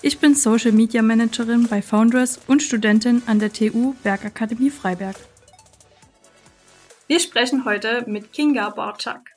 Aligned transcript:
Ich 0.00 0.20
bin 0.20 0.36
Social 0.36 0.70
Media 0.70 1.02
Managerin 1.02 1.66
bei 1.66 1.82
Foundress 1.82 2.38
und 2.46 2.62
Studentin 2.62 3.20
an 3.26 3.40
der 3.40 3.52
TU 3.52 3.94
Bergakademie 4.04 4.70
Freiberg. 4.70 5.16
Wir 7.08 7.18
sprechen 7.18 7.64
heute 7.64 8.04
mit 8.06 8.32
Kinga 8.32 8.70
Borczak. 8.70 9.32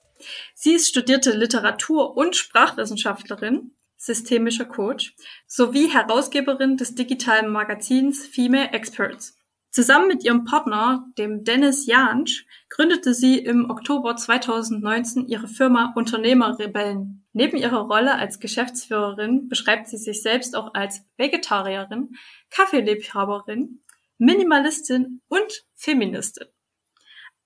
Sie 0.53 0.73
ist 0.73 0.87
studierte 0.87 1.31
Literatur- 1.31 2.15
und 2.15 2.35
Sprachwissenschaftlerin, 2.35 3.71
systemischer 3.97 4.65
Coach 4.65 5.15
sowie 5.47 5.87
Herausgeberin 5.87 6.77
des 6.77 6.93
digitalen 6.93 7.51
Magazins 7.51 8.27
Female 8.27 8.69
Experts. 8.71 9.40
Zusammen 9.71 10.09
mit 10.09 10.25
ihrem 10.25 10.43
Partner, 10.43 11.07
dem 11.17 11.45
Dennis 11.45 11.85
Jansch, 11.85 12.45
gründete 12.67 13.13
sie 13.13 13.39
im 13.39 13.69
Oktober 13.69 14.17
2019 14.17 15.27
ihre 15.27 15.47
Firma 15.47 15.93
Unternehmerrebellen. 15.95 17.25
Neben 17.31 17.55
ihrer 17.55 17.79
Rolle 17.79 18.15
als 18.15 18.41
Geschäftsführerin 18.41 19.47
beschreibt 19.47 19.87
sie 19.87 19.95
sich 19.95 20.21
selbst 20.21 20.57
auch 20.57 20.73
als 20.73 21.05
Vegetarierin, 21.15 22.17
Kaffeeliebhaberin, 22.49 23.81
Minimalistin 24.17 25.21
und 25.29 25.65
Feministin. 25.73 26.47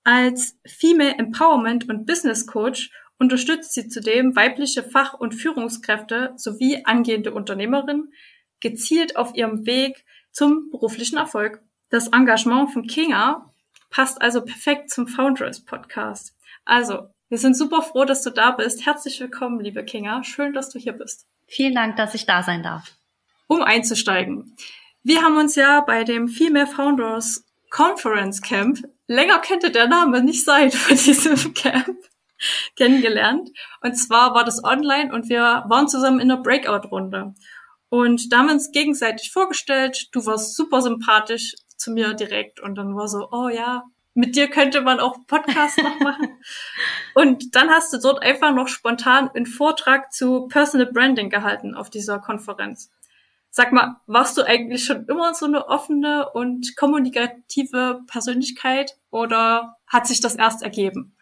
Als 0.02 0.58
Female 0.66 1.14
Empowerment 1.18 1.88
und 1.88 2.06
Business 2.06 2.44
Coach 2.48 2.90
unterstützt 3.18 3.72
sie 3.72 3.86
zudem 3.88 4.34
weibliche 4.34 4.82
Fach- 4.82 5.14
und 5.14 5.32
Führungskräfte 5.32 6.34
sowie 6.36 6.82
angehende 6.84 7.32
Unternehmerinnen 7.32 8.12
gezielt 8.58 9.16
auf 9.16 9.36
ihrem 9.36 9.64
Weg 9.64 10.04
zum 10.32 10.70
beruflichen 10.70 11.18
Erfolg. 11.18 11.62
Das 11.88 12.08
Engagement 12.08 12.72
von 12.72 12.84
Kinga 12.88 13.52
passt 13.90 14.20
also 14.20 14.44
perfekt 14.44 14.90
zum 14.90 15.06
Foundress 15.06 15.64
Podcast. 15.64 16.34
Also, 16.64 17.10
wir 17.28 17.38
sind 17.38 17.56
super 17.56 17.80
froh, 17.80 18.04
dass 18.04 18.22
du 18.22 18.30
da 18.30 18.50
bist. 18.50 18.84
Herzlich 18.84 19.20
willkommen, 19.20 19.60
liebe 19.60 19.84
Kinga. 19.84 20.24
Schön, 20.24 20.52
dass 20.52 20.68
du 20.70 20.80
hier 20.80 20.94
bist. 20.94 21.26
Vielen 21.46 21.76
Dank, 21.76 21.94
dass 21.94 22.14
ich 22.14 22.26
da 22.26 22.42
sein 22.42 22.64
darf. 22.64 22.90
Um 23.46 23.62
einzusteigen. 23.62 24.56
Wir 25.04 25.22
haben 25.22 25.36
uns 25.36 25.54
ja 25.54 25.80
bei 25.80 26.02
dem 26.02 26.26
Female 26.26 26.66
Founders 26.66 27.44
Conference 27.70 28.42
Camp, 28.42 28.80
länger 29.06 29.38
könnte 29.38 29.70
der 29.70 29.86
Name 29.86 30.24
nicht 30.24 30.44
sein 30.44 30.70
für 30.72 30.96
diesem 30.96 31.54
Camp, 31.54 31.98
kennengelernt. 32.74 33.50
Und 33.80 33.94
zwar 33.94 34.34
war 34.34 34.42
das 34.42 34.64
online 34.64 35.12
und 35.14 35.28
wir 35.28 35.64
waren 35.68 35.86
zusammen 35.86 36.18
in 36.18 36.32
einer 36.32 36.42
Breakout-Runde. 36.42 37.34
Und 37.90 38.32
da 38.32 38.38
haben 38.38 38.46
wir 38.46 38.54
uns 38.54 38.72
gegenseitig 38.72 39.30
vorgestellt. 39.30 40.08
Du 40.10 40.26
warst 40.26 40.56
super 40.56 40.82
sympathisch 40.82 41.54
zu 41.76 41.92
mir 41.92 42.14
direkt 42.14 42.60
und 42.60 42.76
dann 42.76 42.96
war 42.96 43.08
so, 43.08 43.28
oh 43.30 43.48
ja, 43.48 43.84
mit 44.14 44.34
dir 44.34 44.48
könnte 44.48 44.80
man 44.80 44.98
auch 44.98 45.26
Podcast 45.26 45.78
noch 45.78 46.00
machen. 46.00 46.28
und 47.14 47.54
dann 47.54 47.68
hast 47.68 47.92
du 47.92 47.98
dort 47.98 48.22
einfach 48.22 48.54
noch 48.54 48.68
spontan 48.68 49.28
einen 49.28 49.46
Vortrag 49.46 50.12
zu 50.12 50.48
Personal 50.48 50.86
Branding 50.86 51.28
gehalten 51.28 51.74
auf 51.74 51.90
dieser 51.90 52.18
Konferenz. 52.18 52.90
Sag 53.50 53.72
mal, 53.72 54.00
warst 54.06 54.36
du 54.36 54.42
eigentlich 54.42 54.84
schon 54.84 55.06
immer 55.06 55.34
so 55.34 55.46
eine 55.46 55.68
offene 55.68 56.30
und 56.30 56.76
kommunikative 56.76 58.00
Persönlichkeit 58.06 58.96
oder 59.10 59.76
hat 59.86 60.06
sich 60.06 60.20
das 60.20 60.34
erst 60.34 60.62
ergeben? 60.62 61.16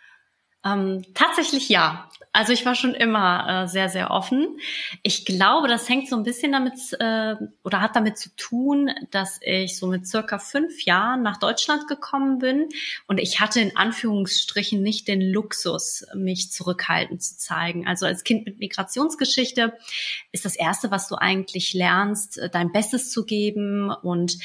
Ähm, 0.64 1.04
tatsächlich 1.14 1.68
ja. 1.68 2.08
Also 2.36 2.52
ich 2.52 2.66
war 2.66 2.74
schon 2.74 2.94
immer 2.94 3.62
äh, 3.62 3.68
sehr, 3.68 3.88
sehr 3.88 4.10
offen. 4.10 4.58
Ich 5.04 5.24
glaube, 5.24 5.68
das 5.68 5.88
hängt 5.88 6.08
so 6.08 6.16
ein 6.16 6.24
bisschen 6.24 6.50
damit 6.50 6.74
äh, 6.98 7.36
oder 7.62 7.80
hat 7.80 7.94
damit 7.94 8.18
zu 8.18 8.28
tun, 8.36 8.90
dass 9.12 9.38
ich 9.40 9.78
so 9.78 9.86
mit 9.86 10.08
circa 10.08 10.40
fünf 10.40 10.84
Jahren 10.84 11.22
nach 11.22 11.36
Deutschland 11.36 11.86
gekommen 11.86 12.40
bin 12.40 12.68
und 13.06 13.18
ich 13.18 13.38
hatte 13.38 13.60
in 13.60 13.76
Anführungsstrichen 13.76 14.82
nicht 14.82 15.06
den 15.06 15.20
Luxus, 15.20 16.06
mich 16.16 16.50
zurückhaltend 16.50 17.22
zu 17.22 17.38
zeigen. 17.38 17.86
Also 17.86 18.04
als 18.04 18.24
Kind 18.24 18.46
mit 18.46 18.58
Migrationsgeschichte 18.58 19.78
ist 20.32 20.44
das 20.44 20.56
Erste, 20.56 20.90
was 20.90 21.06
du 21.06 21.14
eigentlich 21.14 21.72
lernst, 21.72 22.38
äh, 22.38 22.50
dein 22.50 22.72
Bestes 22.72 23.12
zu 23.12 23.24
geben 23.24 23.90
und 23.90 24.38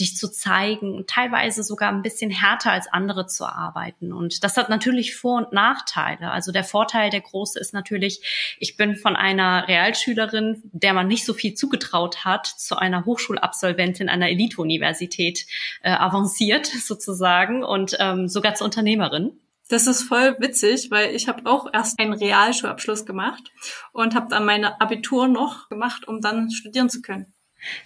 dich 0.00 0.16
zu 0.16 0.32
zeigen 0.32 0.96
und 0.96 1.08
teilweise 1.08 1.62
sogar 1.62 1.90
ein 1.92 2.02
bisschen 2.02 2.32
härter 2.32 2.72
als 2.72 2.88
andere 2.88 3.28
zu 3.28 3.46
arbeiten. 3.46 4.12
Und 4.12 4.42
das 4.42 4.56
hat 4.56 4.68
natürlich 4.68 5.14
Vor- 5.14 5.46
und 5.46 5.52
Nachteile. 5.52 6.32
Also 6.32 6.50
der 6.50 6.64
Vorteil 6.64 7.10
der 7.10 7.20
große 7.36 7.58
ist 7.58 7.74
natürlich, 7.74 8.56
ich 8.58 8.76
bin 8.76 8.96
von 8.96 9.14
einer 9.14 9.68
Realschülerin, 9.68 10.62
der 10.72 10.94
man 10.94 11.06
nicht 11.06 11.26
so 11.26 11.34
viel 11.34 11.54
zugetraut 11.54 12.24
hat, 12.24 12.46
zu 12.46 12.76
einer 12.76 13.04
Hochschulabsolventin 13.04 14.08
einer 14.08 14.30
Elite-Universität 14.30 15.46
äh, 15.82 15.90
avanciert 15.90 16.66
sozusagen 16.84 17.62
und 17.62 17.96
ähm, 18.00 18.28
sogar 18.28 18.54
zur 18.54 18.66
Unternehmerin. 18.66 19.38
Das 19.68 19.86
ist 19.88 20.04
voll 20.04 20.36
witzig, 20.38 20.90
weil 20.90 21.14
ich 21.14 21.28
habe 21.28 21.42
auch 21.50 21.66
erst 21.72 21.98
einen 21.98 22.12
Realschulabschluss 22.12 23.04
gemacht 23.04 23.50
und 23.92 24.14
habe 24.14 24.28
dann 24.30 24.46
meine 24.46 24.80
Abitur 24.80 25.26
noch 25.26 25.68
gemacht, 25.68 26.06
um 26.06 26.20
dann 26.20 26.50
studieren 26.50 26.88
zu 26.88 27.02
können. 27.02 27.34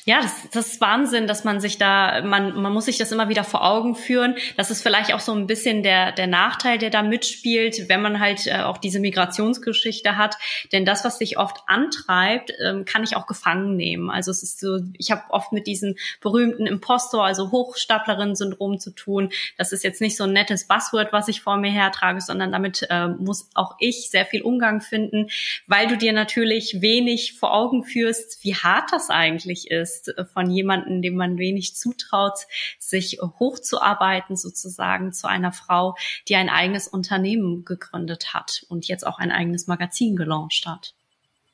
Ja, 0.05 0.21
das, 0.23 0.51
das 0.51 0.67
ist 0.73 0.81
Wahnsinn, 0.81 1.27
dass 1.27 1.45
man 1.45 1.61
sich 1.61 1.79
da, 1.79 2.23
man, 2.23 2.61
man 2.61 2.73
muss 2.73 2.87
sich 2.87 2.99
das 2.99 3.13
immer 3.13 3.29
wieder 3.29 3.45
vor 3.45 3.65
Augen 3.65 3.95
führen. 3.95 4.35
Das 4.57 4.71
ist 4.71 4.83
vielleicht 4.83 5.15
auch 5.15 5.21
so 5.21 5.33
ein 5.33 5.47
bisschen 5.47 5.83
der, 5.83 6.13
der 6.13 6.27
Nachteil, 6.27 6.79
der 6.79 6.91
da 6.91 7.03
mitspielt, 7.03 7.89
wenn 7.89 8.03
man 8.03 8.21
halt 8.21 8.47
äh, 8.47 8.61
auch 8.63 8.79
diese 8.79 9.01
Migrationsgeschichte 9.01 10.17
hat. 10.17 10.37
Denn 10.73 10.85
das, 10.85 11.05
was 11.05 11.19
sich 11.19 11.39
oft 11.39 11.59
antreibt, 11.67 12.53
ähm, 12.65 12.85
kann 12.85 13.05
ich 13.05 13.17
auch 13.17 13.27
gefangen 13.27 13.77
nehmen. 13.77 14.11
Also 14.11 14.31
es 14.31 14.43
ist 14.43 14.61
so, 14.61 14.81
ich 14.99 15.11
habe 15.11 15.23
oft 15.31 15.53
mit 15.53 15.67
diesem 15.67 15.97
berühmten 16.21 16.67
Impostor, 16.67 17.25
also 17.25 17.51
Hochstaplerin-Syndrom 17.51 18.79
zu 18.79 18.91
tun. 18.91 19.31
Das 19.57 19.73
ist 19.73 19.85
jetzt 19.85 20.01
nicht 20.01 20.17
so 20.17 20.25
ein 20.25 20.33
nettes 20.33 20.67
Buzzword, 20.67 21.13
was 21.13 21.29
ich 21.29 21.43
vor 21.43 21.57
mir 21.57 21.71
hertrage, 21.71 22.21
sondern 22.21 22.53
damit 22.53 22.87
äh, 22.91 23.09
muss 23.09 23.49
auch 23.55 23.77
ich 23.79 24.11
sehr 24.11 24.27
viel 24.27 24.43
Umgang 24.43 24.81
finden, 24.81 25.29
weil 25.67 25.87
du 25.87 25.97
dir 25.97 26.13
natürlich 26.13 26.81
wenig 26.81 27.35
vor 27.39 27.55
Augen 27.55 27.85
führst, 27.85 28.43
wie 28.45 28.55
hart 28.55 28.93
das 28.93 29.11
eigentlich 29.11 29.70
ist, 29.71 30.09
äh, 30.09 30.25
von 30.25 30.51
jemandem, 30.51 31.03
dem 31.03 31.17
man 31.17 31.39
wenig 31.39 31.75
zutraut, 31.77 32.47
sich 32.79 33.19
hochzuarbeiten 33.23 34.37
sozusagen 34.37 35.13
zu 35.13 35.29
einer 35.29 35.53
Frau, 35.53 35.97
die 36.29 36.37
ein 36.37 36.49
eigenes 36.49 36.89
Unternehmen 36.89 37.65
gegründet 37.65 38.35
hat 38.35 38.65
und 38.69 38.89
jetzt 38.89 39.07
auch 39.07 39.19
ein 39.19 39.33
eigenes 39.33 39.67
Magazin 39.67 40.17
gelauncht 40.17 40.67
hat. 40.67 40.95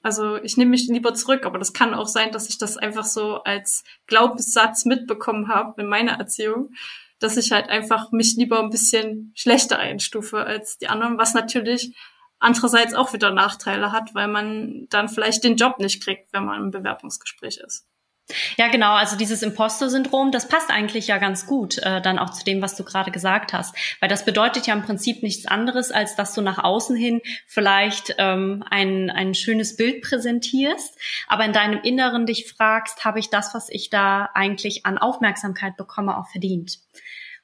Also 0.02 0.36
ich 0.36 0.56
nehme 0.56 0.70
mich 0.70 0.86
lieber 0.86 1.14
zurück, 1.14 1.44
aber 1.44 1.58
das 1.58 1.72
kann 1.72 1.92
auch 1.92 2.06
sein, 2.06 2.30
dass 2.30 2.48
ich 2.48 2.58
das 2.58 2.76
einfach 2.76 3.04
so 3.04 3.42
als 3.42 3.82
Glaubenssatz 4.06 4.84
mitbekommen 4.84 5.48
habe 5.48 5.82
in 5.82 5.88
meiner 5.88 6.12
Erziehung, 6.12 6.70
dass 7.18 7.36
ich 7.36 7.50
halt 7.50 7.68
einfach 7.68 8.12
mich 8.12 8.36
lieber 8.36 8.60
ein 8.60 8.70
bisschen 8.70 9.32
schlechter 9.34 9.78
einstufe 9.78 10.44
als 10.44 10.78
die 10.78 10.86
anderen, 10.86 11.18
was 11.18 11.34
natürlich 11.34 11.92
andererseits 12.38 12.94
auch 12.94 13.12
wieder 13.12 13.30
Nachteile 13.30 13.92
hat, 13.92 14.14
weil 14.14 14.28
man 14.28 14.86
dann 14.90 15.08
vielleicht 15.08 15.42
den 15.44 15.56
Job 15.56 15.78
nicht 15.78 16.02
kriegt, 16.02 16.32
wenn 16.32 16.44
man 16.44 16.62
im 16.62 16.70
Bewerbungsgespräch 16.70 17.58
ist. 17.58 17.86
Ja, 18.56 18.68
genau. 18.68 18.94
Also 18.94 19.16
dieses 19.16 19.42
Imposter-Syndrom, 19.42 20.32
das 20.32 20.48
passt 20.48 20.70
eigentlich 20.70 21.06
ja 21.06 21.18
ganz 21.18 21.46
gut 21.46 21.78
äh, 21.78 22.00
dann 22.00 22.18
auch 22.18 22.30
zu 22.30 22.44
dem, 22.44 22.60
was 22.60 22.74
du 22.74 22.82
gerade 22.82 23.12
gesagt 23.12 23.52
hast. 23.52 23.74
Weil 24.00 24.08
das 24.08 24.24
bedeutet 24.24 24.66
ja 24.66 24.74
im 24.74 24.82
Prinzip 24.82 25.22
nichts 25.22 25.46
anderes, 25.46 25.92
als 25.92 26.16
dass 26.16 26.34
du 26.34 26.40
nach 26.40 26.58
außen 26.58 26.96
hin 26.96 27.20
vielleicht 27.46 28.16
ähm, 28.18 28.64
ein, 28.68 29.10
ein 29.10 29.34
schönes 29.34 29.76
Bild 29.76 30.02
präsentierst, 30.02 30.98
aber 31.28 31.44
in 31.44 31.52
deinem 31.52 31.80
Inneren 31.82 32.26
dich 32.26 32.52
fragst, 32.52 33.04
habe 33.04 33.20
ich 33.20 33.30
das, 33.30 33.54
was 33.54 33.68
ich 33.68 33.90
da 33.90 34.30
eigentlich 34.34 34.84
an 34.86 34.98
Aufmerksamkeit 34.98 35.76
bekomme, 35.76 36.18
auch 36.18 36.28
verdient? 36.28 36.80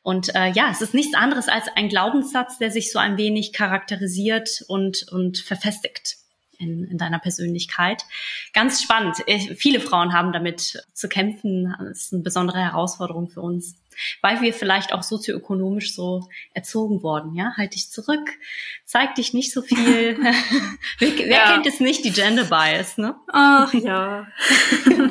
Und 0.02 0.34
äh, 0.34 0.48
ja, 0.48 0.68
es 0.72 0.82
ist 0.82 0.94
nichts 0.94 1.14
anderes 1.14 1.48
als 1.48 1.68
ein 1.76 1.88
Glaubenssatz, 1.88 2.58
der 2.58 2.72
sich 2.72 2.90
so 2.90 2.98
ein 2.98 3.16
wenig 3.18 3.52
charakterisiert 3.52 4.64
und, 4.66 5.06
und 5.12 5.38
verfestigt 5.38 6.21
in, 6.62 6.84
in 6.84 6.98
deiner 6.98 7.18
Persönlichkeit. 7.18 8.04
Ganz 8.52 8.82
spannend. 8.82 9.16
Viele 9.56 9.80
Frauen 9.80 10.12
haben 10.12 10.32
damit 10.32 10.82
zu 10.92 11.08
kämpfen. 11.08 11.74
Das 11.78 12.04
ist 12.04 12.12
eine 12.12 12.22
besondere 12.22 12.58
Herausforderung 12.58 13.28
für 13.28 13.40
uns. 13.40 13.76
Weil 14.22 14.40
wir 14.40 14.54
vielleicht 14.54 14.94
auch 14.94 15.02
sozioökonomisch 15.02 15.94
so 15.94 16.28
erzogen 16.54 17.02
worden, 17.02 17.34
ja? 17.34 17.52
Halt 17.58 17.74
dich 17.74 17.90
zurück, 17.90 18.30
zeig 18.86 19.14
dich 19.16 19.34
nicht 19.34 19.52
so 19.52 19.60
viel. 19.60 20.16
wer, 20.98 21.18
wer 21.18 21.26
ja. 21.26 21.52
kennt 21.52 21.66
es 21.66 21.78
nicht, 21.78 22.04
die 22.04 22.12
Gender 22.12 22.44
Bias, 22.44 22.96
ne? 22.96 23.16
Ach 23.30 23.72
ja. 23.74 24.26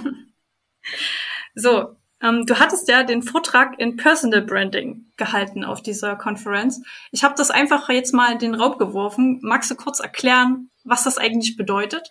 so, 1.56 1.96
ähm, 2.22 2.46
du 2.46 2.60
hattest 2.60 2.88
ja 2.88 3.04
den 3.04 3.24
Vortrag 3.24 3.80
in 3.80 3.98
Personal 3.98 4.42
Branding 4.42 5.12
gehalten 5.18 5.64
auf 5.64 5.82
dieser 5.82 6.16
Konferenz. 6.16 6.82
Ich 7.12 7.24
habe 7.24 7.36
das 7.38 7.52
einfach 7.52 7.90
jetzt 7.90 8.14
mal 8.14 8.32
in 8.32 8.40
den 8.40 8.56
Raub 8.56 8.78
geworfen. 8.78 9.40
Magst 9.42 9.72
du 9.72 9.76
kurz 9.76 10.00
erklären, 10.00 10.70
was 10.84 11.04
das 11.04 11.18
eigentlich 11.18 11.58
bedeutet? 11.58 12.10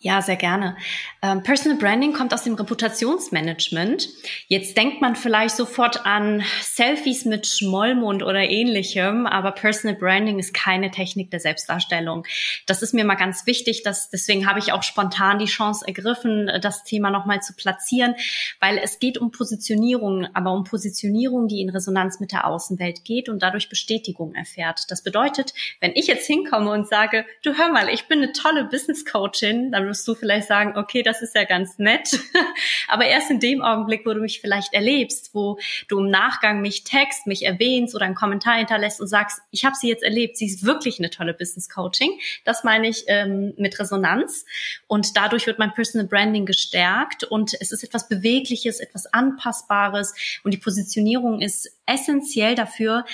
Ja, 0.00 0.22
sehr 0.22 0.36
gerne. 0.36 0.76
Ähm, 1.22 1.42
Personal 1.42 1.76
Branding 1.76 2.12
kommt 2.12 2.32
aus 2.32 2.44
dem 2.44 2.54
Reputationsmanagement. 2.54 4.08
Jetzt 4.46 4.76
denkt 4.76 5.00
man 5.00 5.16
vielleicht 5.16 5.56
sofort 5.56 6.06
an 6.06 6.44
Selfies 6.62 7.24
mit 7.24 7.48
Schmollmund 7.48 8.22
oder 8.22 8.48
ähnlichem, 8.48 9.26
aber 9.26 9.50
Personal 9.50 9.96
Branding 9.96 10.38
ist 10.38 10.54
keine 10.54 10.92
Technik 10.92 11.32
der 11.32 11.40
Selbstdarstellung. 11.40 12.24
Das 12.66 12.82
ist 12.82 12.94
mir 12.94 13.04
mal 13.04 13.16
ganz 13.16 13.44
wichtig, 13.46 13.82
dass, 13.82 14.08
deswegen 14.08 14.48
habe 14.48 14.60
ich 14.60 14.70
auch 14.70 14.84
spontan 14.84 15.40
die 15.40 15.46
Chance 15.46 15.84
ergriffen, 15.84 16.48
das 16.62 16.84
Thema 16.84 17.10
nochmal 17.10 17.42
zu 17.42 17.52
platzieren, 17.56 18.14
weil 18.60 18.78
es 18.78 19.00
geht 19.00 19.18
um 19.18 19.32
Positionierung, 19.32 20.28
aber 20.32 20.52
um 20.52 20.62
Positionierung, 20.62 21.48
die 21.48 21.60
in 21.60 21.70
Resonanz 21.70 22.20
mit 22.20 22.30
der 22.30 22.46
Außenwelt 22.46 23.04
geht 23.04 23.28
und 23.28 23.42
dadurch 23.42 23.68
Bestätigung 23.68 24.36
erfährt. 24.36 24.92
Das 24.92 25.02
bedeutet, 25.02 25.54
wenn 25.80 25.90
ich 25.96 26.06
jetzt 26.06 26.28
hinkomme 26.28 26.70
und 26.70 26.86
sage, 26.86 27.26
du 27.42 27.58
hör 27.58 27.72
mal, 27.72 27.88
ich 27.88 28.06
bin 28.06 28.22
eine 28.22 28.30
tolle 28.30 28.62
Business 28.62 29.04
Coachin, 29.04 29.72
dann 29.72 29.87
wirst 29.88 30.06
du 30.06 30.14
vielleicht 30.14 30.46
sagen, 30.46 30.76
okay, 30.76 31.02
das 31.02 31.22
ist 31.22 31.34
ja 31.34 31.44
ganz 31.44 31.78
nett. 31.78 32.18
Aber 32.88 33.06
erst 33.06 33.30
in 33.30 33.40
dem 33.40 33.62
Augenblick, 33.62 34.06
wo 34.06 34.14
du 34.14 34.20
mich 34.20 34.40
vielleicht 34.40 34.72
erlebst, 34.74 35.30
wo 35.34 35.58
du 35.88 35.98
im 35.98 36.10
Nachgang 36.10 36.60
mich 36.60 36.84
text, 36.84 37.26
mich 37.26 37.44
erwähnst 37.44 37.94
oder 37.94 38.04
einen 38.04 38.14
Kommentar 38.14 38.56
hinterlässt 38.56 39.00
und 39.00 39.08
sagst, 39.08 39.40
ich 39.50 39.64
habe 39.64 39.74
sie 39.74 39.88
jetzt 39.88 40.02
erlebt, 40.02 40.36
sie 40.36 40.46
ist 40.46 40.64
wirklich 40.64 40.98
eine 40.98 41.10
tolle 41.10 41.34
Business 41.34 41.68
Coaching. 41.68 42.18
Das 42.44 42.64
meine 42.64 42.88
ich 42.88 43.04
ähm, 43.08 43.54
mit 43.56 43.78
Resonanz. 43.78 44.44
Und 44.86 45.16
dadurch 45.16 45.46
wird 45.46 45.58
mein 45.58 45.72
Personal 45.72 46.06
Branding 46.06 46.46
gestärkt 46.46 47.24
und 47.24 47.54
es 47.60 47.72
ist 47.72 47.82
etwas 47.82 48.08
Bewegliches, 48.08 48.80
etwas 48.80 49.06
Anpassbares 49.12 50.14
und 50.44 50.52
die 50.52 50.58
Positionierung 50.58 51.40
ist 51.40 51.77
essentiell 51.88 52.54
dafür, 52.54 53.04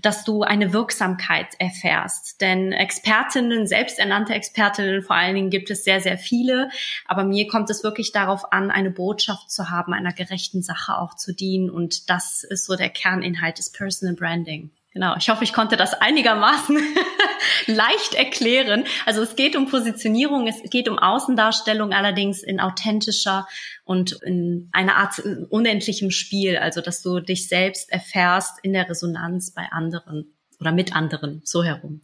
dass 0.00 0.24
du 0.24 0.42
eine 0.42 0.72
Wirksamkeit 0.72 1.48
erfährst. 1.58 2.40
Denn 2.40 2.72
Expertinnen, 2.72 3.66
selbsternannte 3.66 4.34
Expertinnen 4.34 5.02
vor 5.02 5.16
allen 5.16 5.34
Dingen 5.34 5.50
gibt 5.50 5.70
es 5.70 5.84
sehr, 5.84 6.00
sehr 6.00 6.18
viele. 6.18 6.70
Aber 7.06 7.24
mir 7.24 7.46
kommt 7.46 7.70
es 7.70 7.84
wirklich 7.84 8.12
darauf 8.12 8.52
an, 8.52 8.70
eine 8.70 8.90
Botschaft 8.90 9.50
zu 9.50 9.70
haben, 9.70 9.92
einer 9.92 10.12
gerechten 10.12 10.62
Sache 10.62 10.98
auch 10.98 11.14
zu 11.14 11.34
dienen. 11.34 11.70
Und 11.70 12.10
das 12.10 12.42
ist 12.44 12.66
so 12.66 12.74
der 12.74 12.90
Kerninhalt 12.90 13.58
des 13.58 13.70
Personal 13.70 14.14
Branding. 14.16 14.70
Genau, 14.94 15.14
ich 15.16 15.30
hoffe, 15.30 15.42
ich 15.42 15.54
konnte 15.54 15.76
das 15.76 15.94
einigermaßen 15.94 16.78
leicht 17.66 18.14
erklären. 18.14 18.84
Also 19.06 19.22
es 19.22 19.36
geht 19.36 19.56
um 19.56 19.66
Positionierung, 19.66 20.46
es 20.46 20.62
geht 20.70 20.88
um 20.88 20.98
Außendarstellung, 20.98 21.94
allerdings 21.94 22.42
in 22.42 22.60
authentischer 22.60 23.48
und 23.84 24.12
in 24.22 24.68
einer 24.72 24.96
Art 24.96 25.18
unendlichem 25.48 26.10
Spiel. 26.10 26.58
Also 26.58 26.82
dass 26.82 27.00
du 27.00 27.20
dich 27.20 27.48
selbst 27.48 27.90
erfährst 27.90 28.58
in 28.62 28.74
der 28.74 28.88
Resonanz 28.88 29.52
bei 29.52 29.66
anderen 29.70 30.34
oder 30.60 30.72
mit 30.72 30.94
anderen, 30.94 31.40
so 31.44 31.64
herum. 31.64 32.02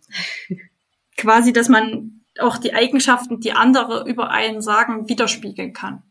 Quasi, 1.19 1.53
dass 1.53 1.69
man 1.69 2.23
auch 2.39 2.57
die 2.57 2.73
Eigenschaften, 2.73 3.41
die 3.41 3.53
andere 3.53 4.09
über 4.09 4.31
einen 4.31 4.63
sagen, 4.63 5.09
widerspiegeln 5.09 5.75
kann. 5.75 6.03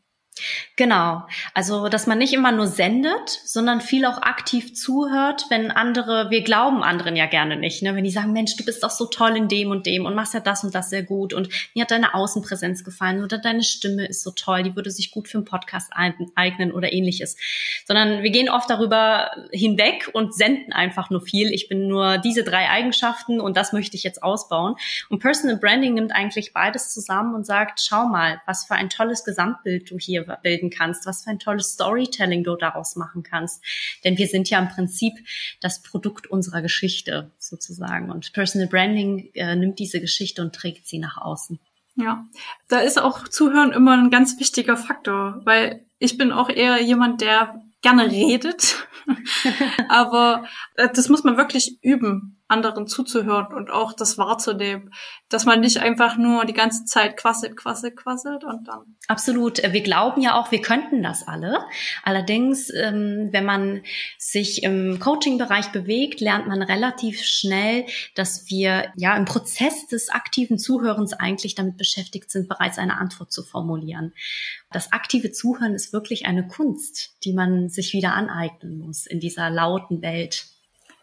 Genau. 0.76 1.24
Also, 1.54 1.90
dass 1.90 2.08
man 2.08 2.18
nicht 2.18 2.34
immer 2.34 2.52
nur 2.52 2.68
sendet, 2.68 3.30
sondern 3.46 3.82
viel 3.82 4.06
auch 4.06 4.22
aktiv 4.22 4.76
zuhört, 4.76 5.46
wenn 5.50 5.72
andere, 5.72 6.30
wir 6.30 6.44
glauben 6.44 6.84
anderen 6.84 7.16
ja 7.16 7.26
gerne 7.26 7.56
nicht, 7.56 7.82
ne? 7.82 7.96
Wenn 7.96 8.04
die 8.04 8.12
sagen, 8.12 8.34
Mensch, 8.34 8.56
du 8.56 8.64
bist 8.64 8.84
doch 8.84 8.92
so 8.92 9.06
toll 9.06 9.36
in 9.36 9.48
dem 9.48 9.72
und 9.72 9.86
dem 9.86 10.06
und 10.06 10.16
machst 10.16 10.34
ja 10.34 10.40
das 10.40 10.64
und 10.64 10.76
das 10.76 10.90
sehr 10.90 11.04
gut 11.04 11.34
und 11.34 11.50
mir 11.74 11.84
hat 11.84 11.92
deine 11.92 12.14
Außenpräsenz 12.14 12.84
gefallen 12.84 13.24
oder 13.24 13.38
deine 13.38 13.64
Stimme 13.64 14.06
ist 14.06 14.24
so 14.24 14.32
toll, 14.32 14.64
die 14.64 14.76
würde 14.76 14.92
sich 14.92 15.12
gut 15.12 15.28
für 15.28 15.38
einen 15.38 15.46
Podcast 15.46 15.92
eignen 16.36 16.72
oder 16.72 16.94
ähnliches. 16.94 17.38
Sondern 17.86 18.24
wir 18.24 18.30
gehen 18.30 18.50
oft 18.50 18.70
darüber 18.70 19.32
hinweg 19.52 20.10
und 20.14 20.36
senden 20.36 20.74
einfach 20.74 21.10
nur 21.10 21.22
viel. 21.22 21.54
Ich 21.54 21.70
bin 21.70 21.88
nur 21.88 22.18
diese 22.18 22.44
drei 22.44 22.70
Eigenschaften 22.70 23.40
und 23.40 23.58
das 23.58 23.74
möchte 23.74 23.96
ich 23.96 24.04
jetzt 24.04 24.22
ausbauen. 24.22 24.76
Und 25.10 25.20
Personal 25.20 25.58
Branding 25.58 25.96
nimmt 25.96 26.12
eigentlich 26.14 26.54
beides 26.54 26.94
zusammen 26.94 27.34
und 27.36 27.46
sagt, 27.46 27.82
schau 27.82 28.06
mal, 28.06 28.42
was 28.46 28.66
für 28.66 28.76
ein 28.76 28.90
tolles 28.90 29.24
Gesamtbild 29.24 29.90
du 29.90 29.98
hier 29.98 30.27
bilden 30.44 30.70
kannst, 30.70 31.06
was 31.06 31.24
für 31.24 31.30
ein 31.30 31.40
tolles 31.40 31.74
Storytelling 31.74 32.44
du 32.44 32.56
daraus 32.56 32.96
machen 32.96 33.24
kannst. 33.24 33.64
Denn 34.04 34.18
wir 34.18 34.28
sind 34.28 34.50
ja 34.50 34.60
im 34.60 34.70
Prinzip 34.70 35.14
das 35.62 35.82
Produkt 35.82 36.28
unserer 36.28 36.62
Geschichte 36.62 37.32
sozusagen. 37.38 38.12
Und 38.12 38.34
Personal 38.34 38.68
Branding 38.68 39.30
äh, 39.34 39.56
nimmt 39.56 39.80
diese 39.80 40.02
Geschichte 40.02 40.42
und 40.42 40.54
trägt 40.54 40.88
sie 40.88 41.00
nach 41.00 41.18
außen. 41.18 41.60
Ja, 41.96 42.26
da 42.68 42.80
ist 42.80 43.02
auch 43.02 43.28
Zuhören 43.28 43.72
immer 43.72 43.98
ein 43.98 44.12
ganz 44.12 44.40
wichtiger 44.40 44.78
Faktor, 44.78 45.42
weil 45.46 45.84
ich 45.98 46.18
bin 46.18 46.32
auch 46.32 46.50
eher 46.50 46.82
jemand, 46.82 47.22
der 47.22 47.60
gerne 47.82 48.12
redet, 48.12 48.88
aber 49.90 50.46
äh, 50.76 50.90
das 50.94 51.10
muss 51.10 51.24
man 51.24 51.38
wirklich 51.38 51.80
üben 51.82 52.37
anderen 52.48 52.88
zuzuhören 52.88 53.54
und 53.54 53.72
auch 53.72 53.94
das 53.94 54.18
wahrzunehmen, 54.18 54.94
dass 55.30 55.46
man 55.46 55.60
nicht 55.60 55.80
einfach 55.80 56.18
nur 56.18 56.46
die 56.46 56.54
ganze 56.54 56.86
Zeit 56.86 57.18
quasselt, 57.18 57.58
quasselt, 57.58 57.98
quasselt 57.98 58.44
und 58.44 58.68
dann. 58.68 58.96
Absolut. 59.08 59.62
Wir 59.62 59.82
glauben 59.82 60.22
ja 60.22 60.40
auch, 60.40 60.52
wir 60.52 60.62
könnten 60.62 61.04
das 61.04 61.28
alle. 61.28 61.60
Allerdings, 62.04 62.74
ähm, 62.74 63.30
wenn 63.32 63.46
man 63.46 63.84
sich 64.18 64.64
im 64.64 65.00
Coaching-Bereich 65.00 65.72
bewegt, 65.72 66.22
lernt 66.22 66.48
man 66.48 66.62
relativ 66.62 67.22
schnell, 67.22 67.86
dass 68.16 68.50
wir 68.50 68.92
ja 68.96 69.18
im 69.18 69.26
Prozess 69.26 69.88
des 69.88 70.10
aktiven 70.10 70.58
Zuhörens 70.58 71.14
eigentlich 71.14 71.56
damit 71.56 71.78
beschäftigt 71.78 72.32
sind, 72.32 72.48
bereits 72.48 72.78
eine 72.78 72.98
Antwort 72.98 73.32
zu 73.32 73.44
formulieren. 73.44 74.14
Das 74.72 74.92
aktive 74.92 75.32
Zuhören 75.32 75.74
ist 75.74 75.94
wirklich 75.94 76.26
eine 76.26 76.48
Kunst, 76.48 77.18
die 77.24 77.34
man 77.34 77.70
sich 77.70 77.94
wieder 77.94 78.14
aneignen 78.14 78.78
muss 78.78 79.06
in 79.06 79.20
dieser 79.20 79.50
lauten 79.50 80.02
Welt. 80.02 80.46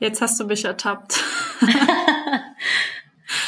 Jetzt 0.00 0.20
hast 0.20 0.38
du 0.40 0.44
mich 0.44 0.64
ertappt. 0.64 1.22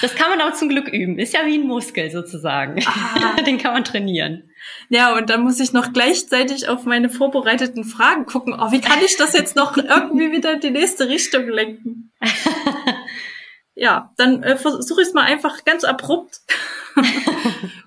das 0.00 0.14
kann 0.14 0.31
man 0.31 0.40
auch 0.40 0.54
zum 0.54 0.69
Glück 0.69 0.88
üben. 0.88 1.19
Ist 1.19 1.34
ja 1.34 1.44
wie 1.44 1.58
ein 1.58 1.66
Muskel 1.66 2.10
sozusagen. 2.10 2.82
Ah. 2.87 3.40
Den 3.46 3.58
kann 3.58 3.72
man 3.72 3.84
trainieren. 3.84 4.50
Ja, 4.88 5.16
und 5.16 5.31
dann 5.31 5.43
muss 5.43 5.60
ich 5.60 5.72
noch 5.72 5.93
gleichzeitig 5.93 6.69
auf 6.69 6.84
meine 6.84 7.08
vorbereiteten 7.08 7.84
Fragen 7.84 8.26
gucken. 8.26 8.54
Oh, 8.58 8.70
wie 8.72 8.81
kann 8.81 9.00
ich 9.04 9.16
das 9.16 9.32
jetzt 9.32 9.56
noch 9.56 9.76
irgendwie 9.76 10.32
wieder 10.32 10.54
in 10.54 10.60
die 10.60 10.70
nächste 10.70 11.08
Richtung 11.08 11.48
lenken? 11.48 12.12
ja, 13.75 14.12
dann 14.16 14.42
äh, 14.42 14.56
versuche 14.56 15.02
ich 15.02 15.08
es 15.08 15.14
mal 15.14 15.25
einfach 15.25 15.64
ganz 15.64 15.84
abrupt. 15.84 16.40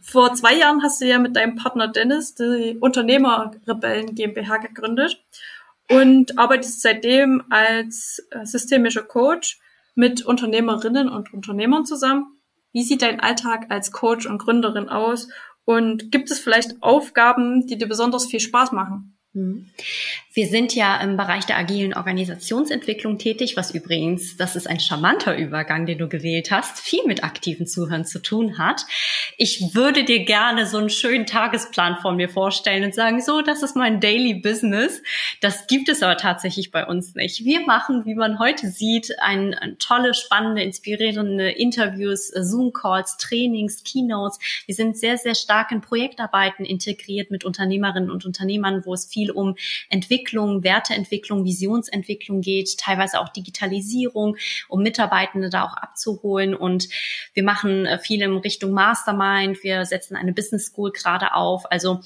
Vor 0.02 0.34
zwei 0.34 0.56
Jahren 0.56 0.84
hast 0.84 1.02
du 1.02 1.06
ja 1.06 1.20
mit 1.20 1.36
deinem 1.36 1.56
Partner 1.56 1.88
Dennis 1.88 2.36
die 2.36 2.78
Unternehmerrebellen 2.80 4.16
GmbH 4.16 4.58
gegründet 4.58 5.22
und 5.90 6.38
arbeitest 6.38 6.82
seitdem 6.82 7.44
als 7.50 8.26
äh, 8.32 8.46
systemischer 8.46 9.04
Coach 9.04 9.60
mit 9.96 10.26
Unternehmerinnen 10.26 11.10
und 11.10 11.34
Unternehmern 11.34 11.86
zusammen. 11.86 12.40
Wie 12.72 12.84
sieht 12.84 13.02
dein 13.02 13.20
Alltag 13.20 13.66
als 13.70 13.92
Coach 13.92 14.26
und 14.28 14.38
Gründerin 14.38 14.90
aus? 14.90 15.28
Und 15.66 16.12
gibt 16.12 16.32
es 16.32 16.40
vielleicht 16.40 16.82
Aufgaben, 16.82 17.68
die 17.68 17.78
dir 17.78 17.88
besonders 17.88 18.26
viel 18.28 18.40
Spaß 18.40 18.72
machen? 18.72 19.19
Mhm. 19.34 19.70
Wir 20.34 20.48
sind 20.48 20.74
ja 20.74 21.00
im 21.02 21.18
Bereich 21.18 21.46
der 21.46 21.58
agilen 21.58 21.94
Organisationsentwicklung 21.94 23.18
tätig, 23.18 23.58
was 23.58 23.74
übrigens, 23.76 24.38
das 24.38 24.56
ist 24.56 24.68
ein 24.68 24.80
charmanter 24.80 25.38
Übergang, 25.38 25.86
den 25.86 25.98
du 25.98 26.08
gewählt 26.08 26.50
hast, 26.50 26.80
viel 26.80 27.04
mit 27.06 27.24
aktiven 27.24 27.68
Zuhören 27.68 28.06
zu 28.06 28.20
tun 28.20 28.58
hat. 28.58 28.86
Ich 29.38 29.76
würde 29.76 30.04
dir 30.04 30.24
gerne 30.26 30.66
so 30.66 30.78
einen 30.78 30.90
schönen 30.90 31.26
Tagesplan 31.26 31.98
von 32.02 32.16
mir 32.16 32.30
vorstellen 32.30 32.86
und 32.86 32.96
sagen, 32.96 33.22
so, 33.22 33.42
das 33.42 33.64
ist 33.64 33.76
mein 33.76 34.00
Daily 34.00 34.34
Business. 34.34 35.02
Das 35.42 35.68
gibt 35.68 35.90
es 35.90 36.02
aber 36.02 36.18
tatsächlich 36.18 36.72
bei 36.72 36.86
uns 36.86 37.16
nicht. 37.16 37.44
Wir 37.44 37.62
machen, 37.62 38.06
wie 38.06 38.16
man 38.16 38.40
heute 38.40 38.70
sieht, 38.70 39.20
ein, 39.20 39.54
ein 39.54 39.78
tolle, 39.78 40.14
spannende, 40.14 40.64
inspirierende 40.64 41.50
Interviews, 41.50 42.28
Zoom-Calls, 42.28 43.18
Trainings, 43.18 43.84
Keynotes. 43.84 44.40
Wir 44.66 44.76
sind 44.76 44.98
sehr, 44.98 45.18
sehr 45.18 45.36
stark 45.36 45.72
in 45.72 45.82
Projektarbeiten 45.82 46.66
integriert 46.66 47.32
mit 47.32 47.44
Unternehmerinnen 47.44 48.10
und 48.10 48.26
Unternehmern, 48.26 48.84
wo 48.86 48.94
es 48.94 49.06
viel 49.06 49.29
um 49.32 49.56
Entwicklung 49.90 50.30
Entwicklung, 50.30 50.64
Werteentwicklung, 50.64 51.46
Visionsentwicklung 51.46 52.42
geht, 52.42 52.78
teilweise 52.78 53.20
auch 53.20 53.30
Digitalisierung, 53.30 54.38
um 54.68 54.82
Mitarbeitende 54.82 55.50
da 55.50 55.64
auch 55.64 55.76
abzuholen. 55.76 56.54
Und 56.54 56.90
wir 57.34 57.44
machen 57.44 57.86
äh, 57.86 58.00
viel 58.00 58.22
in 58.22 58.38
Richtung 58.38 58.72
Mastermind. 58.72 59.64
Wir 59.64 59.86
setzen 59.86 60.16
eine 60.16 60.34
Business 60.34 60.68
School 60.68 60.92
gerade 60.92 61.34
auf. 61.34 61.72
Also 61.72 62.02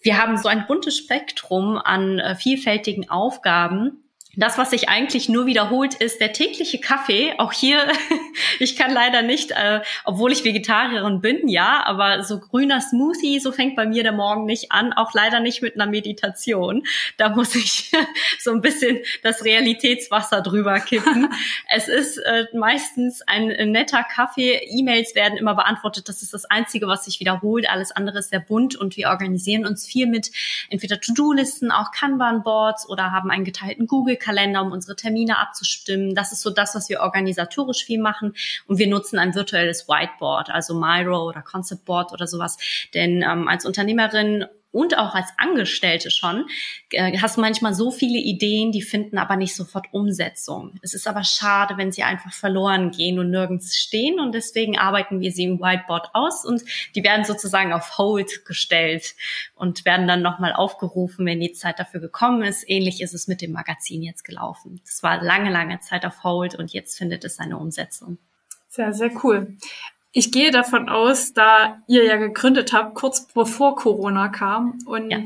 wir 0.00 0.18
haben 0.18 0.36
so 0.36 0.48
ein 0.48 0.66
buntes 0.66 0.96
Spektrum 0.96 1.78
an 1.78 2.18
äh, 2.18 2.34
vielfältigen 2.34 3.10
Aufgaben 3.10 4.04
das, 4.38 4.56
was 4.56 4.70
sich 4.70 4.88
eigentlich 4.88 5.28
nur 5.28 5.46
wiederholt, 5.46 5.94
ist 5.94 6.20
der 6.20 6.32
tägliche 6.32 6.78
Kaffee. 6.78 7.34
Auch 7.38 7.52
hier, 7.52 7.88
ich 8.60 8.76
kann 8.76 8.92
leider 8.92 9.22
nicht, 9.22 9.50
äh, 9.50 9.80
obwohl 10.04 10.30
ich 10.30 10.44
Vegetarierin 10.44 11.20
bin, 11.20 11.48
ja, 11.48 11.82
aber 11.84 12.22
so 12.22 12.38
grüner 12.38 12.80
Smoothie, 12.80 13.40
so 13.40 13.50
fängt 13.50 13.74
bei 13.74 13.84
mir 13.84 14.04
der 14.04 14.12
Morgen 14.12 14.44
nicht 14.44 14.70
an. 14.70 14.92
Auch 14.92 15.12
leider 15.12 15.40
nicht 15.40 15.60
mit 15.60 15.74
einer 15.74 15.90
Meditation. 15.90 16.84
Da 17.16 17.30
muss 17.30 17.56
ich 17.56 17.90
so 18.38 18.52
ein 18.52 18.60
bisschen 18.60 18.98
das 19.24 19.44
Realitätswasser 19.44 20.40
drüber 20.40 20.78
kippen. 20.78 21.28
es 21.68 21.88
ist 21.88 22.18
äh, 22.18 22.46
meistens 22.54 23.22
ein 23.22 23.48
netter 23.72 24.04
Kaffee. 24.04 24.60
E-Mails 24.70 25.16
werden 25.16 25.36
immer 25.36 25.56
beantwortet. 25.56 26.08
Das 26.08 26.22
ist 26.22 26.32
das 26.32 26.44
Einzige, 26.44 26.86
was 26.86 27.06
sich 27.06 27.18
wiederholt. 27.18 27.68
Alles 27.68 27.90
andere 27.90 28.20
ist 28.20 28.30
sehr 28.30 28.40
bunt 28.40 28.76
und 28.76 28.96
wir 28.96 29.08
organisieren 29.08 29.66
uns 29.66 29.84
viel 29.84 30.06
mit 30.06 30.30
entweder 30.70 31.00
To-Do-Listen, 31.00 31.72
auch 31.72 31.90
Kanban-Boards 31.90 32.88
oder 32.88 33.10
haben 33.10 33.32
einen 33.32 33.44
geteilten 33.44 33.88
Google 33.88 34.16
Kalender, 34.28 34.60
um 34.60 34.72
unsere 34.72 34.94
Termine 34.94 35.38
abzustimmen. 35.38 36.14
Das 36.14 36.32
ist 36.32 36.42
so 36.42 36.50
das, 36.50 36.74
was 36.74 36.90
wir 36.90 37.00
organisatorisch 37.00 37.82
viel 37.82 37.98
machen. 37.98 38.34
Und 38.66 38.78
wir 38.78 38.86
nutzen 38.86 39.18
ein 39.18 39.34
virtuelles 39.34 39.88
Whiteboard, 39.88 40.50
also 40.50 40.74
Miro 40.74 41.26
oder 41.26 41.40
Concept 41.40 41.86
Board 41.86 42.12
oder 42.12 42.26
sowas. 42.26 42.58
Denn 42.92 43.22
ähm, 43.22 43.48
als 43.48 43.64
Unternehmerin 43.64 44.44
und 44.70 44.98
auch 44.98 45.14
als 45.14 45.28
Angestellte 45.38 46.10
schon, 46.10 46.46
äh, 46.90 47.18
hast 47.18 47.38
manchmal 47.38 47.74
so 47.74 47.90
viele 47.90 48.18
Ideen, 48.18 48.70
die 48.70 48.82
finden 48.82 49.18
aber 49.18 49.36
nicht 49.36 49.54
sofort 49.54 49.86
Umsetzung. 49.92 50.78
Es 50.82 50.94
ist 50.94 51.06
aber 51.06 51.24
schade, 51.24 51.76
wenn 51.76 51.92
sie 51.92 52.02
einfach 52.02 52.32
verloren 52.32 52.90
gehen 52.90 53.18
und 53.18 53.30
nirgends 53.30 53.76
stehen 53.76 54.20
und 54.20 54.32
deswegen 54.34 54.78
arbeiten 54.78 55.20
wir 55.20 55.32
sie 55.32 55.44
im 55.44 55.60
Whiteboard 55.60 56.10
aus 56.14 56.44
und 56.44 56.62
die 56.94 57.02
werden 57.02 57.24
sozusagen 57.24 57.72
auf 57.72 57.96
Hold 57.98 58.44
gestellt 58.44 59.14
und 59.54 59.84
werden 59.84 60.06
dann 60.06 60.22
nochmal 60.22 60.52
aufgerufen, 60.52 61.24
wenn 61.24 61.40
die 61.40 61.52
Zeit 61.52 61.78
dafür 61.78 62.00
gekommen 62.00 62.42
ist. 62.42 62.68
Ähnlich 62.68 63.00
ist 63.00 63.14
es 63.14 63.26
mit 63.26 63.40
dem 63.40 63.52
Magazin 63.52 64.02
jetzt 64.02 64.24
gelaufen. 64.24 64.80
Das 64.84 65.02
war 65.02 65.22
lange, 65.22 65.50
lange 65.50 65.80
Zeit 65.80 66.04
auf 66.04 66.24
Hold 66.24 66.54
und 66.54 66.72
jetzt 66.72 66.98
findet 66.98 67.24
es 67.24 67.38
eine 67.38 67.56
Umsetzung. 67.56 68.18
Sehr, 68.68 68.92
sehr 68.92 69.10
cool. 69.24 69.56
Ich 70.18 70.32
gehe 70.32 70.50
davon 70.50 70.88
aus, 70.88 71.32
da 71.32 71.80
ihr 71.86 72.04
ja 72.04 72.16
gegründet 72.16 72.72
habt, 72.72 72.96
kurz 72.96 73.28
bevor 73.28 73.76
Corona 73.76 74.26
kam 74.26 74.76
und 74.84 75.12
ja. 75.12 75.22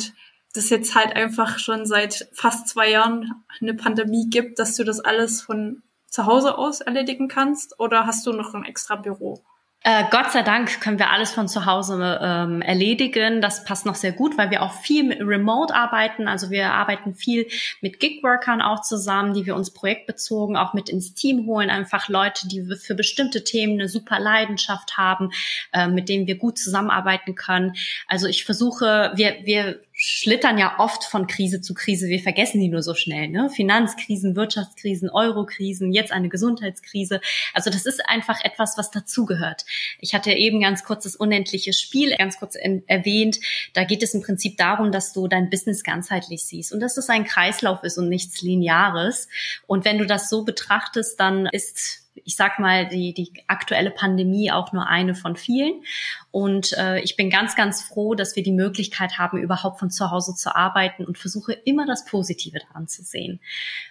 das 0.53 0.69
jetzt 0.69 0.95
halt 0.95 1.17
einfach 1.17 1.59
schon 1.59 1.87
seit 1.87 2.29
fast 2.35 2.69
zwei 2.69 2.91
Jahren 2.91 3.43
eine 3.63 3.73
Pandemie 3.73 4.29
gibt, 4.29 4.59
dass 4.59 4.77
du 4.77 4.85
das 4.85 5.01
alles 5.01 5.41
von 5.41 5.83
zu 6.09 6.27
Hause 6.27 6.59
aus 6.59 6.83
erledigen 6.83 7.29
kannst 7.29 7.81
oder 7.81 8.05
hast 8.05 8.27
du 8.27 8.35
noch 8.35 8.53
ein 8.53 8.67
extra 8.67 8.97
Büro? 8.97 9.43
Äh, 9.85 10.05
Gott 10.13 10.31
sei 10.31 10.43
Dank 10.43 10.81
können 10.81 11.01
wir 11.01 11.11
alles 11.11 11.33
von 11.33 11.49
zu 11.49 11.67
Hause 11.67 12.21
ähm, 12.23 12.63
erledigen. 12.63 13.41
Das 13.41 13.65
passt 13.65 13.85
noch 13.85 13.97
sehr 13.97 14.13
gut, 14.13 14.39
weil 14.39 14.51
wir 14.51 14.63
auch 14.63 14.75
viel 14.75 15.03
mit 15.03 15.21
remote 15.21 15.75
arbeiten. 15.75 16.29
Also 16.29 16.51
wir 16.51 16.71
arbeiten 16.71 17.15
viel 17.15 17.49
mit 17.81 17.99
Gigworkern 17.99 18.63
auch 18.63 18.83
zusammen, 18.83 19.35
die 19.35 19.45
wir 19.45 19.57
uns 19.57 19.73
projektbezogen 19.73 20.57
auch 20.57 20.73
mit 20.73 20.89
ins 20.89 21.15
Team 21.15 21.47
holen. 21.47 21.69
Einfach 21.69 22.09
Leute, 22.09 22.47
die 22.47 22.65
für 22.77 22.95
bestimmte 22.95 23.43
Themen 23.43 23.75
eine 23.75 23.89
super 23.89 24.21
Leidenschaft 24.21 24.97
haben, 24.97 25.31
äh, 25.73 25.89
mit 25.89 26.09
denen 26.09 26.29
wir 26.29 26.37
gut 26.37 26.59
zusammenarbeiten 26.59 27.35
können. 27.35 27.75
Also 28.07 28.29
ich 28.29 28.45
versuche, 28.45 29.11
wir, 29.17 29.39
wir 29.43 29.81
schlittern 30.05 30.59
ja 30.59 30.81
oft 30.81 31.05
von 31.05 31.29
Krise 31.29 31.61
zu 31.61 31.75
Krise. 31.75 32.09
Wir 32.09 32.19
vergessen 32.19 32.61
die 32.61 32.69
nur 32.69 32.83
so 32.83 32.95
schnell. 32.95 33.29
Ne? 33.29 33.49
Finanzkrisen, 33.51 34.35
Wirtschaftskrisen, 34.35 35.09
Eurokrisen, 35.09 35.93
jetzt 35.93 36.11
eine 36.11 36.29
Gesundheitskrise. 36.29 37.21
Also 37.55 37.71
das 37.71 37.87
ist 37.87 38.05
einfach 38.09 38.45
etwas, 38.45 38.77
was 38.77 38.91
dazugehört. 38.91 39.65
Ich 40.01 40.13
hatte 40.13 40.33
eben 40.33 40.61
ganz 40.61 40.83
kurz 40.83 41.05
das 41.05 41.15
unendliche 41.15 41.73
Spiel 41.73 42.17
ganz 42.17 42.39
kurz 42.39 42.57
erwähnt. 42.57 43.39
Da 43.75 43.85
geht 43.85 44.03
es 44.03 44.13
im 44.15 44.23
Prinzip 44.23 44.57
darum, 44.57 44.91
dass 44.91 45.13
du 45.13 45.29
dein 45.29 45.51
Business 45.51 45.85
ganzheitlich 45.85 46.45
siehst 46.45 46.73
und 46.73 46.81
dass 46.81 46.97
es 46.97 47.09
ein 47.09 47.25
Kreislauf 47.25 47.85
ist 47.85 47.97
und 47.97 48.09
nichts 48.09 48.43
Lineares. 48.43 49.29
Und 49.69 49.85
wenn 49.85 49.99
du 49.99 50.07
das 50.07 50.29
so 50.29 50.45
betrachtest, 50.45 51.21
dann 51.21 51.47
ist 51.47 52.02
ich 52.15 52.37
sag 52.37 52.59
mal, 52.59 52.89
die, 52.89 53.15
die 53.15 53.33
aktuelle 53.47 53.91
Pandemie 53.91 54.53
auch 54.53 54.73
nur 54.73 54.87
eine 54.87 55.15
von 55.15 55.37
vielen. 55.37 55.83
Und 56.31 56.73
äh, 56.75 57.01
ich 57.01 57.17
bin 57.17 57.31
ganz, 57.31 57.57
ganz 57.57 57.83
froh, 57.83 58.15
dass 58.15 58.37
wir 58.37 58.43
die 58.43 58.53
Möglichkeit 58.53 59.19
haben, 59.19 59.39
überhaupt 59.39 59.79
von 59.79 59.91
zu 59.91 60.11
Hause 60.11 60.35
zu 60.35 60.55
arbeiten 60.55 61.05
und 61.05 61.19
versuche 61.19 61.53
immer 61.53 61.87
das 61.87 62.05
Positive 62.05 62.59
daran 62.59 62.87
zu 62.87 63.03
sehen. 63.03 63.41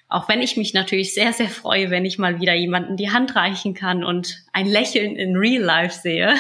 Auch 0.08 0.28
wenn 0.30 0.42
ich 0.42 0.58
mich 0.58 0.74
natürlich 0.74 1.14
sehr, 1.14 1.34
sehr 1.34 1.50
freue, 1.50 1.90
wenn 1.90 2.06
ich 2.06 2.20
mal 2.20 2.40
wieder 2.40 2.54
jemanden 2.54 2.98
die 2.98 3.12
Hand 3.12 3.36
reichen 3.36 3.74
kann 3.74 4.04
und 4.04 4.44
ein 4.54 4.68
Lächeln 4.68 5.16
in 5.16 5.36
Real 5.36 5.64
Life 5.64 6.00
sehe. 6.00 6.36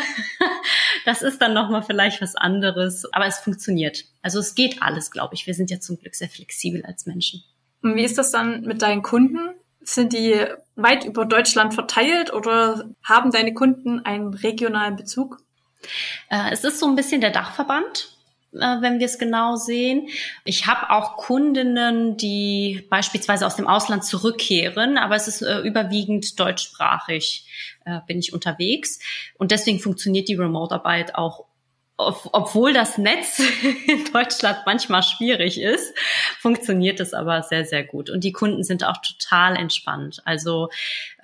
das 1.05 1.21
ist 1.21 1.41
dann 1.41 1.53
nochmal 1.53 1.81
vielleicht 1.81 2.21
was 2.21 2.35
anderes. 2.35 3.11
Aber 3.13 3.25
es 3.25 3.39
funktioniert. 3.39 4.05
Also 4.21 4.39
es 4.39 4.55
geht 4.55 4.81
alles, 4.81 5.09
glaube 5.09 5.33
ich. 5.35 5.47
Wir 5.47 5.53
sind 5.53 5.71
ja 5.71 5.79
zum 5.79 5.97
Glück 5.97 6.15
sehr 6.15 6.29
flexibel 6.29 6.85
als 6.85 7.05
Menschen. 7.05 7.43
Und 7.81 7.95
wie 7.95 8.03
ist 8.03 8.17
das 8.17 8.31
dann 8.31 8.61
mit 8.61 8.81
deinen 8.81 9.01
Kunden? 9.01 9.55
Sind 9.83 10.13
die 10.13 10.45
weit 10.75 11.05
über 11.05 11.25
Deutschland 11.25 11.73
verteilt 11.73 12.33
oder 12.33 12.89
haben 13.03 13.31
deine 13.31 13.53
Kunden 13.53 13.99
einen 14.05 14.33
regionalen 14.33 14.95
Bezug? 14.95 15.39
Äh, 16.29 16.51
es 16.51 16.63
ist 16.63 16.79
so 16.79 16.87
ein 16.87 16.95
bisschen 16.95 17.21
der 17.21 17.31
Dachverband 17.31 18.15
äh, 18.53 18.81
wenn 18.81 18.99
wir 18.99 19.05
es 19.05 19.17
genau 19.17 19.55
sehen. 19.55 20.09
Ich 20.43 20.67
habe 20.67 20.89
auch 20.89 21.15
Kundinnen, 21.15 22.17
die 22.17 22.85
beispielsweise 22.89 23.45
aus 23.45 23.55
dem 23.55 23.65
Ausland 23.67 24.03
zurückkehren, 24.03 24.97
aber 24.97 25.15
es 25.15 25.29
ist 25.29 25.41
äh, 25.41 25.59
überwiegend 25.59 26.39
deutschsprachig 26.39 27.47
bin 28.05 28.19
ich 28.19 28.31
unterwegs 28.31 28.99
und 29.39 29.49
deswegen 29.49 29.79
funktioniert 29.79 30.27
die 30.27 30.35
Remote-Arbeit 30.35 31.15
auch 31.15 31.45
obwohl 32.31 32.73
das 32.73 32.97
Netz 32.97 33.39
in 33.87 34.05
Deutschland 34.11 34.59
manchmal 34.65 35.03
schwierig 35.03 35.59
ist, 35.59 35.93
funktioniert 36.39 36.99
es 36.99 37.13
aber 37.13 37.43
sehr, 37.43 37.65
sehr 37.65 37.83
gut. 37.83 38.09
Und 38.09 38.23
die 38.23 38.31
Kunden 38.31 38.63
sind 38.63 38.83
auch 38.83 38.97
total 38.97 39.55
entspannt. 39.55 40.21
Also 40.25 40.69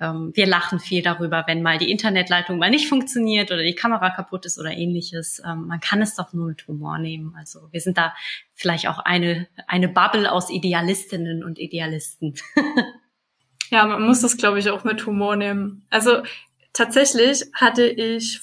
ähm, 0.00 0.32
wir 0.34 0.46
lachen 0.46 0.80
viel 0.80 1.02
darüber, 1.02 1.44
wenn 1.46 1.62
mal 1.62 1.78
die 1.78 1.90
Internetleitung 1.90 2.58
mal 2.58 2.70
nicht 2.70 2.88
funktioniert 2.88 3.50
oder 3.50 3.62
die 3.62 3.74
Kamera 3.74 4.10
kaputt 4.10 4.46
ist 4.46 4.58
oder 4.58 4.70
ähnliches. 4.70 5.42
Ähm, 5.44 5.66
man 5.66 5.80
kann 5.80 6.02
es 6.02 6.14
doch 6.14 6.32
nur 6.32 6.48
mit 6.48 6.66
Humor 6.68 6.98
nehmen. 6.98 7.34
Also 7.38 7.68
wir 7.70 7.80
sind 7.80 7.98
da 7.98 8.14
vielleicht 8.54 8.88
auch 8.88 8.98
eine, 8.98 9.46
eine 9.66 9.88
Bubble 9.88 10.30
aus 10.30 10.50
Idealistinnen 10.50 11.44
und 11.44 11.58
Idealisten. 11.58 12.34
ja, 13.70 13.86
man 13.86 14.02
muss 14.02 14.20
das, 14.20 14.36
glaube 14.36 14.58
ich, 14.58 14.70
auch 14.70 14.84
mit 14.84 15.04
Humor 15.06 15.36
nehmen. 15.36 15.86
Also 15.90 16.22
tatsächlich 16.72 17.44
hatte 17.54 17.86
ich 17.86 18.40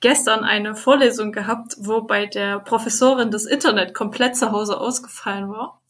gestern 0.00 0.44
eine 0.44 0.74
Vorlesung 0.74 1.32
gehabt, 1.32 1.76
wo 1.78 2.02
bei 2.02 2.26
der 2.26 2.60
Professorin 2.60 3.30
das 3.30 3.44
Internet 3.44 3.94
komplett 3.94 4.36
zu 4.36 4.52
Hause 4.52 4.80
ausgefallen 4.80 5.50
war. 5.50 5.80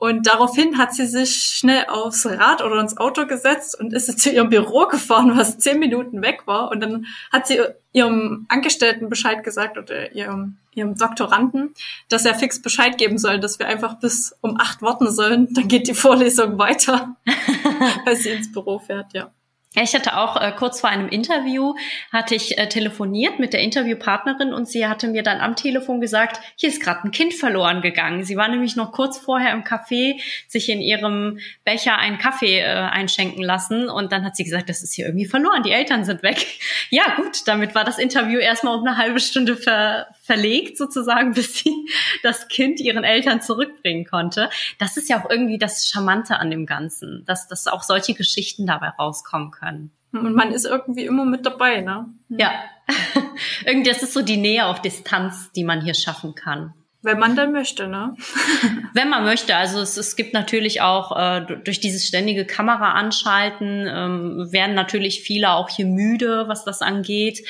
Und 0.00 0.26
daraufhin 0.26 0.78
hat 0.78 0.94
sie 0.94 1.04
sich 1.04 1.34
schnell 1.34 1.84
aufs 1.88 2.24
Rad 2.24 2.62
oder 2.62 2.80
ins 2.80 2.96
Auto 2.96 3.26
gesetzt 3.26 3.78
und 3.78 3.92
ist 3.92 4.18
zu 4.18 4.30
ihrem 4.30 4.48
Büro 4.48 4.86
gefahren, 4.86 5.36
was 5.36 5.58
zehn 5.58 5.78
Minuten 5.78 6.22
weg 6.22 6.46
war. 6.46 6.70
Und 6.70 6.80
dann 6.80 7.04
hat 7.30 7.46
sie 7.46 7.60
ihrem 7.92 8.46
Angestellten 8.48 9.10
Bescheid 9.10 9.44
gesagt 9.44 9.76
oder 9.76 10.12
ihrem, 10.12 10.56
ihrem 10.74 10.96
Doktoranden, 10.96 11.74
dass 12.08 12.24
er 12.24 12.34
fix 12.34 12.62
Bescheid 12.62 12.96
geben 12.96 13.18
soll, 13.18 13.40
dass 13.40 13.58
wir 13.58 13.66
einfach 13.66 13.98
bis 14.00 14.34
um 14.40 14.58
acht 14.58 14.80
warten 14.80 15.10
sollen. 15.10 15.52
Dann 15.52 15.68
geht 15.68 15.86
die 15.86 15.94
Vorlesung 15.94 16.58
weiter, 16.58 17.16
weil 18.06 18.16
sie 18.16 18.30
ins 18.30 18.50
Büro 18.50 18.78
fährt, 18.78 19.12
ja. 19.12 19.30
Ich 19.76 19.94
hatte 19.94 20.16
auch 20.16 20.36
äh, 20.36 20.50
kurz 20.50 20.80
vor 20.80 20.90
einem 20.90 21.08
Interview 21.08 21.74
hatte 22.10 22.34
ich 22.34 22.58
äh, 22.58 22.68
telefoniert 22.68 23.38
mit 23.38 23.52
der 23.52 23.60
Interviewpartnerin 23.60 24.52
und 24.52 24.68
sie 24.68 24.88
hatte 24.88 25.06
mir 25.06 25.22
dann 25.22 25.40
am 25.40 25.54
Telefon 25.54 26.00
gesagt, 26.00 26.40
hier 26.56 26.70
ist 26.70 26.82
gerade 26.82 27.04
ein 27.04 27.12
Kind 27.12 27.34
verloren 27.34 27.80
gegangen. 27.80 28.24
Sie 28.24 28.36
war 28.36 28.48
nämlich 28.48 28.74
noch 28.74 28.90
kurz 28.90 29.16
vorher 29.16 29.52
im 29.52 29.62
Café, 29.62 30.20
sich 30.48 30.70
in 30.70 30.80
ihrem 30.80 31.38
Becher 31.64 31.96
einen 31.98 32.18
Kaffee 32.18 32.58
äh, 32.58 32.64
einschenken 32.64 33.44
lassen 33.44 33.88
und 33.88 34.10
dann 34.10 34.24
hat 34.24 34.34
sie 34.34 34.42
gesagt, 34.42 34.68
das 34.68 34.82
ist 34.82 34.92
hier 34.92 35.06
irgendwie 35.06 35.26
verloren, 35.26 35.62
die 35.62 35.70
Eltern 35.70 36.04
sind 36.04 36.22
weg. 36.24 36.46
Ja 36.92 37.14
gut, 37.14 37.46
damit 37.46 37.74
war 37.74 37.84
das 37.84 37.98
Interview 37.98 38.40
erstmal 38.40 38.76
um 38.76 38.84
eine 38.84 38.96
halbe 38.96 39.20
Stunde 39.20 39.56
ver 39.56 40.08
verlegt 40.30 40.78
sozusagen, 40.78 41.32
bis 41.34 41.58
sie 41.58 41.88
das 42.22 42.46
Kind 42.46 42.78
ihren 42.78 43.02
Eltern 43.02 43.42
zurückbringen 43.42 44.04
konnte. 44.04 44.48
Das 44.78 44.96
ist 44.96 45.08
ja 45.08 45.20
auch 45.20 45.28
irgendwie 45.28 45.58
das 45.58 45.88
Charmante 45.88 46.38
an 46.38 46.50
dem 46.50 46.66
Ganzen, 46.66 47.24
dass, 47.26 47.48
dass 47.48 47.66
auch 47.66 47.82
solche 47.82 48.14
Geschichten 48.14 48.64
dabei 48.64 48.90
rauskommen 48.90 49.50
können. 49.50 49.90
Und 50.12 50.34
man 50.34 50.52
ist 50.52 50.66
irgendwie 50.66 51.04
immer 51.04 51.24
mit 51.24 51.46
dabei, 51.46 51.80
ne? 51.80 52.06
Ja. 52.28 52.50
irgendwie, 53.64 53.90
das 53.90 54.02
ist 54.02 54.12
so 54.12 54.22
die 54.22 54.36
Nähe 54.36 54.66
auf 54.66 54.82
Distanz, 54.82 55.52
die 55.52 55.62
man 55.62 55.80
hier 55.82 55.94
schaffen 55.94 56.34
kann. 56.34 56.74
Wenn 57.02 57.18
man 57.18 57.34
dann 57.34 57.52
möchte, 57.52 57.88
ne? 57.88 58.14
Wenn 58.94 59.08
man 59.08 59.24
möchte. 59.24 59.56
Also 59.56 59.80
es, 59.80 59.96
es 59.96 60.16
gibt 60.16 60.34
natürlich 60.34 60.82
auch 60.82 61.16
äh, 61.16 61.46
durch 61.64 61.80
dieses 61.80 62.06
ständige 62.06 62.44
Kamera 62.44 62.92
anschalten, 62.92 63.86
ähm, 63.88 64.52
werden 64.52 64.74
natürlich 64.74 65.22
viele 65.22 65.52
auch 65.52 65.70
hier 65.70 65.86
müde, 65.86 66.44
was 66.46 66.64
das 66.64 66.82
angeht. 66.82 67.46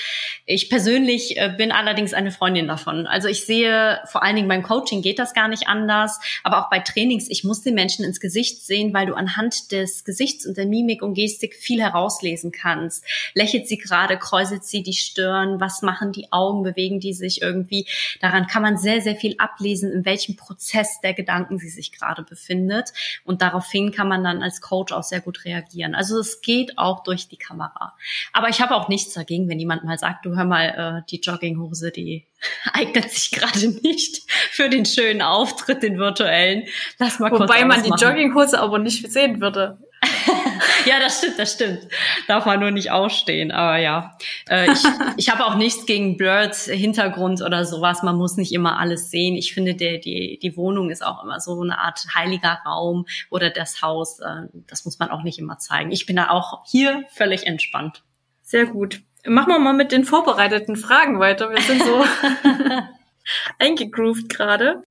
Ich 0.46 0.70
persönlich 0.70 1.36
äh, 1.36 1.52
bin 1.56 1.72
allerdings 1.72 2.14
eine 2.14 2.30
Freundin 2.30 2.68
davon. 2.68 3.08
Also 3.08 3.26
ich 3.26 3.44
sehe, 3.44 3.98
vor 4.06 4.22
allen 4.22 4.36
Dingen 4.36 4.46
beim 4.46 4.62
Coaching 4.62 5.02
geht 5.02 5.18
das 5.18 5.34
gar 5.34 5.48
nicht 5.48 5.66
anders, 5.66 6.20
aber 6.44 6.60
auch 6.60 6.70
bei 6.70 6.78
Trainings, 6.78 7.28
ich 7.28 7.42
muss 7.42 7.62
den 7.62 7.74
Menschen 7.74 8.04
ins 8.04 8.20
Gesicht 8.20 8.64
sehen, 8.64 8.94
weil 8.94 9.06
du 9.06 9.14
anhand 9.14 9.72
des 9.72 10.04
Gesichts 10.04 10.46
und 10.46 10.58
der 10.58 10.66
Mimik 10.66 11.02
und 11.02 11.14
Gestik 11.14 11.56
viel 11.56 11.82
herauslesen 11.82 12.52
kannst. 12.52 13.04
Lächelt 13.34 13.66
sie 13.66 13.78
gerade, 13.78 14.16
kräuselt 14.16 14.62
sie 14.62 14.84
die 14.84 14.92
Stirn, 14.92 15.58
was 15.58 15.82
machen 15.82 16.12
die 16.12 16.30
Augen, 16.30 16.62
bewegen 16.62 17.00
die 17.00 17.14
sich 17.14 17.42
irgendwie. 17.42 17.88
Daran 18.20 18.46
kann 18.46 18.62
man 18.62 18.78
sehr, 18.78 19.00
sehr 19.00 19.16
viel 19.16 19.39
ablesen, 19.40 19.90
in 19.92 20.04
welchem 20.04 20.36
Prozess 20.36 21.00
der 21.00 21.14
Gedanken 21.14 21.58
sie 21.58 21.68
sich 21.68 21.92
gerade 21.92 22.22
befindet. 22.22 22.92
Und 23.24 23.42
daraufhin 23.42 23.92
kann 23.92 24.08
man 24.08 24.24
dann 24.24 24.42
als 24.42 24.60
Coach 24.60 24.92
auch 24.92 25.02
sehr 25.02 25.20
gut 25.20 25.44
reagieren. 25.44 25.94
Also 25.94 26.18
es 26.18 26.40
geht 26.40 26.78
auch 26.78 27.02
durch 27.02 27.28
die 27.28 27.36
Kamera. 27.36 27.94
Aber 28.32 28.48
ich 28.48 28.60
habe 28.60 28.74
auch 28.74 28.88
nichts 28.88 29.14
dagegen, 29.14 29.48
wenn 29.48 29.58
jemand 29.58 29.84
mal 29.84 29.98
sagt, 29.98 30.24
du 30.26 30.36
hör 30.36 30.44
mal, 30.44 31.02
äh, 31.02 31.10
die 31.10 31.20
Jogginghose, 31.20 31.90
die 31.90 32.26
eignet 32.72 33.10
sich 33.10 33.30
gerade 33.30 33.68
nicht 33.82 34.30
für 34.50 34.68
den 34.68 34.86
schönen 34.86 35.22
Auftritt, 35.22 35.82
den 35.82 35.98
virtuellen. 35.98 36.64
Lass 36.98 37.18
mal 37.18 37.30
kurz 37.30 37.42
Wobei 37.42 37.64
man 37.64 37.82
die. 37.82 37.90
Jogginghose 37.90 38.60
aber 38.60 38.78
nicht 38.78 39.10
sehen 39.10 39.40
würde. 39.40 39.78
ja, 40.86 40.98
das 40.98 41.18
stimmt, 41.18 41.38
das 41.38 41.52
stimmt. 41.52 41.88
Darf 42.26 42.46
man 42.46 42.60
nur 42.60 42.70
nicht 42.70 42.90
ausstehen. 42.90 43.50
Aber 43.50 43.78
ja, 43.78 44.16
äh, 44.48 44.70
ich, 44.70 44.82
ich 45.16 45.30
habe 45.30 45.44
auch 45.46 45.54
nichts 45.54 45.86
gegen 45.86 46.16
Blurs 46.16 46.66
Hintergrund 46.66 47.42
oder 47.42 47.64
sowas. 47.64 48.02
Man 48.02 48.16
muss 48.16 48.36
nicht 48.36 48.52
immer 48.52 48.78
alles 48.78 49.10
sehen. 49.10 49.34
Ich 49.34 49.54
finde, 49.54 49.74
der, 49.74 49.98
die, 49.98 50.38
die 50.42 50.56
Wohnung 50.56 50.90
ist 50.90 51.04
auch 51.04 51.22
immer 51.22 51.40
so 51.40 51.60
eine 51.60 51.78
Art 51.78 52.04
heiliger 52.14 52.60
Raum 52.66 53.06
oder 53.30 53.50
das 53.50 53.82
Haus. 53.82 54.20
Äh, 54.20 54.48
das 54.66 54.84
muss 54.84 54.98
man 54.98 55.10
auch 55.10 55.22
nicht 55.22 55.38
immer 55.38 55.58
zeigen. 55.58 55.90
Ich 55.90 56.06
bin 56.06 56.16
da 56.16 56.30
auch 56.30 56.64
hier 56.66 57.04
völlig 57.10 57.46
entspannt. 57.46 58.02
Sehr 58.42 58.66
gut. 58.66 59.00
Machen 59.26 59.52
wir 59.52 59.58
mal 59.58 59.74
mit 59.74 59.92
den 59.92 60.04
vorbereiteten 60.04 60.76
Fragen 60.76 61.20
weiter. 61.20 61.50
Wir 61.50 61.60
sind 61.60 61.82
so 61.82 62.04
eingegroovt 63.58 64.28
gerade. 64.28 64.82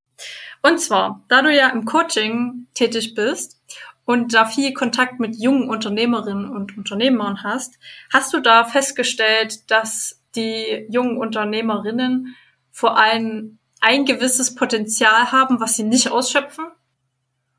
Und 0.62 0.80
zwar, 0.80 1.24
da 1.30 1.42
du 1.42 1.54
ja 1.54 1.70
im 1.70 1.86
Coaching 1.86 2.68
tätig 2.74 3.16
bist 3.16 3.62
und 4.10 4.34
da 4.34 4.48
viel 4.48 4.74
Kontakt 4.74 5.20
mit 5.20 5.36
jungen 5.40 5.70
Unternehmerinnen 5.70 6.50
und 6.50 6.76
Unternehmern 6.76 7.44
hast, 7.44 7.76
hast 8.12 8.34
du 8.34 8.40
da 8.40 8.64
festgestellt, 8.64 9.70
dass 9.70 10.24
die 10.36 10.88
jungen 10.90 11.18
Unternehmerinnen 11.18 12.36
vor 12.72 12.98
allem 12.98 13.60
ein 13.82 14.06
gewisses 14.06 14.56
Potenzial 14.56 15.32
haben, 15.32 15.60
was 15.60 15.76
sie 15.76 15.84
nicht 15.84 16.10
ausschöpfen? 16.10 16.66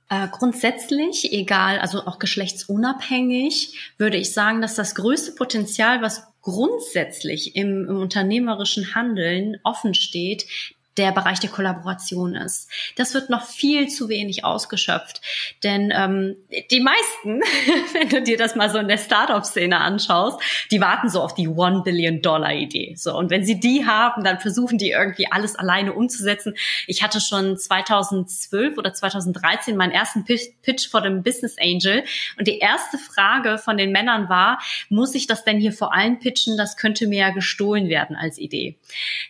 Äh, 0.08 0.26
grundsätzlich, 0.26 1.32
egal, 1.32 1.78
also 1.78 2.00
auch 2.00 2.18
geschlechtsunabhängig, 2.18 3.94
würde 3.96 4.16
ich 4.16 4.34
sagen, 4.34 4.60
dass 4.60 4.74
das 4.74 4.96
größte 4.96 5.36
Potenzial, 5.36 6.02
was 6.02 6.26
grundsätzlich 6.40 7.54
im, 7.54 7.86
im 7.88 7.96
unternehmerischen 7.96 8.96
Handeln 8.96 9.58
offen 9.62 9.94
steht, 9.94 10.46
der 10.96 11.12
Bereich 11.12 11.38
der 11.40 11.50
Kollaboration 11.50 12.34
ist. 12.34 12.68
Das 12.96 13.14
wird 13.14 13.30
noch 13.30 13.44
viel 13.44 13.88
zu 13.88 14.08
wenig 14.08 14.44
ausgeschöpft. 14.44 15.20
Denn 15.62 15.92
ähm, 15.94 16.36
die 16.70 16.80
meisten, 16.80 17.40
wenn 17.92 18.08
du 18.08 18.22
dir 18.22 18.36
das 18.36 18.56
mal 18.56 18.68
so 18.70 18.78
in 18.78 18.88
der 18.88 18.98
Startup-Szene 18.98 19.78
anschaust, 19.78 20.40
die 20.70 20.80
warten 20.80 21.08
so 21.08 21.22
auf 21.22 21.34
die 21.34 21.48
One 21.48 21.82
Billion 21.84 22.22
Dollar 22.22 22.52
Idee. 22.52 22.94
So 22.96 23.16
und 23.16 23.30
wenn 23.30 23.44
sie 23.44 23.60
die 23.60 23.86
haben, 23.86 24.24
dann 24.24 24.40
versuchen 24.40 24.78
die 24.78 24.90
irgendwie 24.90 25.30
alles 25.30 25.56
alleine 25.56 25.92
umzusetzen. 25.92 26.54
Ich 26.86 27.02
hatte 27.02 27.20
schon 27.20 27.56
2012 27.56 28.76
oder 28.76 28.92
2013 28.92 29.76
meinen 29.76 29.92
ersten 29.92 30.24
Pitch 30.24 30.90
vor 30.90 31.00
dem 31.00 31.22
Business 31.22 31.56
Angel 31.60 32.04
und 32.38 32.48
die 32.48 32.58
erste 32.58 32.98
Frage 32.98 33.58
von 33.58 33.76
den 33.76 33.92
Männern 33.92 34.28
war: 34.28 34.60
Muss 34.88 35.14
ich 35.14 35.26
das 35.26 35.44
denn 35.44 35.58
hier 35.58 35.72
vor 35.72 35.94
allen 35.94 36.18
pitchen? 36.18 36.56
Das 36.56 36.76
könnte 36.76 37.06
mir 37.06 37.20
ja 37.20 37.30
gestohlen 37.30 37.88
werden 37.88 38.16
als 38.16 38.38
Idee. 38.38 38.76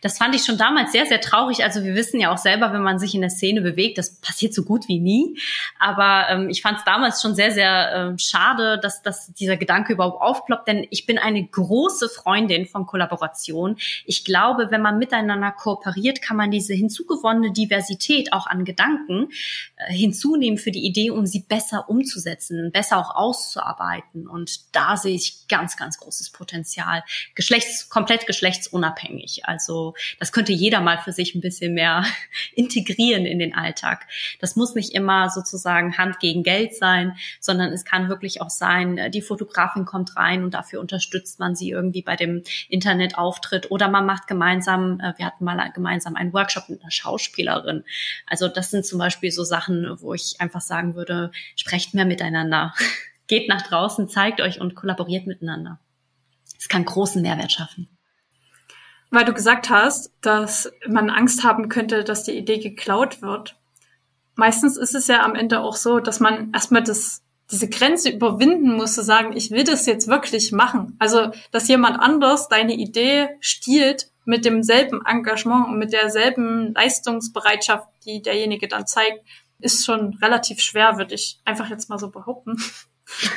Das 0.00 0.19
fand 0.19 0.35
ich 0.35 0.43
schon 0.43 0.59
damals 0.59 0.93
sehr 0.93 1.07
sehr 1.07 1.21
traurig 1.21 1.50
traurig. 1.50 1.64
Also 1.64 1.85
wir 1.85 1.95
wissen 1.95 2.21
ja 2.21 2.33
auch 2.33 2.38
selber, 2.38 2.73
wenn 2.73 2.83
man 2.83 2.99
sich 2.99 3.14
in 3.14 3.21
der 3.21 3.30
Szene 3.30 3.61
bewegt, 3.61 3.99
das 3.99 4.21
passiert 4.21 4.54
so 4.54 4.64
gut 4.64 4.88
wie 4.88 4.99
nie. 4.99 5.38
Aber 5.78 6.26
ähm, 6.30 6.49
ich 6.49 6.62
fand 6.62 6.78
es 6.78 6.85
damals 6.85 7.23
schon 7.23 7.35
sehr, 7.35 7.52
sehr 7.52 8.12
äh, 8.14 8.19
schade, 8.19 8.78
dass, 8.80 9.02
dass 9.02 9.33
dieser 9.35 9.57
Gedanke 9.57 9.92
überhaupt 9.92 10.21
aufploppt, 10.23 10.69
denn 10.69 10.87
ich 10.90 11.07
bin 11.07 11.19
eine 11.19 11.45
große 11.45 12.09
Freundin 12.09 12.66
von 12.66 12.87
Kollaboration. 12.87 13.76
Ich 14.04 14.25
glaube, 14.25 14.71
wenn 14.71 14.83
man 14.83 14.99
miteinander 14.99 15.52
kooperiert, 15.52 16.23
kann 16.23 16.37
man 16.37 16.50
diese 16.50 16.75
hinzugewonnene 16.75 17.52
Diversität 17.52 18.33
auch 18.33 18.47
an 18.47 18.64
Gedanken 18.64 19.28
äh, 19.76 19.92
hinzunehmen 19.92 20.59
für 20.59 20.71
die 20.71 20.87
Idee, 20.87 21.11
um 21.11 21.26
sie 21.26 21.40
besser 21.40 21.88
umzusetzen, 21.88 22.71
besser 22.73 22.99
auch 22.99 23.14
auszuarbeiten. 23.14 24.28
Und 24.28 24.75
da 24.75 24.97
sehe 24.97 25.14
ich 25.14 25.49
ganz, 25.49 25.76
ganz 25.76 25.99
großes 25.99 26.30
Potenzial. 26.30 27.02
Geschlechts, 27.35 27.88
komplett 27.88 28.26
geschlechtsunabhängig. 28.26 29.42
Also 29.45 29.95
das 30.19 30.33
könnte 30.33 30.52
jeder 30.52 30.80
mal 30.80 30.99
für 30.99 31.12
sich 31.12 31.35
ein 31.41 31.43
bisschen 31.43 31.75
mehr 31.75 32.05
integrieren 32.55 33.27
in 33.27 33.39
den 33.39 33.55
Alltag. 33.55 34.07
Das 34.41 34.57
muss 34.57 34.75
nicht 34.75 34.93
immer 34.95 35.31
sozusagen 35.31 35.97
Hand 35.99 36.21
gegen 36.21 36.43
Geld 36.43 36.75
sein, 36.75 37.17
sondern 37.41 37.73
es 37.73 37.85
kann 37.85 38.09
wirklich 38.09 38.41
auch 38.41 38.51
sein, 38.51 38.99
äh, 38.99 39.11
die 39.11 39.23
Fotografin 39.23 39.85
kommt 39.85 40.17
rein 40.17 40.45
und 40.45 40.55
dafür 40.55 40.81
unterstützt 40.81 41.41
man 41.41 41.55
sie 41.57 41.71
irgendwie 41.71 42.03
bei 42.03 42.17
dem 42.17 42.43
Internetauftritt 42.69 43.71
oder 43.71 43.89
man 43.89 44.07
macht 44.07 44.27
gemeinsam, 44.27 45.01
äh, 45.01 45.15
wir 45.17 45.27
hatten 45.27 45.45
mal 45.45 45.71
gemeinsam 45.73 46.17
einen 46.17 46.33
Workshop 46.33 46.69
mit 46.69 46.83
einer 46.83 46.91
Schauspielerin. 46.91 47.85
Also 48.27 48.49
das 48.49 48.71
sind 48.71 48.87
zum 48.87 48.99
Beispiel 48.99 49.31
so 49.31 49.45
Sachen, 49.45 49.97
wo 50.01 50.15
ich 50.15 50.37
einfach 50.39 50.61
sagen 50.61 50.95
würde, 50.95 51.31
sprecht 51.57 51.95
mehr 51.95 52.05
miteinander. 52.05 52.75
Geht 53.27 53.49
nach 53.49 53.63
draußen, 53.63 54.09
zeigt 54.09 54.41
euch 54.41 54.61
und 54.61 54.75
kollaboriert 54.75 55.27
miteinander. 55.27 55.79
Es 56.59 56.69
kann 56.69 56.85
großen 56.85 57.23
Mehrwert 57.23 57.53
schaffen. 57.53 57.89
Weil 59.11 59.25
du 59.25 59.33
gesagt 59.33 59.71
hast, 59.71 60.12
dass 60.21 60.73
man 60.87 61.11
Angst 61.11 61.43
haben 61.45 61.69
könnte, 61.69 62.05
dass 62.05 62.23
die 62.23 62.37
Idee 62.37 62.59
geklaut 62.59 63.23
wird. 63.23 63.57
Meistens 64.37 64.76
ist 64.76 64.95
es 64.95 65.08
ja 65.08 65.25
am 65.25 65.35
Ende 65.35 65.61
auch 65.61 65.76
so, 65.76 65.99
dass 65.99 66.21
man 66.21 66.52
erstmal 66.52 66.82
das, 66.82 67.23
diese 67.50 67.69
Grenze 67.69 68.11
überwinden 68.11 68.76
muss, 68.76 68.95
zu 68.95 69.02
sagen, 69.02 69.37
ich 69.37 69.50
will 69.50 69.65
das 69.65 69.87
jetzt 69.87 70.06
wirklich 70.06 70.52
machen. 70.52 70.97
Also, 70.99 71.32
dass 71.50 71.69
jemand 71.69 71.99
anders 71.99 72.49
deine 72.49 72.75
Idee 72.75 73.30
stiehlt 73.41 74.11
mit 74.25 74.45
demselben 74.45 75.04
Engagement 75.04 75.67
und 75.67 75.78
mit 75.78 75.93
derselben 75.93 76.73
Leistungsbereitschaft, 76.75 77.89
die 78.04 78.23
derjenige 78.23 78.69
dann 78.69 78.87
zeigt, 78.87 79.25
ist 79.58 79.85
schon 79.85 80.15
relativ 80.23 80.61
schwer, 80.61 80.99
würde 80.99 81.15
ich 81.15 81.41
einfach 81.45 81.69
jetzt 81.69 81.91
mal 81.91 81.99
so 81.99 82.11
behaupten. 82.11 82.56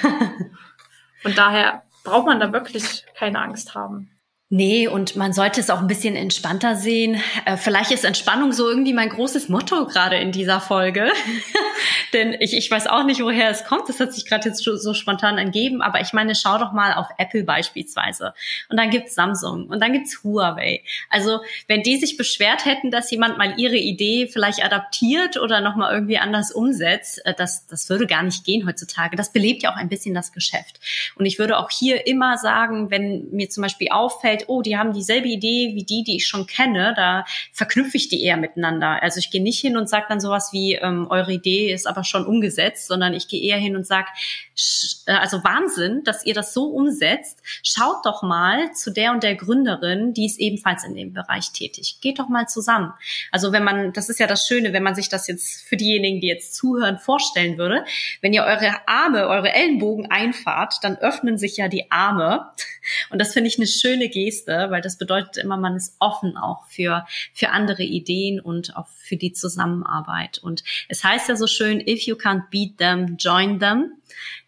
und 1.23 1.37
daher 1.37 1.83
braucht 2.03 2.27
man 2.27 2.39
da 2.39 2.53
wirklich 2.53 3.05
keine 3.15 3.39
Angst 3.39 3.75
haben. 3.75 4.12
Nee, 4.55 4.87
und 4.87 5.15
man 5.15 5.33
sollte 5.33 5.59
es 5.59 5.71
auch 5.71 5.79
ein 5.79 5.87
bisschen 5.87 6.15
entspannter 6.15 6.75
sehen. 6.75 7.19
Äh, 7.43 7.57
vielleicht 7.57 7.89
ist 7.89 8.05
Entspannung 8.05 8.51
so 8.53 8.69
irgendwie 8.69 8.93
mein 8.93 9.09
großes 9.09 9.49
Motto 9.49 9.87
gerade 9.87 10.17
in 10.17 10.31
dieser 10.31 10.61
Folge. 10.61 11.11
Denn 12.13 12.35
ich, 12.39 12.55
ich 12.55 12.69
weiß 12.69 12.85
auch 12.85 13.03
nicht, 13.03 13.19
woher 13.23 13.49
es 13.49 13.65
kommt. 13.65 13.89
Das 13.89 13.99
hat 13.99 14.13
sich 14.13 14.27
gerade 14.27 14.49
jetzt 14.49 14.63
so 14.63 14.93
spontan 14.93 15.39
ergeben. 15.39 15.81
Aber 15.81 16.01
ich 16.01 16.13
meine, 16.13 16.35
schau 16.35 16.59
doch 16.59 16.71
mal 16.71 16.93
auf 16.93 17.07
Apple 17.17 17.43
beispielsweise. 17.43 18.35
Und 18.69 18.77
dann 18.77 18.91
gibt's 18.91 19.15
Samsung 19.15 19.65
und 19.69 19.81
dann 19.81 19.91
gibt's 19.91 20.23
Huawei. 20.23 20.83
Also 21.09 21.39
wenn 21.67 21.81
die 21.81 21.97
sich 21.97 22.15
beschwert 22.15 22.65
hätten, 22.65 22.91
dass 22.91 23.09
jemand 23.09 23.39
mal 23.39 23.55
ihre 23.57 23.77
Idee 23.77 24.27
vielleicht 24.31 24.63
adaptiert 24.63 25.35
oder 25.35 25.61
nochmal 25.61 25.95
irgendwie 25.95 26.19
anders 26.19 26.51
umsetzt, 26.51 27.25
äh, 27.25 27.33
das, 27.35 27.65
das 27.65 27.89
würde 27.89 28.05
gar 28.05 28.21
nicht 28.21 28.45
gehen 28.45 28.67
heutzutage. 28.67 29.15
Das 29.15 29.33
belebt 29.33 29.63
ja 29.63 29.71
auch 29.71 29.77
ein 29.77 29.89
bisschen 29.89 30.13
das 30.13 30.31
Geschäft. 30.31 30.79
Und 31.15 31.25
ich 31.25 31.39
würde 31.39 31.57
auch 31.57 31.71
hier 31.71 32.05
immer 32.05 32.37
sagen, 32.37 32.91
wenn 32.91 33.31
mir 33.31 33.49
zum 33.49 33.63
Beispiel 33.63 33.87
auffällt, 33.89 34.42
oh, 34.47 34.61
die 34.61 34.77
haben 34.77 34.93
dieselbe 34.93 35.27
Idee 35.27 35.73
wie 35.75 35.83
die, 35.83 36.03
die 36.03 36.17
ich 36.17 36.27
schon 36.27 36.47
kenne, 36.47 36.93
da 36.95 37.25
verknüpfe 37.51 37.97
ich 37.97 38.09
die 38.09 38.23
eher 38.23 38.37
miteinander. 38.37 39.01
Also 39.01 39.19
ich 39.19 39.31
gehe 39.31 39.41
nicht 39.41 39.59
hin 39.59 39.77
und 39.77 39.89
sage 39.89 40.05
dann 40.09 40.19
sowas 40.19 40.49
wie, 40.51 40.75
ähm, 40.75 41.07
eure 41.09 41.33
Idee 41.33 41.73
ist 41.73 41.87
aber 41.87 42.03
schon 42.03 42.25
umgesetzt, 42.25 42.87
sondern 42.87 43.13
ich 43.13 43.27
gehe 43.27 43.41
eher 43.41 43.57
hin 43.57 43.75
und 43.75 43.85
sage, 43.85 44.07
äh, 45.05 45.11
also 45.11 45.43
Wahnsinn, 45.43 46.03
dass 46.03 46.25
ihr 46.25 46.33
das 46.33 46.53
so 46.53 46.65
umsetzt. 46.65 47.39
Schaut 47.63 48.05
doch 48.05 48.21
mal 48.21 48.71
zu 48.73 48.91
der 48.91 49.11
und 49.11 49.23
der 49.23 49.35
Gründerin, 49.35 50.13
die 50.13 50.25
ist 50.25 50.39
ebenfalls 50.39 50.83
in 50.83 50.95
dem 50.95 51.13
Bereich 51.13 51.51
tätig. 51.51 51.97
Geht 52.01 52.19
doch 52.19 52.29
mal 52.29 52.47
zusammen. 52.47 52.93
Also 53.31 53.51
wenn 53.51 53.63
man, 53.63 53.93
das 53.93 54.09
ist 54.09 54.19
ja 54.19 54.27
das 54.27 54.47
Schöne, 54.47 54.73
wenn 54.73 54.83
man 54.83 54.95
sich 54.95 55.09
das 55.09 55.27
jetzt 55.27 55.67
für 55.67 55.77
diejenigen, 55.77 56.21
die 56.21 56.27
jetzt 56.27 56.55
zuhören, 56.55 56.99
vorstellen 56.99 57.57
würde, 57.57 57.85
wenn 58.21 58.33
ihr 58.33 58.43
eure 58.43 58.87
Arme, 58.87 59.27
eure 59.27 59.53
Ellenbogen 59.53 60.09
einfahrt, 60.11 60.75
dann 60.81 60.97
öffnen 60.97 61.37
sich 61.37 61.57
ja 61.57 61.67
die 61.67 61.91
Arme. 61.91 62.51
Und 63.09 63.19
das 63.19 63.33
finde 63.33 63.47
ich 63.47 63.57
eine 63.57 63.67
schöne 63.67 64.09
Geste, 64.09 64.32
weil 64.47 64.81
das 64.81 64.97
bedeutet 64.97 65.37
immer, 65.37 65.57
man 65.57 65.75
ist 65.75 65.95
offen 65.99 66.37
auch 66.37 66.65
für, 66.67 67.05
für 67.33 67.49
andere 67.49 67.83
Ideen 67.83 68.39
und 68.39 68.75
auch 68.75 68.87
für 68.87 69.17
die 69.17 69.33
Zusammenarbeit. 69.33 70.39
Und 70.39 70.63
es 70.89 71.03
heißt 71.03 71.29
ja 71.29 71.35
so 71.35 71.47
schön, 71.47 71.79
if 71.79 72.01
you 72.01 72.15
can't 72.15 72.49
beat 72.49 72.77
them, 72.77 73.17
join 73.17 73.59
them. 73.59 73.93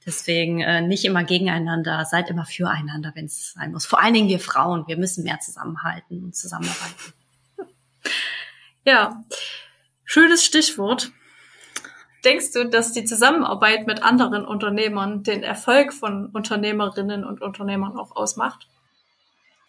Deswegen 0.06 0.62
äh, 0.62 0.82
nicht 0.82 1.06
immer 1.06 1.24
gegeneinander, 1.24 2.06
seid 2.06 2.30
immer 2.30 2.46
füreinander, 2.46 3.12
wenn 3.16 3.26
es 3.26 3.54
sein 3.54 3.72
muss. 3.72 3.86
Vor 3.86 4.02
allen 4.02 4.14
Dingen 4.14 4.30
wir 4.30 4.40
Frauen, 4.40 4.88
wir 4.88 4.98
müssen 4.98 5.24
mehr 5.24 5.40
zusammenhalten 5.40 6.24
und 6.24 6.36
zusammenarbeiten. 6.36 7.14
Ja, 8.88 9.24
schönes 10.04 10.46
Stichwort. 10.46 11.12
Denkst 12.24 12.54
du, 12.54 12.70
dass 12.70 12.92
die 12.92 13.04
Zusammenarbeit 13.04 13.88
mit 13.88 14.04
anderen 14.04 14.46
Unternehmern 14.46 15.24
den 15.24 15.42
Erfolg 15.42 15.92
von 15.92 16.28
Unternehmerinnen 16.28 17.24
und 17.24 17.42
Unternehmern 17.42 17.98
auch 17.98 18.16
ausmacht? 18.16 18.68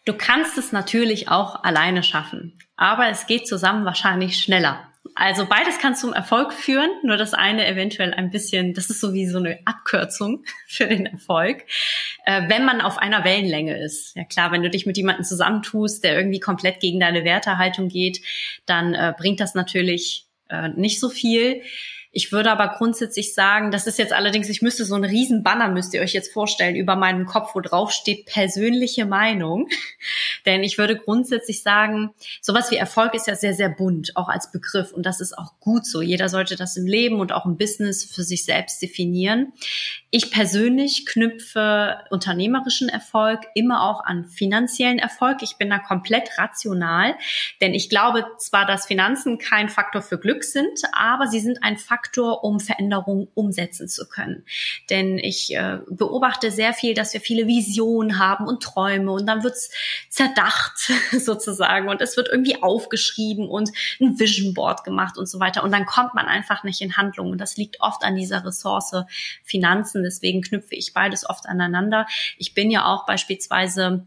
Du 0.07 0.14
kannst 0.14 0.57
es 0.57 0.71
natürlich 0.71 1.29
auch 1.29 1.64
alleine 1.64 2.05
schaffen, 2.05 2.57
aber 2.77 3.09
es 3.09 3.27
geht 3.27 3.49
zusammen 3.49 3.85
wahrscheinlich 3.85 4.38
schneller. 4.38 4.87
Also 5.16 5.47
beides 5.47 5.79
kann 5.79 5.97
zum 5.97 6.12
Erfolg 6.12 6.53
führen, 6.53 6.90
nur 7.03 7.16
das 7.16 7.35
eine 7.35 7.66
eventuell 7.66 8.14
ein 8.14 8.31
bisschen, 8.31 8.73
das 8.73 8.88
ist 8.88 9.01
so 9.01 9.14
wie 9.14 9.27
so 9.27 9.38
eine 9.38 9.59
Abkürzung 9.64 10.45
für 10.69 10.87
den 10.87 11.07
Erfolg, 11.07 11.64
äh, 12.25 12.49
wenn 12.49 12.64
man 12.64 12.81
auf 12.81 12.99
einer 12.99 13.25
Wellenlänge 13.25 13.83
ist. 13.83 14.14
Ja 14.14 14.25
klar, 14.25 14.53
wenn 14.53 14.62
du 14.62 14.71
dich 14.71 14.87
mit 14.87 14.97
jemandem 14.97 15.25
zusammentust, 15.25 16.05
der 16.05 16.16
irgendwie 16.16 16.40
komplett 16.40 16.79
gegen 16.79 17.01
deine 17.01 17.25
Wertehaltung 17.25 17.88
geht, 17.88 18.21
dann 18.66 18.95
äh, 18.95 19.12
bringt 19.16 19.40
das 19.40 19.55
natürlich 19.55 20.27
äh, 20.51 20.69
nicht 20.69 21.01
so 21.01 21.09
viel 21.09 21.62
Ich 22.16 22.33
würde 22.33 22.50
aber 22.50 22.68
grundsätzlich 22.68 23.35
sagen, 23.35 23.70
das 23.70 23.87
ist 23.87 23.98
jetzt 23.98 24.14
allerdings, 24.14 24.48
ich 24.48 24.62
müsste 24.62 24.87
so 24.87 24.94
einen 24.94 25.05
riesen 25.05 25.42
Banner, 25.42 25.68
müsst 25.68 25.92
ihr 25.92 26.00
euch 26.00 26.14
jetzt 26.14 26.33
vorstellen, 26.33 26.74
über 26.74 26.96
meinen 26.96 27.26
Kopf, 27.26 27.55
wo 27.55 27.61
drauf 27.61 27.90
steht 27.92 28.24
persönliche 28.24 29.05
Meinung. 29.05 29.68
Denn 30.46 30.64
ich 30.64 30.79
würde 30.79 30.96
grundsätzlich 30.96 31.62
sagen, 31.62 32.14
sowas 32.40 32.70
wie 32.70 32.76
Erfolg 32.76 33.12
ist 33.12 33.26
ja 33.26 33.35
sehr, 33.35 33.52
sehr 33.52 33.68
bunt, 33.68 34.16
auch 34.16 34.31
als 34.31 34.50
Begriff. 34.50 34.92
Und 34.92 35.05
das 35.05 35.20
ist 35.20 35.37
auch 35.37 35.61
gut 35.61 35.85
so. 35.85 36.00
Jeder 36.00 36.31
sollte 36.31 36.57
das 36.57 36.79
im 36.79 36.87
Leben 36.87 37.20
und 37.20 37.33
auch 37.33 37.44
im 37.44 37.59
Business 37.59 38.02
für 38.02 38.22
sich 38.22 38.46
selbst 38.46 38.81
definieren. 38.81 39.52
Ich 40.11 40.31
persönlich 40.31 41.05
knüpfe 41.05 41.98
unternehmerischen 42.09 42.88
Erfolg 42.88 43.40
immer 43.55 43.83
auch 43.83 44.02
an 44.02 44.24
finanziellen 44.24 44.98
Erfolg. 44.98 45.42
Ich 45.42 45.59
bin 45.59 45.68
da 45.68 45.79
komplett 45.79 46.31
rational, 46.38 47.14
denn 47.61 47.74
ich 47.74 47.90
glaube 47.90 48.24
zwar, 48.38 48.64
dass 48.64 48.87
Finanzen 48.87 49.37
kein 49.37 49.68
Faktor 49.68 50.00
für 50.00 50.18
Glück 50.18 50.44
sind, 50.44 50.81
aber 50.94 51.26
sie 51.26 51.40
sind 51.40 51.62
ein 51.62 51.76
Faktor, 51.76 52.06
um 52.42 52.61
Veränderungen 52.61 53.29
umsetzen 53.35 53.88
zu 53.88 54.09
können. 54.09 54.45
Denn 54.90 55.19
ich 55.19 55.55
äh, 55.55 55.79
beobachte 55.88 56.51
sehr 56.51 56.73
viel, 56.73 56.95
dass 56.95 57.12
wir 57.12 57.21
viele 57.21 57.47
Visionen 57.47 58.19
haben 58.19 58.47
und 58.47 58.62
Träume 58.62 59.12
und 59.12 59.27
dann 59.27 59.42
wird's 59.42 59.71
zerdacht 60.09 60.90
sozusagen 61.12 61.88
und 61.88 62.01
es 62.01 62.16
wird 62.16 62.29
irgendwie 62.29 62.62
aufgeschrieben 62.62 63.49
und 63.49 63.71
ein 64.01 64.19
Vision 64.19 64.55
Board 64.55 64.85
gemacht 64.85 65.19
und 65.19 65.29
so 65.29 65.40
weiter 65.40 65.62
und 65.62 65.73
dann 65.73 65.87
kommt 65.87 66.14
man 66.14 66.27
einfach 66.27 66.64
nicht 66.64 66.81
in 66.81 66.97
Handlung 66.97 67.31
und 67.31 67.38
das 67.38 67.57
liegt 67.57 67.81
oft 67.81 68.03
an 68.03 68.16
dieser 68.16 68.45
Ressource 68.45 68.87
Finanzen 69.45 70.03
Deswegen 70.03 70.40
knüpfe 70.40 70.75
ich 70.75 70.92
beides 70.92 71.29
oft 71.29 71.47
aneinander. 71.47 72.07
Ich 72.38 72.55
bin 72.55 72.71
ja 72.71 72.87
auch 72.87 73.07
beispielsweise 73.07 74.07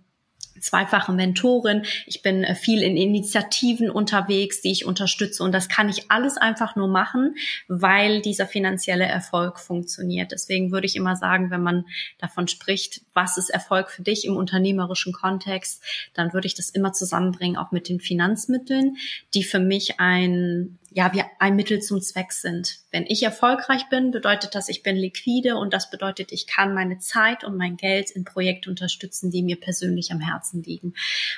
zweifache 0.60 1.12
Mentorin. 1.12 1.84
Ich 2.06 2.22
bin 2.22 2.44
äh, 2.44 2.56
viel 2.56 2.82
in 2.82 2.98
Initiativen 2.98 3.90
unterwegs, 3.90 4.62
die 4.62 4.72
ich 4.72 4.86
unterstütze. 4.86 5.44
Und 5.44 5.52
das 5.52 5.70
kann 5.70 5.90
ich 5.90 6.12
alles 6.12 6.38
einfach 6.38 6.76
nur 6.76 6.88
machen, 6.88 7.36
weil 7.68 8.22
dieser 8.22 8.48
finanzielle 8.48 9.06
Erfolg 9.06 9.60
funktioniert. 9.60 10.32
Deswegen 10.32 10.72
würde 10.72 10.88
ich 10.88 10.96
immer 10.96 11.16
sagen, 11.16 11.52
wenn 11.52 11.64
man 11.64 11.86
davon 12.18 12.48
spricht, 12.48 13.02
was 13.14 13.38
ist 13.38 13.50
Erfolg 13.50 13.90
für 13.90 14.04
dich 14.04 14.26
im 14.26 14.36
unternehmerischen 14.36 15.14
Kontext, 15.14 15.84
dann 16.14 16.34
würde 16.34 16.48
ich 16.48 16.56
das 16.56 16.70
immer 16.70 16.94
zusammenbringen, 16.94 17.58
auch 17.58 17.72
mit 17.72 17.90
den 17.90 18.00
Finanzmitteln, 18.00 18.98
die 19.34 19.44
für 19.44 19.60
mich 19.60 20.00
ein 20.00 20.80
ja, 20.92 21.14
wie 21.14 21.24
ein 21.40 21.56
Mittel 21.56 21.82
zum 21.82 22.02
Zweck 22.02 22.32
sind. 22.32 22.80
Wenn 22.92 23.06
ich 23.06 23.24
erfolgreich 23.24 23.90
bin, 23.90 24.12
bedeutet 24.12 24.56
das, 24.56 24.70
ich 24.70 24.84
bin 24.84 24.96
liquide 24.96 25.56
und 25.56 25.74
das 25.74 25.90
bedeutet, 25.90 26.32
ich 26.32 26.48
kann 26.48 26.74
meine 26.74 27.00
Zeit 27.00 27.44
und 27.44 27.58
mein 27.58 27.78
Geld 27.78 28.10
in 28.12 28.24
Projekte 28.24 28.70
unterstützen, 28.70 29.30
die 29.30 29.44
mir 29.44 29.60
persönlich 29.60 30.12
am 30.12 30.20
Herzen 30.20 30.64
liegen. 30.64 30.96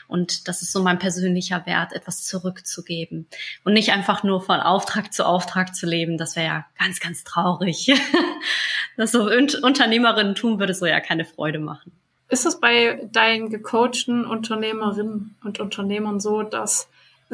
Und 0.07 0.47
das 0.47 0.61
ist 0.61 0.71
so 0.71 0.81
mein 0.81 0.99
persönlicher 0.99 1.65
Wert, 1.65 1.93
etwas 1.93 2.23
zurückzugeben 2.23 3.27
und 3.63 3.73
nicht 3.73 3.91
einfach 3.91 4.23
nur 4.23 4.41
von 4.41 4.59
Auftrag 4.59 5.13
zu 5.13 5.25
Auftrag 5.25 5.75
zu 5.75 5.85
leben. 5.85 6.17
Das 6.17 6.35
wäre 6.35 6.45
ja 6.47 6.65
ganz, 6.79 6.99
ganz 6.99 7.23
traurig. 7.23 7.91
das 8.97 9.11
so 9.11 9.23
Unternehmerinnen 9.23 10.35
tun 10.35 10.59
würde 10.59 10.73
so 10.73 10.85
ja 10.85 10.99
keine 10.99 11.25
Freude 11.25 11.59
machen. 11.59 11.91
Ist 12.29 12.45
es 12.45 12.61
bei 12.61 13.09
deinen 13.11 13.49
gecoachten 13.49 14.25
Unternehmerinnen 14.25 15.35
und 15.43 15.59
Unternehmern 15.59 16.21
so, 16.21 16.43
dass 16.43 16.87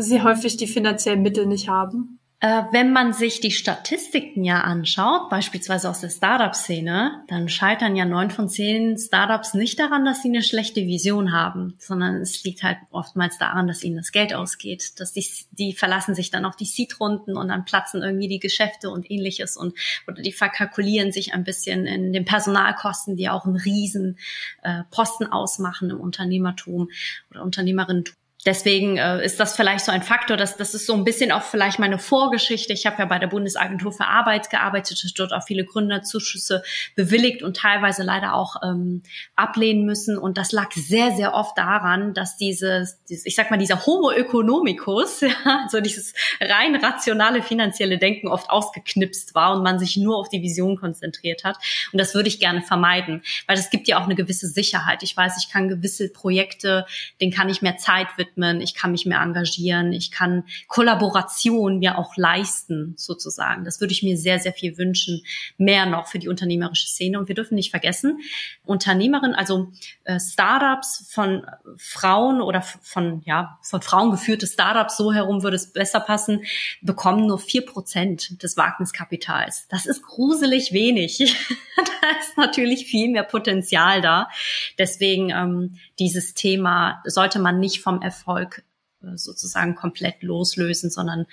sie 0.05 0.21
häufig 0.21 0.57
die 0.57 0.67
finanziellen 0.67 1.21
Mittel 1.21 1.45
nicht 1.45 1.69
haben? 1.69 2.19
Äh, 2.39 2.65
wenn 2.71 2.93
man 2.93 3.13
sich 3.13 3.39
die 3.39 3.49
Statistiken 3.49 4.43
ja 4.43 4.61
anschaut, 4.61 5.27
beispielsweise 5.31 5.89
aus 5.89 6.01
der 6.01 6.11
Startup-Szene, 6.11 7.23
dann 7.27 7.49
scheitern 7.49 7.95
ja 7.95 8.05
neun 8.05 8.29
von 8.29 8.47
zehn 8.47 8.95
Startups 8.95 9.55
nicht 9.55 9.79
daran, 9.79 10.05
dass 10.05 10.21
sie 10.21 10.27
eine 10.27 10.43
schlechte 10.43 10.85
Vision 10.85 11.31
haben, 11.31 11.73
sondern 11.79 12.17
es 12.17 12.43
liegt 12.43 12.61
halt 12.61 12.77
oftmals 12.91 13.39
daran, 13.39 13.67
dass 13.67 13.83
ihnen 13.83 13.97
das 13.97 14.11
Geld 14.11 14.35
ausgeht, 14.35 14.99
dass 14.99 15.13
die, 15.13 15.25
die 15.49 15.73
verlassen 15.73 16.13
sich 16.13 16.29
dann 16.29 16.45
auf 16.45 16.55
die 16.55 16.65
Seed-Runden 16.65 17.35
und 17.35 17.47
dann 17.47 17.65
platzen 17.65 18.03
irgendwie 18.03 18.27
die 18.27 18.39
Geschäfte 18.39 18.91
und 18.91 19.09
ähnliches 19.09 19.57
und 19.57 19.73
oder 20.07 20.21
die 20.21 20.31
verkalkulieren 20.31 21.11
sich 21.11 21.33
ein 21.33 21.43
bisschen 21.43 21.87
in 21.87 22.13
den 22.13 22.25
Personalkosten, 22.25 23.15
die 23.15 23.29
auch 23.29 23.45
einen 23.45 23.55
riesen 23.55 24.19
äh, 24.61 24.83
Posten 24.91 25.25
ausmachen 25.25 25.89
im 25.89 25.99
Unternehmertum 25.99 26.89
oder 27.31 27.41
Unternehmerinnentum 27.41 28.13
deswegen 28.47 28.97
äh, 28.97 29.23
ist 29.23 29.39
das 29.41 29.55
vielleicht 29.57 29.83
so 29.83 29.91
ein 29.91 30.01
Faktor, 30.01 30.37
dass 30.37 30.55
das 30.55 30.73
ist 30.73 30.85
so 30.85 30.93
ein 30.93 31.03
bisschen 31.03 31.33
auch 31.33 31.43
vielleicht 31.43 31.79
meine 31.79 31.99
Vorgeschichte. 31.99 32.71
Ich 32.71 32.85
habe 32.85 32.95
ja 32.99 33.05
bei 33.05 33.19
der 33.19 33.27
Bundesagentur 33.27 33.91
für 33.91 34.05
Arbeit 34.05 34.49
gearbeitet, 34.49 35.03
dort 35.17 35.33
auch 35.33 35.43
viele 35.43 35.65
Gründerzuschüsse 35.65 36.63
bewilligt 36.95 37.43
und 37.43 37.57
teilweise 37.57 38.03
leider 38.03 38.33
auch 38.33 38.55
ähm, 38.63 39.03
ablehnen 39.35 39.85
müssen. 39.85 40.17
Und 40.17 40.37
das 40.37 40.53
lag 40.53 40.71
sehr, 40.71 41.11
sehr 41.11 41.33
oft 41.33 41.57
daran, 41.57 42.13
dass 42.13 42.37
dieses, 42.37 43.03
dieses 43.09 43.25
ich 43.25 43.35
sag 43.35 43.51
mal, 43.51 43.57
dieser 43.57 43.85
Homo 43.85 44.11
economicus, 44.11 45.21
ja, 45.45 45.67
so 45.69 45.81
dieses 45.81 46.13
rein 46.39 46.75
rationale 46.75 47.43
finanzielle 47.43 47.97
Denken 47.97 48.29
oft 48.29 48.49
ausgeknipst 48.49 49.35
war 49.35 49.57
und 49.57 49.63
man 49.63 49.77
sich 49.77 49.97
nur 49.97 50.17
auf 50.17 50.29
die 50.29 50.41
Vision 50.41 50.77
konzentriert 50.77 51.43
hat. 51.43 51.57
Und 51.91 51.99
das 51.99 52.15
würde 52.15 52.29
ich 52.29 52.39
gerne 52.39 52.61
vermeiden, 52.61 53.23
weil 53.45 53.57
es 53.57 53.69
gibt 53.69 53.89
ja 53.89 53.99
auch 53.99 54.05
eine 54.05 54.15
gewisse 54.15 54.47
Sicherheit. 54.47 55.03
Ich 55.03 55.17
weiß, 55.17 55.37
ich 55.37 55.51
kann 55.51 55.67
gewisse 55.67 56.07
Projekte, 56.07 56.85
denen 57.19 57.33
kann 57.33 57.49
ich 57.49 57.61
mehr 57.61 57.75
Zeit 57.75 58.07
widmen 58.15 58.36
widmen, 58.37 58.61
ich 58.61 58.73
kann 58.75 58.91
mich 58.91 59.05
mehr 59.05 59.21
engagieren, 59.21 59.91
ich 59.91 60.11
kann 60.11 60.43
Kollaboration 60.67 61.79
mir 61.79 61.97
auch 61.97 62.15
leisten, 62.15 62.93
sozusagen. 62.97 63.65
Das 63.65 63.81
würde 63.81 63.93
ich 63.93 64.03
mir 64.03 64.17
sehr, 64.17 64.39
sehr 64.39 64.53
viel 64.53 64.77
wünschen, 64.77 65.23
mehr 65.57 65.85
noch 65.85 66.07
für 66.07 66.19
die 66.19 66.29
unternehmerische 66.29 66.87
Szene. 66.87 67.19
Und 67.19 67.27
wir 67.27 67.35
dürfen 67.35 67.55
nicht 67.55 67.71
vergessen, 67.71 68.19
Unternehmerinnen, 68.65 69.35
also 69.35 69.71
äh, 70.03 70.19
Startups 70.19 71.09
von 71.09 71.45
Frauen 71.77 72.41
oder 72.41 72.61
von, 72.61 73.21
ja, 73.25 73.59
von 73.61 73.81
Frauen 73.81 74.11
geführte 74.11 74.47
Startups, 74.47 74.97
so 74.97 75.11
herum 75.11 75.43
würde 75.43 75.55
es 75.55 75.73
besser 75.73 75.99
passen, 75.99 76.43
bekommen 76.81 77.25
nur 77.27 77.39
vier 77.39 77.65
Prozent 77.65 78.41
des 78.43 78.57
Wagniskapitals. 78.57 79.67
Das 79.69 79.85
ist 79.85 80.03
gruselig 80.03 80.71
wenig. 80.71 81.17
da 81.77 82.19
ist 82.19 82.37
natürlich 82.37 82.85
viel 82.85 83.09
mehr 83.09 83.23
Potenzial 83.23 84.01
da. 84.01 84.29
Deswegen 84.77 85.29
ähm, 85.29 85.77
dieses 85.99 86.33
Thema 86.33 87.01
sollte 87.05 87.39
man 87.39 87.59
nicht 87.59 87.81
vom 87.81 88.01
Erfolg 88.01 88.26
äh, 88.27 89.15
sozusagen 89.15 89.75
komplett 89.75 90.23
loslösen, 90.23 90.89
sondern 90.89 91.25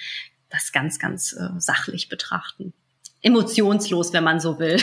das 0.51 0.73
ganz, 0.73 0.99
ganz 0.99 1.33
äh, 1.33 1.49
sachlich 1.59 2.09
betrachten. 2.09 2.73
Emotionslos, 3.23 4.13
wenn 4.13 4.25
man 4.25 4.41
so 4.41 4.59
will. 4.59 4.81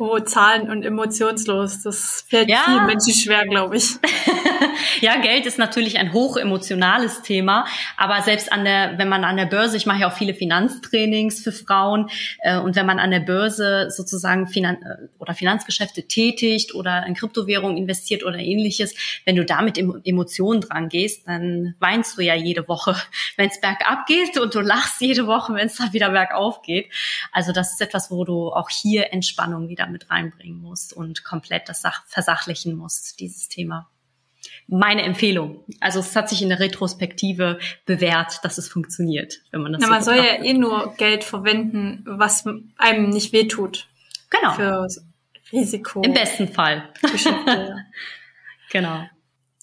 Oh, 0.00 0.20
Zahlen 0.20 0.70
und 0.70 0.84
emotionslos. 0.84 1.82
Das 1.82 2.24
fällt 2.28 2.48
ja. 2.48 2.62
vielen 2.64 2.86
Menschen 2.86 3.12
schwer, 3.12 3.44
glaube 3.46 3.76
ich. 3.76 3.96
ja, 5.00 5.20
Geld 5.20 5.46
ist 5.46 5.58
natürlich 5.58 5.98
ein 5.98 6.12
hochemotionales 6.12 7.22
Thema, 7.22 7.66
aber 7.96 8.22
selbst 8.22 8.52
an 8.52 8.64
der, 8.64 8.98
wenn 8.98 9.08
man 9.08 9.24
an 9.24 9.36
der 9.36 9.46
Börse, 9.46 9.76
ich 9.76 9.86
mache 9.86 10.00
ja 10.00 10.08
auch 10.08 10.16
viele 10.16 10.34
Finanztrainings 10.34 11.40
für 11.40 11.52
Frauen, 11.52 12.10
äh, 12.40 12.58
und 12.58 12.76
wenn 12.76 12.86
man 12.86 12.98
an 12.98 13.10
der 13.10 13.20
Börse 13.20 13.90
sozusagen 13.90 14.46
Finan 14.46 14.76
äh, 14.76 15.08
oder 15.18 15.34
Finanzgeschäfte 15.34 16.06
tätigt 16.06 16.74
oder 16.74 17.06
in 17.06 17.14
Kryptowährungen 17.14 17.76
investiert 17.76 18.24
oder 18.24 18.38
ähnliches, 18.38 18.94
wenn 19.24 19.36
du 19.36 19.44
da 19.44 19.62
mit 19.62 19.78
Emotionen 19.78 20.60
dran 20.60 20.88
gehst, 20.88 21.26
dann 21.26 21.74
weinst 21.78 22.18
du 22.18 22.22
ja 22.22 22.34
jede 22.34 22.68
Woche, 22.68 22.96
wenn 23.36 23.48
es 23.48 23.60
bergab 23.60 24.06
geht 24.06 24.38
und 24.38 24.54
du 24.54 24.60
lachst 24.60 25.00
jede 25.00 25.26
Woche, 25.26 25.54
wenn 25.54 25.66
es 25.66 25.76
dann 25.76 25.92
wieder 25.92 26.10
bergauf 26.10 26.62
geht. 26.62 26.92
Also 27.32 27.52
das 27.52 27.72
ist 27.72 27.80
etwas, 27.80 28.10
wo 28.10 28.24
du 28.24 28.50
auch 28.52 28.70
hier 28.70 29.12
Entspannung 29.12 29.68
wieder 29.68 29.86
mit 29.86 30.10
reinbringen 30.10 30.60
musst 30.60 30.92
und 30.92 31.24
komplett 31.24 31.68
das 31.68 31.82
Sach 31.82 32.04
versachlichen 32.06 32.74
musst, 32.74 33.20
dieses 33.20 33.48
Thema. 33.48 33.88
Meine 34.66 35.02
Empfehlung. 35.02 35.64
Also 35.80 36.00
es 36.00 36.14
hat 36.14 36.28
sich 36.28 36.42
in 36.42 36.50
der 36.50 36.60
Retrospektive 36.60 37.58
bewährt, 37.86 38.40
dass 38.44 38.58
es 38.58 38.68
funktioniert, 38.68 39.40
wenn 39.50 39.62
man 39.62 39.72
das. 39.72 39.80
Na, 39.80 39.86
so 39.86 39.92
man 39.92 40.02
soll 40.02 40.16
ja 40.16 40.42
eh 40.42 40.52
nur 40.52 40.94
Geld 40.96 41.24
verwenden, 41.24 42.02
was 42.06 42.44
einem 42.76 43.08
nicht 43.10 43.32
wehtut. 43.32 43.88
Genau. 44.30 44.52
Für 44.52 44.86
Risiko. 45.52 46.02
Im 46.02 46.12
besten 46.12 46.48
Fall. 46.48 46.88
genau. 48.70 49.08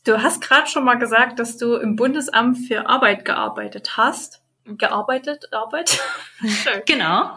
Du 0.06 0.22
hast 0.22 0.42
gerade 0.42 0.68
schon 0.68 0.84
mal 0.84 0.96
gesagt, 0.96 1.40
dass 1.40 1.58
du 1.58 1.76
im 1.76 1.96
Bundesamt 1.96 2.58
für 2.68 2.88
Arbeit 2.88 3.26
gearbeitet 3.26 3.98
hast 3.98 4.42
gearbeitet, 4.66 5.54
Arbeit. 5.54 6.00
genau. 6.86 7.32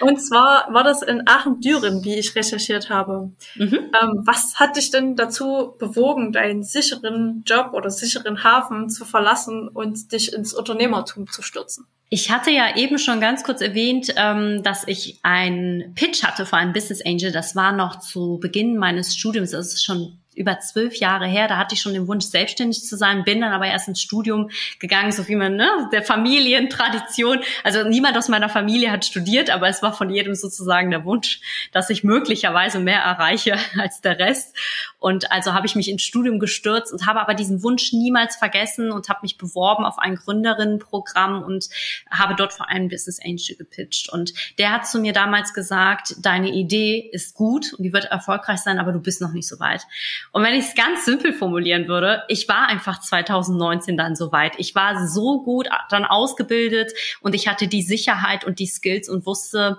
und 0.00 0.20
zwar 0.20 0.72
war 0.72 0.82
das 0.82 1.02
in 1.02 1.26
Aachen-Düren, 1.26 2.04
wie 2.04 2.14
ich 2.14 2.34
recherchiert 2.34 2.90
habe. 2.90 3.30
Mhm. 3.54 3.90
Ähm, 4.00 4.22
was 4.24 4.58
hat 4.58 4.76
dich 4.76 4.90
denn 4.90 5.16
dazu 5.16 5.74
bewogen, 5.78 6.32
deinen 6.32 6.62
sicheren 6.62 7.44
Job 7.46 7.70
oder 7.72 7.90
sicheren 7.90 8.42
Hafen 8.44 8.88
zu 8.88 9.04
verlassen 9.04 9.68
und 9.68 10.12
dich 10.12 10.32
ins 10.32 10.54
Unternehmertum 10.54 11.30
zu 11.30 11.42
stürzen? 11.42 11.86
Ich 12.08 12.30
hatte 12.30 12.52
ja 12.52 12.76
eben 12.76 12.98
schon 12.98 13.20
ganz 13.20 13.42
kurz 13.42 13.60
erwähnt, 13.60 14.14
ähm, 14.16 14.62
dass 14.62 14.86
ich 14.86 15.18
einen 15.22 15.94
Pitch 15.94 16.22
hatte 16.22 16.46
für 16.46 16.56
einen 16.56 16.72
Business 16.72 17.04
Angel. 17.04 17.32
Das 17.32 17.56
war 17.56 17.72
noch 17.72 17.98
zu 17.98 18.38
Beginn 18.40 18.76
meines 18.76 19.16
Studiums. 19.16 19.50
Das 19.50 19.72
ist 19.72 19.84
schon 19.84 20.18
über 20.36 20.60
zwölf 20.60 20.96
Jahre 20.96 21.26
her. 21.26 21.48
Da 21.48 21.56
hatte 21.56 21.74
ich 21.74 21.80
schon 21.80 21.94
den 21.94 22.06
Wunsch, 22.06 22.26
selbstständig 22.26 22.84
zu 22.84 22.96
sein, 22.96 23.24
bin 23.24 23.40
dann 23.40 23.52
aber 23.52 23.66
erst 23.66 23.88
ins 23.88 24.00
Studium 24.00 24.50
gegangen, 24.78 25.10
so 25.10 25.26
wie 25.28 25.34
man, 25.34 25.56
ne, 25.56 25.88
der 25.92 26.02
Familientradition. 26.02 27.40
Also 27.64 27.88
niemand 27.88 28.16
aus 28.16 28.28
meiner 28.28 28.48
Familie 28.48 28.92
hat 28.92 29.04
studiert, 29.04 29.50
aber 29.50 29.68
es 29.68 29.82
war 29.82 29.92
von 29.92 30.10
jedem 30.10 30.34
sozusagen 30.34 30.90
der 30.90 31.04
Wunsch, 31.04 31.40
dass 31.72 31.90
ich 31.90 32.04
möglicherweise 32.04 32.78
mehr 32.78 33.00
erreiche 33.00 33.56
als 33.78 34.00
der 34.00 34.18
Rest. 34.18 34.54
Und 34.98 35.32
also 35.32 35.54
habe 35.54 35.66
ich 35.66 35.74
mich 35.74 35.88
ins 35.88 36.02
Studium 36.02 36.38
gestürzt 36.38 36.92
und 36.92 37.06
habe 37.06 37.20
aber 37.20 37.34
diesen 37.34 37.62
Wunsch 37.62 37.92
niemals 37.92 38.36
vergessen 38.36 38.92
und 38.92 39.08
habe 39.08 39.20
mich 39.22 39.38
beworben 39.38 39.84
auf 39.84 39.98
ein 39.98 40.16
Gründerinnenprogramm 40.16 41.42
und 41.42 41.68
habe 42.10 42.34
dort 42.34 42.52
vor 42.52 42.68
allem 42.68 42.88
Business 42.88 43.20
Angel 43.24 43.56
gepitcht. 43.56 44.12
Und 44.12 44.34
der 44.58 44.72
hat 44.72 44.86
zu 44.86 44.98
mir 44.98 45.12
damals 45.12 45.54
gesagt, 45.54 46.16
deine 46.18 46.50
Idee 46.50 47.08
ist 47.12 47.34
gut 47.34 47.72
und 47.74 47.84
die 47.84 47.92
wird 47.92 48.06
erfolgreich 48.06 48.60
sein, 48.60 48.78
aber 48.78 48.92
du 48.92 49.00
bist 49.00 49.20
noch 49.20 49.32
nicht 49.32 49.48
so 49.48 49.58
weit. 49.60 49.86
Und 50.32 50.42
wenn 50.42 50.54
ich 50.54 50.66
es 50.66 50.74
ganz 50.74 51.04
simpel 51.04 51.32
formulieren 51.32 51.88
würde, 51.88 52.22
ich 52.28 52.48
war 52.48 52.68
einfach 52.68 53.00
2019 53.00 53.96
dann 53.96 54.16
so 54.16 54.32
weit. 54.32 54.54
Ich 54.58 54.74
war 54.74 55.06
so 55.08 55.42
gut 55.42 55.68
dann 55.90 56.04
ausgebildet 56.04 56.92
und 57.20 57.34
ich 57.34 57.48
hatte 57.48 57.68
die 57.68 57.82
Sicherheit 57.82 58.44
und 58.44 58.58
die 58.58 58.66
Skills 58.66 59.08
und 59.08 59.26
wusste, 59.26 59.78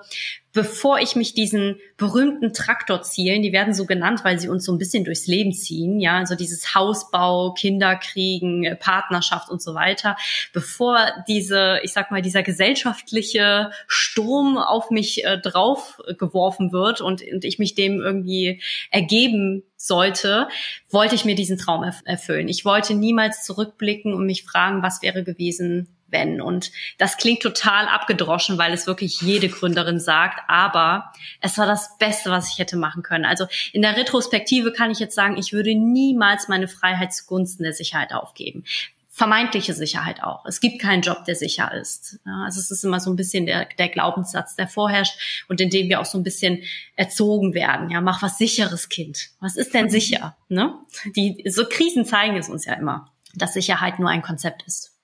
bevor 0.53 0.99
ich 0.99 1.15
mich 1.15 1.33
diesen 1.33 1.79
berühmten 1.97 2.53
Traktorzielen, 2.53 3.41
die 3.41 3.51
werden 3.51 3.73
so 3.73 3.85
genannt, 3.85 4.21
weil 4.23 4.39
sie 4.39 4.49
uns 4.49 4.65
so 4.65 4.71
ein 4.71 4.77
bisschen 4.77 5.03
durchs 5.03 5.27
Leben 5.27 5.53
ziehen, 5.53 5.99
ja, 5.99 6.17
also 6.17 6.35
dieses 6.35 6.73
Hausbau, 6.73 7.53
Kinderkriegen, 7.53 8.63
äh, 8.63 8.75
Partnerschaft 8.75 9.49
und 9.49 9.61
so 9.61 9.75
weiter, 9.75 10.15
bevor 10.53 10.99
diese, 11.27 11.79
ich 11.83 11.93
sag 11.93 12.11
mal, 12.11 12.21
dieser 12.21 12.43
gesellschaftliche 12.43 13.71
Sturm 13.87 14.57
auf 14.57 14.89
mich 14.89 15.25
äh, 15.25 15.37
drauf 15.37 16.01
geworfen 16.17 16.71
wird 16.71 17.01
und, 17.01 17.21
und 17.21 17.45
ich 17.45 17.59
mich 17.59 17.75
dem 17.75 17.99
irgendwie 17.99 18.61
ergeben 18.89 19.63
sollte, 19.75 20.47
wollte 20.89 21.15
ich 21.15 21.25
mir 21.25 21.35
diesen 21.35 21.57
Traum 21.57 21.83
erfüllen. 22.05 22.47
Ich 22.47 22.65
wollte 22.65 22.95
niemals 22.95 23.43
zurückblicken 23.45 24.13
und 24.13 24.25
mich 24.25 24.43
fragen, 24.43 24.81
was 24.81 25.01
wäre 25.01 25.23
gewesen, 25.23 25.96
wenn. 26.09 26.41
Und 26.41 26.71
das 26.97 27.17
klingt 27.17 27.41
total 27.41 27.87
abgedroschen, 27.87 28.57
weil 28.57 28.73
es 28.73 28.87
wirklich 28.87 29.21
jede 29.21 29.49
Gründerin 29.49 29.99
sagt, 29.99 30.41
aber 30.47 31.11
es 31.41 31.57
war 31.57 31.65
das 31.65 31.97
Beste, 31.97 32.31
was 32.31 32.51
ich 32.51 32.59
hätte 32.59 32.77
machen 32.77 33.03
können. 33.03 33.25
Also 33.25 33.47
in 33.73 33.81
der 33.81 33.97
Retrospektive 33.97 34.71
kann 34.71 34.91
ich 34.91 34.99
jetzt 34.99 35.15
sagen, 35.15 35.37
ich 35.37 35.53
würde 35.53 35.75
niemals 35.75 36.47
meine 36.47 36.67
Freiheit 36.67 37.13
zugunsten 37.13 37.63
der 37.63 37.73
Sicherheit 37.73 38.13
aufgeben. 38.13 38.63
Vermeintliche 39.09 39.73
Sicherheit 39.73 40.21
auch. 40.21 40.45
Es 40.45 40.59
gibt 40.59 40.79
keinen 40.79 41.01
Job, 41.01 41.25
der 41.25 41.35
sicher 41.35 41.73
ist. 41.73 42.19
Also 42.23 42.59
es 42.59 42.69
ist 42.69 42.83
immer 42.83 42.99
so 42.99 43.09
ein 43.09 43.15
bisschen 43.15 43.47
der, 43.47 43.65
der 43.65 43.89
Glaubenssatz, 43.89 44.55
der 44.55 44.67
vorherrscht 44.67 45.45
und 45.49 45.59
in 45.59 45.71
dem 45.71 45.89
wir 45.89 45.99
auch 45.99 46.05
so 46.05 46.19
ein 46.19 46.23
bisschen 46.23 46.61
erzogen 46.95 47.55
werden. 47.55 47.89
Ja, 47.89 47.99
mach 47.99 48.21
was 48.21 48.37
sicheres, 48.37 48.89
Kind. 48.89 49.29
Was 49.39 49.55
ist 49.55 49.73
denn 49.73 49.89
sicher? 49.89 50.37
Ne? 50.49 50.75
Die 51.15 51.43
so 51.49 51.65
Krisen 51.67 52.05
zeigen 52.05 52.37
es 52.37 52.47
uns 52.47 52.65
ja 52.65 52.73
immer, 52.73 53.11
dass 53.33 53.53
Sicherheit 53.53 53.97
nur 53.97 54.11
ein 54.11 54.21
Konzept 54.21 54.61
ist. 54.67 54.96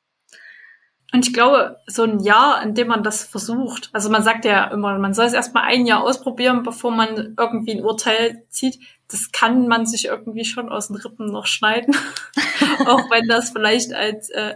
Und 1.13 1.27
ich 1.27 1.33
glaube, 1.33 1.77
so 1.85 2.03
ein 2.03 2.19
Jahr, 2.21 2.63
in 2.63 2.73
dem 2.73 2.87
man 2.87 3.03
das 3.03 3.23
versucht, 3.23 3.91
also 3.93 4.09
man 4.09 4.23
sagt 4.23 4.45
ja 4.45 4.65
immer, 4.65 4.97
man 4.97 5.13
soll 5.13 5.25
es 5.25 5.33
erstmal 5.33 5.65
ein 5.65 5.85
Jahr 5.85 6.03
ausprobieren, 6.03 6.63
bevor 6.63 6.89
man 6.89 7.35
irgendwie 7.37 7.73
ein 7.73 7.85
Urteil 7.85 8.43
zieht. 8.49 8.79
Das 9.09 9.31
kann 9.31 9.67
man 9.67 9.85
sich 9.85 10.05
irgendwie 10.05 10.43
schon 10.43 10.69
aus 10.69 10.87
den 10.87 10.95
Rippen 10.95 11.27
noch 11.27 11.45
schneiden. 11.45 11.95
Auch 12.87 13.11
wenn 13.11 13.27
das 13.27 13.51
vielleicht 13.51 13.93
als 13.93 14.31
äh, 14.31 14.55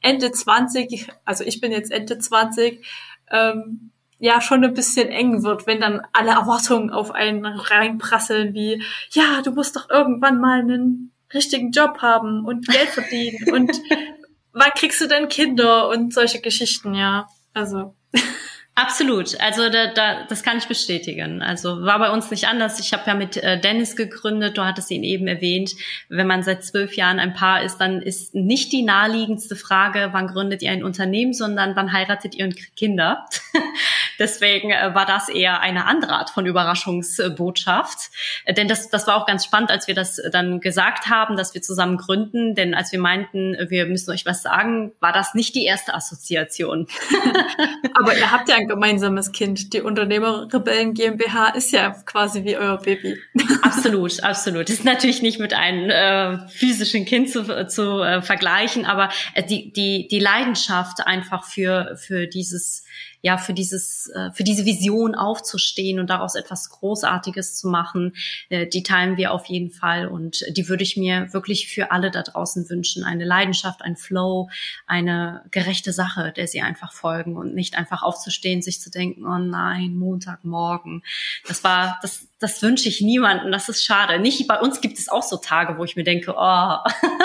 Ende 0.00 0.32
20, 0.32 1.06
also 1.26 1.44
ich 1.44 1.60
bin 1.60 1.70
jetzt 1.70 1.92
Ende 1.92 2.18
20, 2.18 2.82
ähm, 3.30 3.90
ja 4.18 4.40
schon 4.40 4.64
ein 4.64 4.72
bisschen 4.72 5.10
eng 5.10 5.42
wird, 5.42 5.66
wenn 5.66 5.82
dann 5.82 6.00
alle 6.14 6.30
Erwartungen 6.30 6.88
auf 6.88 7.10
einen 7.10 7.44
reinprasseln, 7.44 8.54
wie, 8.54 8.82
ja, 9.10 9.42
du 9.44 9.50
musst 9.50 9.76
doch 9.76 9.90
irgendwann 9.90 10.40
mal 10.40 10.60
einen 10.60 11.12
richtigen 11.34 11.72
Job 11.72 11.98
haben 12.00 12.46
und 12.46 12.66
Geld 12.66 12.88
verdienen 12.88 13.52
und 13.52 13.82
wann 14.54 14.70
kriegst 14.74 15.00
du 15.00 15.06
denn 15.06 15.28
Kinder 15.28 15.88
und 15.88 16.14
solche 16.14 16.40
Geschichten, 16.40 16.94
ja. 16.94 17.28
Also. 17.52 17.94
Absolut. 18.76 19.40
Also 19.40 19.68
da, 19.68 19.86
da, 19.86 20.24
das 20.28 20.42
kann 20.42 20.58
ich 20.58 20.66
bestätigen. 20.66 21.42
Also 21.42 21.82
war 21.82 22.00
bei 22.00 22.10
uns 22.10 22.32
nicht 22.32 22.48
anders. 22.48 22.80
Ich 22.80 22.92
habe 22.92 23.04
ja 23.06 23.14
mit 23.14 23.36
äh, 23.36 23.60
Dennis 23.60 23.94
gegründet, 23.94 24.58
du 24.58 24.64
hattest 24.64 24.90
ihn 24.90 25.04
eben 25.04 25.28
erwähnt. 25.28 25.74
Wenn 26.08 26.26
man 26.26 26.42
seit 26.42 26.64
zwölf 26.64 26.96
Jahren 26.96 27.20
ein 27.20 27.34
Paar 27.34 27.62
ist, 27.62 27.78
dann 27.78 28.02
ist 28.02 28.34
nicht 28.34 28.72
die 28.72 28.82
naheliegendste 28.82 29.54
Frage, 29.54 30.08
wann 30.10 30.26
gründet 30.26 30.60
ihr 30.60 30.72
ein 30.72 30.82
Unternehmen, 30.82 31.32
sondern 31.34 31.76
wann 31.76 31.92
heiratet 31.92 32.34
ihr 32.34 32.46
und 32.46 32.56
Kinder. 32.74 33.26
Deswegen 34.18 34.72
äh, 34.72 34.92
war 34.92 35.06
das 35.06 35.28
eher 35.28 35.60
eine 35.60 35.86
andere 35.86 36.14
Art 36.14 36.30
von 36.30 36.44
Überraschungsbotschaft. 36.44 38.10
Äh, 38.44 38.54
denn 38.54 38.66
das, 38.66 38.90
das 38.90 39.06
war 39.06 39.14
auch 39.14 39.26
ganz 39.26 39.44
spannend, 39.44 39.70
als 39.70 39.86
wir 39.86 39.94
das 39.94 40.20
dann 40.32 40.58
gesagt 40.58 41.08
haben, 41.08 41.36
dass 41.36 41.54
wir 41.54 41.62
zusammen 41.62 41.96
gründen. 41.96 42.56
Denn 42.56 42.74
als 42.74 42.90
wir 42.90 42.98
meinten, 42.98 43.56
wir 43.68 43.86
müssen 43.86 44.10
euch 44.10 44.26
was 44.26 44.42
sagen, 44.42 44.90
war 44.98 45.12
das 45.12 45.34
nicht 45.34 45.54
die 45.54 45.64
erste 45.64 45.94
Assoziation. 45.94 46.88
Aber 47.94 48.16
ihr 48.16 48.32
habt 48.32 48.48
ja 48.48 48.63
ein 48.64 48.68
gemeinsames 48.68 49.32
Kind. 49.32 49.72
Die 49.72 49.80
Unternehmerrebellen 49.80 50.94
GmbH 50.94 51.48
ist 51.50 51.72
ja 51.72 51.90
quasi 51.90 52.44
wie 52.44 52.56
euer 52.56 52.78
Baby. 52.78 53.18
Absolut, 53.62 54.22
absolut. 54.22 54.70
Ist 54.70 54.84
natürlich 54.84 55.22
nicht 55.22 55.38
mit 55.38 55.52
einem 55.52 55.90
äh, 55.90 56.48
physischen 56.48 57.04
Kind 57.04 57.30
zu, 57.30 57.66
zu 57.66 58.00
äh, 58.00 58.22
vergleichen, 58.22 58.84
aber 58.86 59.10
äh, 59.34 59.42
die, 59.42 59.72
die, 59.72 60.08
die 60.08 60.18
Leidenschaft 60.18 61.06
einfach 61.06 61.44
für, 61.44 61.96
für 61.96 62.26
dieses 62.26 62.83
ja 63.24 63.38
für 63.38 63.54
dieses 63.54 64.08
äh, 64.08 64.30
für 64.32 64.44
diese 64.44 64.66
Vision 64.66 65.14
aufzustehen 65.14 65.98
und 65.98 66.10
daraus 66.10 66.34
etwas 66.34 66.68
Großartiges 66.68 67.56
zu 67.56 67.68
machen, 67.68 68.12
äh, 68.50 68.66
die 68.66 68.82
teilen 68.82 69.16
wir 69.16 69.32
auf 69.32 69.46
jeden 69.46 69.70
Fall 69.70 70.08
und 70.08 70.44
die 70.50 70.68
würde 70.68 70.82
ich 70.82 70.98
mir 70.98 71.32
wirklich 71.32 71.68
für 71.68 71.90
alle 71.90 72.10
da 72.10 72.22
draußen 72.22 72.68
wünschen. 72.68 73.02
Eine 73.02 73.24
Leidenschaft, 73.24 73.80
ein 73.80 73.96
Flow, 73.96 74.50
eine 74.86 75.42
gerechte 75.50 75.94
Sache, 75.94 76.34
der 76.36 76.48
sie 76.48 76.60
einfach 76.60 76.92
folgen 76.92 77.38
und 77.38 77.54
nicht 77.54 77.78
einfach 77.78 78.02
aufzustehen, 78.02 78.60
sich 78.60 78.82
zu 78.82 78.90
denken, 78.90 79.24
oh 79.24 79.38
nein, 79.38 79.96
Montagmorgen. 79.96 81.02
Das 81.48 81.64
war 81.64 81.98
das 82.02 82.28
das 82.44 82.60
wünsche 82.62 82.90
ich 82.90 83.00
niemandem. 83.00 83.50
Das 83.50 83.70
ist 83.70 83.84
schade. 83.84 84.18
Nicht 84.18 84.46
bei 84.46 84.60
uns 84.60 84.82
gibt 84.82 84.98
es 84.98 85.08
auch 85.08 85.22
so 85.22 85.38
Tage, 85.38 85.78
wo 85.78 85.84
ich 85.84 85.96
mir 85.96 86.04
denke, 86.04 86.34
oh, 86.36 86.76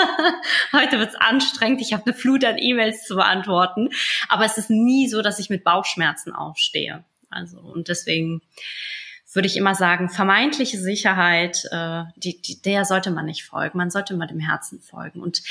heute 0.72 0.98
wird's 0.98 1.14
anstrengend. 1.14 1.82
Ich 1.82 1.92
habe 1.92 2.04
eine 2.06 2.14
Flut 2.14 2.42
an 2.42 2.56
E-Mails 2.56 3.04
zu 3.04 3.16
beantworten. 3.16 3.90
Aber 4.30 4.46
es 4.46 4.56
ist 4.56 4.70
nie 4.70 5.08
so, 5.08 5.20
dass 5.20 5.38
ich 5.38 5.50
mit 5.50 5.62
Bauchschmerzen 5.90 6.34
aufstehe. 6.34 7.04
Also 7.30 7.58
und 7.58 7.88
deswegen 7.88 8.42
würde 9.32 9.46
ich 9.46 9.56
immer 9.56 9.76
sagen, 9.76 10.08
vermeintliche 10.08 10.78
Sicherheit, 10.78 11.64
äh, 11.70 12.02
die, 12.16 12.40
die, 12.42 12.60
der 12.62 12.84
sollte 12.84 13.12
man 13.12 13.26
nicht 13.26 13.44
folgen. 13.44 13.78
Man 13.78 13.90
sollte 13.90 14.14
immer 14.14 14.26
dem 14.26 14.40
Herzen 14.40 14.80
folgen. 14.80 15.20
Und 15.20 15.42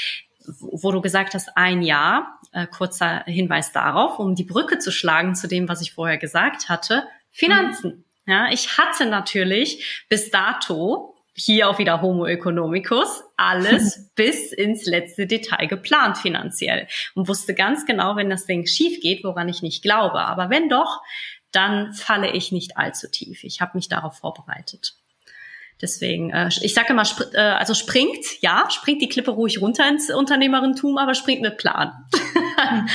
wo 0.46 0.92
du 0.92 1.00
gesagt 1.00 1.34
hast, 1.34 1.56
ein 1.56 1.82
Jahr, 1.82 2.40
äh, 2.52 2.68
kurzer 2.68 3.24
Hinweis 3.26 3.72
darauf, 3.72 4.20
um 4.20 4.36
die 4.36 4.44
Brücke 4.44 4.80
zu 4.80 4.92
schlagen 4.92 5.36
zu 5.36 5.48
dem, 5.48 5.70
was 5.70 5.82
ich 5.82 5.94
vorher 5.94 6.18
gesagt 6.18 6.68
hatte, 6.68 7.04
Finanzen. 7.32 8.04
Mhm. 8.26 8.32
Ja, 8.32 8.52
ich 8.52 8.78
hatte 8.78 9.06
natürlich 9.06 10.06
bis 10.10 10.30
dato 10.30 11.16
hier 11.40 11.70
auch 11.70 11.80
wieder 11.80 12.02
Homo 12.02 12.26
economicus, 12.26 13.24
alles 13.38 14.12
bis 14.16 14.52
ins 14.52 14.86
letzte 14.86 15.26
Detail 15.26 15.68
geplant 15.68 16.18
finanziell 16.18 16.88
und 17.16 17.28
wusste 17.28 17.56
ganz 17.56 17.86
genau, 17.86 18.16
wenn 18.16 18.30
das 18.30 18.46
Ding 18.46 18.66
schief 18.68 19.00
geht, 19.02 19.24
woran 19.24 19.50
ich 19.50 19.62
nicht 19.62 19.82
glaube. 19.82 20.20
Aber 20.20 20.50
wenn 20.50 20.70
doch, 20.70 21.02
dann 21.52 21.94
falle 21.94 22.32
ich 22.32 22.52
nicht 22.52 22.78
allzu 22.78 23.10
tief. 23.10 23.44
Ich 23.44 23.62
habe 23.62 23.72
mich 23.76 23.88
darauf 23.88 24.18
vorbereitet. 24.18 24.96
Deswegen, 25.82 26.30
äh, 26.32 26.50
ich 26.62 26.74
sage 26.74 26.90
immer, 26.90 27.04
sp 27.08 27.32
äh, 27.34 27.40
also 27.40 27.74
springt, 27.74 28.26
ja, 28.42 28.70
springt 28.70 29.02
die 29.02 29.08
Klippe 29.08 29.32
ruhig 29.32 29.62
runter 29.62 29.88
ins 29.88 30.10
Unternehmerentum, 30.10 30.98
aber 30.98 31.14
springt 31.14 31.42
mit 31.42 31.58
Plan. 31.58 31.94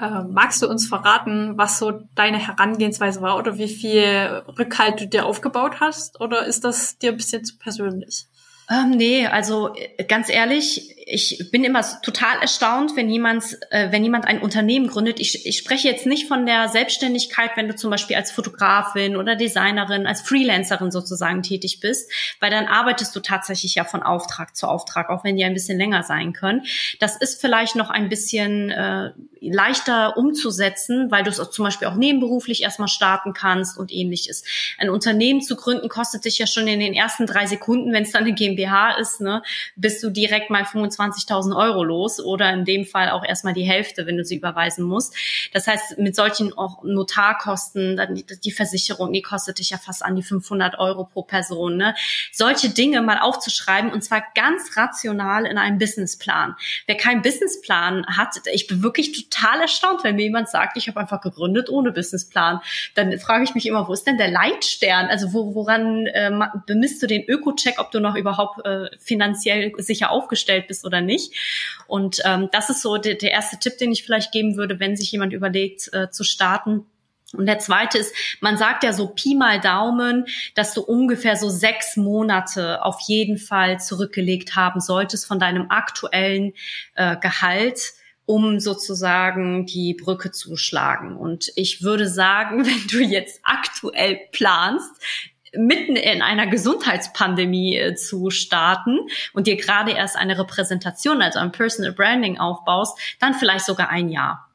Äh, 0.00 0.22
magst 0.30 0.62
du 0.62 0.68
uns 0.68 0.86
verraten, 0.86 1.58
was 1.58 1.78
so 1.78 2.02
deine 2.14 2.38
Herangehensweise 2.38 3.20
war 3.20 3.36
oder 3.36 3.58
wie 3.58 3.68
viel 3.68 4.42
Rückhalt 4.58 5.00
du 5.00 5.08
dir 5.08 5.26
aufgebaut 5.26 5.80
hast? 5.80 6.20
Oder 6.20 6.46
ist 6.46 6.64
das 6.64 6.98
dir 6.98 7.10
ein 7.10 7.16
bisschen 7.16 7.44
zu 7.44 7.58
persönlich? 7.58 8.26
Ähm, 8.70 8.90
nee, 8.90 9.26
also 9.26 9.74
äh, 9.74 10.04
ganz 10.04 10.28
ehrlich, 10.28 10.97
ich 11.10 11.50
bin 11.50 11.64
immer 11.64 11.82
total 12.02 12.38
erstaunt, 12.40 12.94
wenn 12.94 13.08
jemand, 13.08 13.44
äh, 13.70 13.90
wenn 13.90 14.04
jemand 14.04 14.26
ein 14.26 14.40
Unternehmen 14.40 14.88
gründet. 14.88 15.20
Ich, 15.20 15.46
ich 15.46 15.58
spreche 15.58 15.88
jetzt 15.88 16.06
nicht 16.06 16.28
von 16.28 16.44
der 16.44 16.68
Selbstständigkeit, 16.68 17.52
wenn 17.56 17.66
du 17.66 17.74
zum 17.74 17.90
Beispiel 17.90 18.16
als 18.16 18.30
Fotografin 18.30 19.16
oder 19.16 19.34
Designerin, 19.34 20.06
als 20.06 20.20
Freelancerin 20.20 20.90
sozusagen 20.90 21.42
tätig 21.42 21.80
bist, 21.80 22.10
weil 22.40 22.50
dann 22.50 22.66
arbeitest 22.66 23.16
du 23.16 23.20
tatsächlich 23.20 23.74
ja 23.74 23.84
von 23.84 24.02
Auftrag 24.02 24.54
zu 24.54 24.66
Auftrag, 24.66 25.08
auch 25.08 25.24
wenn 25.24 25.36
die 25.36 25.44
ein 25.44 25.54
bisschen 25.54 25.78
länger 25.78 26.02
sein 26.02 26.32
können. 26.34 26.64
Das 27.00 27.16
ist 27.16 27.40
vielleicht 27.40 27.74
noch 27.74 27.88
ein 27.88 28.08
bisschen, 28.08 28.70
äh, 28.70 29.12
leichter 29.40 30.16
umzusetzen, 30.16 31.10
weil 31.10 31.22
du 31.22 31.30
es 31.30 31.36
zum 31.50 31.64
Beispiel 31.64 31.88
auch 31.88 31.94
nebenberuflich 31.94 32.62
erstmal 32.62 32.88
starten 32.88 33.32
kannst 33.32 33.78
und 33.78 33.92
ähnliches. 33.92 34.44
Ein 34.78 34.90
Unternehmen 34.90 35.40
zu 35.40 35.56
gründen 35.56 35.88
kostet 35.88 36.24
dich 36.24 36.38
ja 36.38 36.46
schon 36.46 36.66
in 36.66 36.80
den 36.80 36.94
ersten 36.94 37.26
drei 37.26 37.46
Sekunden, 37.46 37.92
wenn 37.92 38.02
es 38.02 38.12
dann 38.12 38.24
eine 38.24 38.34
GmbH 38.34 38.92
ist, 38.98 39.20
ne, 39.20 39.42
bist 39.76 40.02
du 40.02 40.10
direkt 40.10 40.50
mal 40.50 40.64
25.000 40.98 41.56
Euro 41.56 41.84
los 41.84 42.20
oder 42.20 42.52
in 42.52 42.64
dem 42.64 42.84
Fall 42.84 43.10
auch 43.10 43.24
erstmal 43.24 43.54
die 43.54 43.64
Hälfte, 43.64 44.06
wenn 44.06 44.16
du 44.16 44.24
sie 44.24 44.36
überweisen 44.36 44.84
musst. 44.84 45.14
Das 45.52 45.66
heißt, 45.66 45.98
mit 45.98 46.16
solchen 46.16 46.56
auch 46.56 46.82
Notarkosten, 46.82 47.96
dann 47.96 48.14
die, 48.14 48.24
die 48.26 48.50
Versicherung, 48.50 49.12
die 49.12 49.22
kostet 49.22 49.58
dich 49.58 49.70
ja 49.70 49.78
fast 49.78 50.04
an 50.04 50.16
die 50.16 50.22
500 50.22 50.78
Euro 50.78 51.04
pro 51.04 51.22
Person. 51.22 51.76
Ne? 51.76 51.94
Solche 52.32 52.70
Dinge 52.70 53.02
mal 53.02 53.18
aufzuschreiben 53.18 53.92
und 53.92 54.02
zwar 54.02 54.22
ganz 54.34 54.76
rational 54.76 55.46
in 55.46 55.58
einem 55.58 55.78
Businessplan. 55.78 56.56
Wer 56.86 56.96
keinen 56.96 57.22
Businessplan 57.22 58.06
hat, 58.06 58.36
ich 58.52 58.66
bin 58.66 58.82
wirklich 58.82 59.12
total 59.12 59.60
erstaunt, 59.60 60.04
wenn 60.04 60.16
mir 60.16 60.22
jemand 60.22 60.48
sagt, 60.48 60.76
ich 60.76 60.88
habe 60.88 61.00
einfach 61.00 61.20
gegründet 61.20 61.68
ohne 61.70 61.92
Businessplan. 61.92 62.60
Dann 62.94 63.18
frage 63.18 63.44
ich 63.44 63.54
mich 63.54 63.66
immer, 63.66 63.86
wo 63.88 63.92
ist 63.92 64.06
denn 64.06 64.18
der 64.18 64.30
Leitstern? 64.30 65.06
Also 65.06 65.32
wo, 65.32 65.54
woran 65.54 66.06
äh, 66.06 66.30
bemisst 66.66 67.02
du 67.02 67.06
den 67.06 67.24
Öko-Check, 67.28 67.78
ob 67.78 67.90
du 67.90 68.00
noch 68.00 68.16
überhaupt 68.16 68.64
äh, 68.64 68.88
finanziell 68.98 69.72
sicher 69.78 70.10
aufgestellt 70.10 70.66
bist 70.66 70.84
oder 70.88 71.00
nicht? 71.00 71.32
Und 71.86 72.18
ähm, 72.24 72.48
das 72.50 72.70
ist 72.70 72.82
so 72.82 72.96
der, 72.96 73.14
der 73.14 73.30
erste 73.30 73.58
Tipp, 73.60 73.78
den 73.78 73.92
ich 73.92 74.02
vielleicht 74.02 74.32
geben 74.32 74.56
würde, 74.56 74.80
wenn 74.80 74.96
sich 74.96 75.12
jemand 75.12 75.32
überlegt 75.32 75.92
äh, 75.92 76.10
zu 76.10 76.24
starten. 76.24 76.86
Und 77.34 77.46
der 77.46 77.58
zweite 77.58 77.98
ist, 77.98 78.14
man 78.40 78.56
sagt 78.56 78.82
ja 78.82 78.92
so 78.92 79.08
Pi 79.08 79.34
mal 79.34 79.60
Daumen, 79.60 80.24
dass 80.54 80.72
du 80.72 80.80
ungefähr 80.80 81.36
so 81.36 81.50
sechs 81.50 81.96
Monate 81.96 82.82
auf 82.82 83.00
jeden 83.06 83.36
Fall 83.36 83.78
zurückgelegt 83.78 84.56
haben 84.56 84.80
solltest 84.80 85.26
von 85.26 85.38
deinem 85.38 85.70
aktuellen 85.70 86.54
äh, 86.94 87.16
Gehalt 87.16 87.92
um 88.28 88.60
sozusagen 88.60 89.64
die 89.64 89.94
Brücke 89.94 90.30
zu 90.30 90.58
schlagen. 90.58 91.16
Und 91.16 91.50
ich 91.56 91.82
würde 91.82 92.06
sagen, 92.06 92.66
wenn 92.66 92.86
du 92.88 93.02
jetzt 93.02 93.40
aktuell 93.42 94.20
planst, 94.32 94.92
mitten 95.54 95.96
in 95.96 96.22
einer 96.22 96.46
Gesundheitspandemie 96.46 97.76
äh, 97.76 97.94
zu 97.94 98.30
starten 98.30 98.98
und 99.32 99.46
dir 99.46 99.56
gerade 99.56 99.92
erst 99.92 100.16
eine 100.16 100.38
Repräsentation, 100.38 101.22
also 101.22 101.38
ein 101.38 101.52
Personal 101.52 101.92
Branding 101.92 102.38
aufbaust, 102.38 102.98
dann 103.20 103.34
vielleicht 103.34 103.64
sogar 103.64 103.88
ein 103.88 104.08
Jahr. 104.08 104.48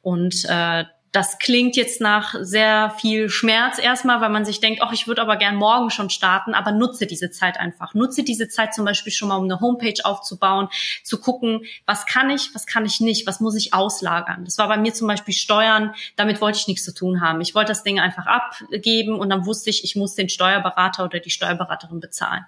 Und 0.00 0.44
äh, 0.48 0.84
das 1.12 1.38
klingt 1.38 1.76
jetzt 1.76 2.00
nach 2.00 2.34
sehr 2.40 2.90
viel 2.98 3.30
Schmerz 3.30 3.78
erstmal, 3.78 4.20
weil 4.20 4.28
man 4.28 4.44
sich 4.44 4.60
denkt, 4.60 4.80
ach, 4.82 4.92
ich 4.92 5.06
würde 5.06 5.22
aber 5.22 5.36
gern 5.36 5.56
morgen 5.56 5.90
schon 5.90 6.10
starten, 6.10 6.52
aber 6.52 6.70
nutze 6.72 7.06
diese 7.06 7.30
Zeit 7.30 7.58
einfach. 7.58 7.94
Nutze 7.94 8.24
diese 8.24 8.48
Zeit 8.48 8.74
zum 8.74 8.84
Beispiel 8.84 9.12
schon 9.12 9.28
mal, 9.28 9.36
um 9.36 9.44
eine 9.44 9.60
Homepage 9.60 10.04
aufzubauen, 10.04 10.68
zu 11.02 11.18
gucken, 11.18 11.62
was 11.86 12.04
kann 12.04 12.28
ich, 12.28 12.54
was 12.54 12.66
kann 12.66 12.84
ich 12.84 13.00
nicht, 13.00 13.26
was 13.26 13.40
muss 13.40 13.56
ich 13.56 13.72
auslagern. 13.72 14.44
Das 14.44 14.58
war 14.58 14.68
bei 14.68 14.76
mir 14.76 14.92
zum 14.92 15.08
Beispiel 15.08 15.32
Steuern, 15.32 15.94
damit 16.16 16.42
wollte 16.42 16.58
ich 16.58 16.68
nichts 16.68 16.84
zu 16.84 16.92
tun 16.92 17.22
haben. 17.22 17.40
Ich 17.40 17.54
wollte 17.54 17.68
das 17.68 17.84
Ding 17.84 17.98
einfach 17.98 18.26
abgeben 18.26 19.18
und 19.18 19.30
dann 19.30 19.46
wusste 19.46 19.70
ich, 19.70 19.84
ich 19.84 19.96
muss 19.96 20.14
den 20.14 20.28
Steuerberater 20.28 21.04
oder 21.04 21.20
die 21.20 21.30
Steuerberaterin 21.30 22.00
bezahlen. 22.00 22.44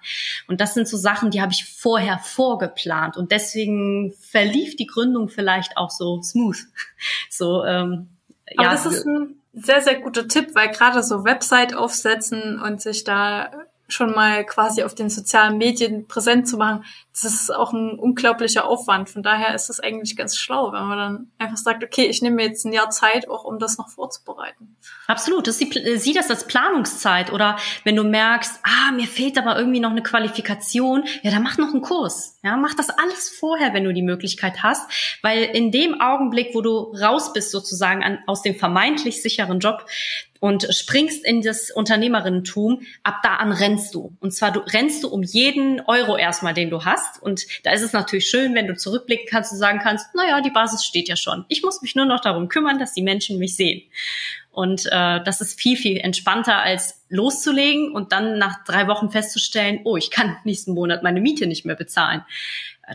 Und 0.47 0.61
das 0.61 0.75
sind 0.75 0.87
so 0.87 0.97
Sachen, 0.97 1.31
die 1.31 1.41
habe 1.41 1.51
ich 1.51 1.65
vorher 1.65 2.19
vorgeplant 2.19 3.17
und 3.17 3.31
deswegen 3.31 4.13
verlief 4.19 4.75
die 4.75 4.85
Gründung 4.85 5.29
vielleicht 5.29 5.77
auch 5.77 5.89
so 5.89 6.21
smooth. 6.21 6.57
So, 7.29 7.65
ähm, 7.65 8.09
aber 8.57 8.67
ja, 8.67 8.71
das 8.71 8.85
ist 8.85 9.05
ein 9.05 9.41
sehr, 9.53 9.81
sehr 9.81 9.99
guter 9.99 10.27
Tipp, 10.27 10.55
weil 10.55 10.69
gerade 10.69 11.03
so 11.03 11.23
Website 11.23 11.73
aufsetzen 11.73 12.59
und 12.61 12.81
sich 12.81 13.03
da 13.03 13.51
schon 13.93 14.11
mal 14.11 14.45
quasi 14.45 14.83
auf 14.83 14.95
den 14.95 15.09
sozialen 15.09 15.57
Medien 15.57 16.07
präsent 16.07 16.47
zu 16.47 16.57
machen, 16.57 16.83
das 17.13 17.25
ist 17.25 17.53
auch 17.53 17.73
ein 17.73 17.99
unglaublicher 17.99 18.65
Aufwand. 18.65 19.09
Von 19.09 19.21
daher 19.21 19.53
ist 19.53 19.69
es 19.69 19.79
eigentlich 19.79 20.15
ganz 20.15 20.37
schlau, 20.37 20.71
wenn 20.71 20.83
man 20.85 20.97
dann 20.97 21.31
einfach 21.37 21.57
sagt, 21.57 21.83
okay, 21.83 22.05
ich 22.05 22.21
nehme 22.21 22.41
jetzt 22.41 22.65
ein 22.65 22.71
Jahr 22.71 22.89
Zeit, 22.89 23.29
auch 23.29 23.43
um 23.43 23.59
das 23.59 23.77
noch 23.77 23.89
vorzubereiten. 23.89 24.77
Absolut. 25.07 25.47
Das 25.47 25.59
ist 25.59 25.75
die, 25.75 25.97
sieh 25.97 26.13
das 26.13 26.29
als 26.29 26.47
Planungszeit. 26.47 27.33
Oder 27.33 27.57
wenn 27.83 27.97
du 27.97 28.03
merkst, 28.03 28.61
ah, 28.63 28.91
mir 28.93 29.07
fehlt 29.07 29.37
aber 29.37 29.57
irgendwie 29.57 29.81
noch 29.81 29.91
eine 29.91 30.03
Qualifikation, 30.03 31.03
ja, 31.21 31.31
dann 31.31 31.43
mach 31.43 31.57
noch 31.57 31.73
einen 31.73 31.81
Kurs. 31.81 32.39
Ja, 32.43 32.55
mach 32.55 32.73
das 32.75 32.89
alles 32.89 33.29
vorher, 33.29 33.73
wenn 33.73 33.83
du 33.83 33.93
die 33.93 34.01
Möglichkeit 34.01 34.63
hast. 34.63 34.89
Weil 35.21 35.43
in 35.43 35.71
dem 35.71 35.99
Augenblick, 35.99 36.55
wo 36.55 36.61
du 36.61 36.93
raus 36.95 37.33
bist 37.33 37.51
sozusagen 37.51 38.03
an, 38.03 38.19
aus 38.25 38.41
dem 38.41 38.55
vermeintlich 38.55 39.21
sicheren 39.21 39.59
Job, 39.59 39.85
und 40.41 40.67
springst 40.71 41.23
in 41.23 41.43
das 41.43 41.69
Unternehmerinnentum, 41.69 42.81
ab 43.03 43.19
da 43.21 43.35
an 43.35 43.51
rennst 43.51 43.93
du. 43.93 44.17
Und 44.19 44.33
zwar 44.33 44.51
du 44.51 44.61
rennst 44.61 45.03
du 45.03 45.07
um 45.07 45.21
jeden 45.21 45.81
Euro 45.81 46.17
erstmal, 46.17 46.55
den 46.55 46.71
du 46.71 46.83
hast. 46.83 47.21
Und 47.21 47.45
da 47.63 47.71
ist 47.71 47.83
es 47.83 47.93
natürlich 47.93 48.25
schön, 48.25 48.55
wenn 48.55 48.65
du 48.65 48.75
zurückblicken 48.75 49.27
kannst 49.29 49.51
und 49.51 49.59
sagen 49.59 49.79
kannst, 49.83 50.15
naja, 50.15 50.41
die 50.41 50.49
Basis 50.49 50.83
steht 50.83 51.07
ja 51.07 51.15
schon. 51.15 51.45
Ich 51.47 51.61
muss 51.61 51.83
mich 51.83 51.95
nur 51.95 52.07
noch 52.07 52.21
darum 52.21 52.49
kümmern, 52.49 52.79
dass 52.79 52.93
die 52.93 53.03
Menschen 53.03 53.37
mich 53.37 53.55
sehen. 53.55 53.83
Und 54.49 54.87
äh, 54.87 55.23
das 55.23 55.41
ist 55.41 55.59
viel, 55.59 55.77
viel 55.77 55.97
entspannter 55.97 56.57
als 56.57 57.03
loszulegen 57.07 57.91
und 57.91 58.11
dann 58.11 58.39
nach 58.39 58.63
drei 58.65 58.87
Wochen 58.87 59.11
festzustellen, 59.11 59.81
oh, 59.83 59.95
ich 59.95 60.09
kann 60.09 60.37
nächsten 60.43 60.73
Monat 60.73 61.03
meine 61.03 61.21
Miete 61.21 61.45
nicht 61.45 61.65
mehr 61.65 61.75
bezahlen 61.75 62.23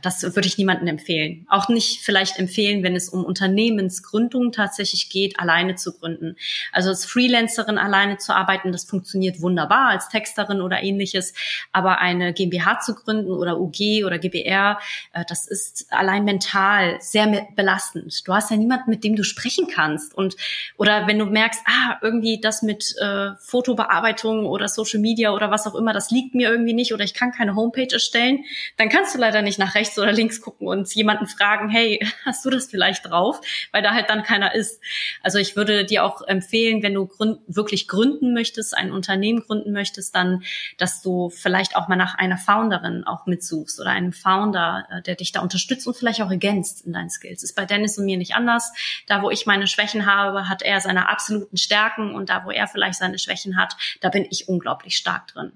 das 0.03 0.23
würde 0.23 0.47
ich 0.47 0.59
niemandem 0.59 0.89
empfehlen. 0.89 1.47
Auch 1.49 1.69
nicht 1.69 2.01
vielleicht 2.03 2.39
empfehlen, 2.39 2.83
wenn 2.83 2.97
es 2.97 3.09
um 3.09 3.25
Unternehmensgründung 3.25 4.53
tatsächlich 4.53 5.09
geht, 5.09 5.39
alleine 5.39 5.77
zu 5.77 5.97
gründen. 5.97 6.37
Also 6.73 6.91
als 6.91 7.07
Freelancerin 7.07 7.79
alleine 7.79 8.19
zu 8.19 8.35
arbeiten, 8.35 8.73
das 8.73 8.85
funktioniert 8.85 9.41
wunderbar 9.41 9.89
als 9.89 10.09
Texterin 10.09 10.61
oder 10.61 10.83
ähnliches. 10.83 11.35
Aber 11.73 12.01
eine 12.01 12.33
GmbH 12.33 12.81
zu 12.81 12.95
gründen 12.95 13.31
oder 13.31 13.61
UG 13.61 14.05
oder 14.05 14.19
GBR, 14.19 14.79
äh, 15.13 15.25
das 15.29 15.47
ist 15.47 15.87
allein 15.91 16.25
mental 16.25 16.97
sehr 17.01 17.47
belastend. 17.55 18.27
Du 18.27 18.35
hast 18.35 18.51
ja 18.51 18.57
niemanden, 18.57 18.91
mit 18.91 19.05
dem 19.05 19.17
du 19.17 19.25
sprechen 19.25 19.67
kannst. 19.73 20.15
Und 20.15 20.37
oder 20.77 21.07
wenn 21.07 21.19
du 21.19 21.27
merkst, 21.27 21.63
ah, 21.65 21.97
irgendwie 22.03 22.41
das 22.41 22.63
mit 22.63 22.95
äh, 23.01 23.31
Fotobearbeitung 23.39 24.47
oder 24.47 24.69
Social 24.69 25.01
Media 25.01 25.33
oder 25.33 25.51
was 25.51 25.67
auch 25.67 25.75
immer, 25.75 25.93
das 25.93 26.11
liegt 26.11 26.35
mir 26.35 26.51
irgendwie 26.51 26.75
nicht 26.75 26.93
oder 26.93 27.05
ich 27.05 27.15
kann 27.15 27.33
keine 27.33 27.55
Homepage 27.55 27.93
erstellen, 27.93 28.45
dann 28.77 28.89
kannst 28.89 29.15
du 29.15 29.19
leider 29.19 29.43
nicht 29.43 29.59
nach 29.59 29.75
rechts 29.75 29.86
rechts 29.87 29.99
oder 29.99 30.13
links 30.13 30.41
gucken 30.41 30.67
und 30.67 30.93
jemanden 30.95 31.27
fragen, 31.27 31.69
hey, 31.69 32.01
hast 32.25 32.45
du 32.45 32.51
das 32.51 32.67
vielleicht 32.67 33.07
drauf? 33.07 33.41
Weil 33.73 33.83
da 33.83 33.93
halt 33.93 34.11
dann 34.11 34.23
keiner 34.23 34.55
ist. 34.55 34.81
Also 35.23 35.39
ich 35.39 35.57
würde 35.57 35.85
dir 35.85 36.05
auch 36.05 36.23
empfehlen, 36.23 36.83
wenn 36.83 36.95
du 36.95 37.07
gründ 37.07 37.41
wirklich 37.47 37.89
gründen 37.89 38.35
möchtest, 38.35 38.77
ein 38.77 38.93
Unternehmen 38.93 39.41
gründen 39.41 39.73
möchtest, 39.73 40.15
dann, 40.15 40.43
dass 40.79 41.03
du 41.03 41.31
vielleicht 41.31 41.77
auch 41.77 41.89
mal 41.89 41.97
nach 41.97 42.17
einer 42.17 42.39
Founderin 42.39 43.05
auch 43.05 43.27
mitsuchst 43.27 43.81
oder 43.81 43.91
einem 43.91 44.13
Founder, 44.13 44.87
äh, 44.91 45.03
der 45.03 45.15
dich 45.15 45.33
da 45.33 45.41
unterstützt 45.41 45.87
und 45.87 45.97
vielleicht 45.97 46.23
auch 46.23 46.31
ergänzt 46.31 46.85
in 46.85 46.93
deinen 46.93 47.11
Skills. 47.11 47.43
Ist 47.43 47.57
bei 47.57 47.65
Dennis 47.65 47.99
und 47.99 48.07
mir 48.07 48.19
nicht 48.19 48.35
anders. 48.35 48.73
Da, 49.07 49.23
wo 49.23 49.31
ich 49.31 49.47
meine 49.47 49.67
Schwächen 49.67 50.07
habe, 50.07 50.49
hat 50.49 50.63
er 50.63 50.81
seine 50.81 51.09
absoluten 51.09 51.57
Stärken 51.57 52.15
und 52.15 52.29
da, 52.29 52.45
wo 52.45 52.51
er 52.51 52.67
vielleicht 52.67 52.99
seine 52.99 53.19
Schwächen 53.19 53.57
hat, 53.57 53.77
da 54.01 54.09
bin 54.09 54.27
ich 54.31 54.49
unglaublich 54.49 54.97
stark 54.97 55.29
drin. 55.29 55.53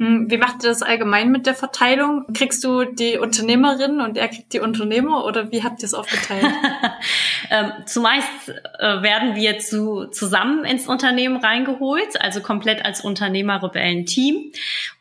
Hm, 0.00 0.30
wie 0.30 0.38
macht 0.38 0.64
ihr 0.64 0.70
das 0.70 0.80
allgemein 0.80 1.30
mit 1.30 1.44
der 1.44 1.54
Verteilung? 1.54 2.24
Kriegst 2.32 2.64
du 2.64 2.84
die 2.84 3.18
Unternehmerin 3.18 4.00
und 4.00 4.16
er 4.16 4.28
kriegt 4.28 4.54
die 4.54 4.60
Unternehmer 4.60 5.26
oder 5.26 5.52
wie 5.52 5.62
habt 5.62 5.82
ihr 5.82 5.84
es 5.84 5.92
aufgeteilt? 5.92 6.46
ähm, 7.50 7.70
zumeist 7.84 8.48
äh, 8.78 9.02
werden 9.02 9.36
wir 9.36 9.58
zu, 9.58 10.06
zusammen 10.06 10.64
ins 10.64 10.86
Unternehmen 10.88 11.36
reingeholt, 11.36 12.18
also 12.18 12.40
komplett 12.40 12.82
als 12.82 13.02
Unternehmerrebellen-Team 13.02 14.52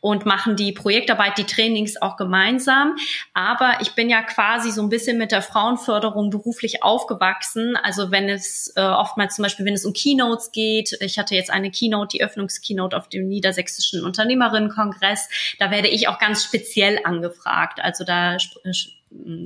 und 0.01 0.25
machen 0.25 0.57
die 0.57 0.73
Projektarbeit, 0.73 1.37
die 1.37 1.45
Trainings 1.45 2.01
auch 2.01 2.17
gemeinsam. 2.17 2.97
Aber 3.33 3.77
ich 3.79 3.95
bin 3.95 4.09
ja 4.09 4.21
quasi 4.21 4.69
so 4.69 4.81
ein 4.81 4.89
bisschen 4.89 5.17
mit 5.17 5.31
der 5.31 5.41
Frauenförderung 5.41 6.29
beruflich 6.29 6.83
aufgewachsen. 6.83 7.77
Also 7.81 8.11
wenn 8.11 8.27
es 8.27 8.73
äh, 8.75 8.81
oftmals 8.81 9.35
zum 9.35 9.43
Beispiel, 9.43 9.65
wenn 9.65 9.75
es 9.75 9.85
um 9.85 9.93
Keynotes 9.93 10.51
geht, 10.51 10.97
ich 10.99 11.17
hatte 11.17 11.35
jetzt 11.35 11.51
eine 11.51 11.71
Keynote, 11.71 12.17
die 12.17 12.21
Öffnungskeynote 12.21 12.97
auf 12.97 13.07
dem 13.07 13.29
niedersächsischen 13.29 14.03
Unternehmerinnenkongress 14.03 14.88
Kongress. 14.89 15.29
Da 15.59 15.71
werde 15.71 15.87
ich 15.87 16.07
auch 16.07 16.19
ganz 16.19 16.43
speziell 16.43 16.99
angefragt. 17.03 17.79
Also 17.81 18.03
da 18.03 18.37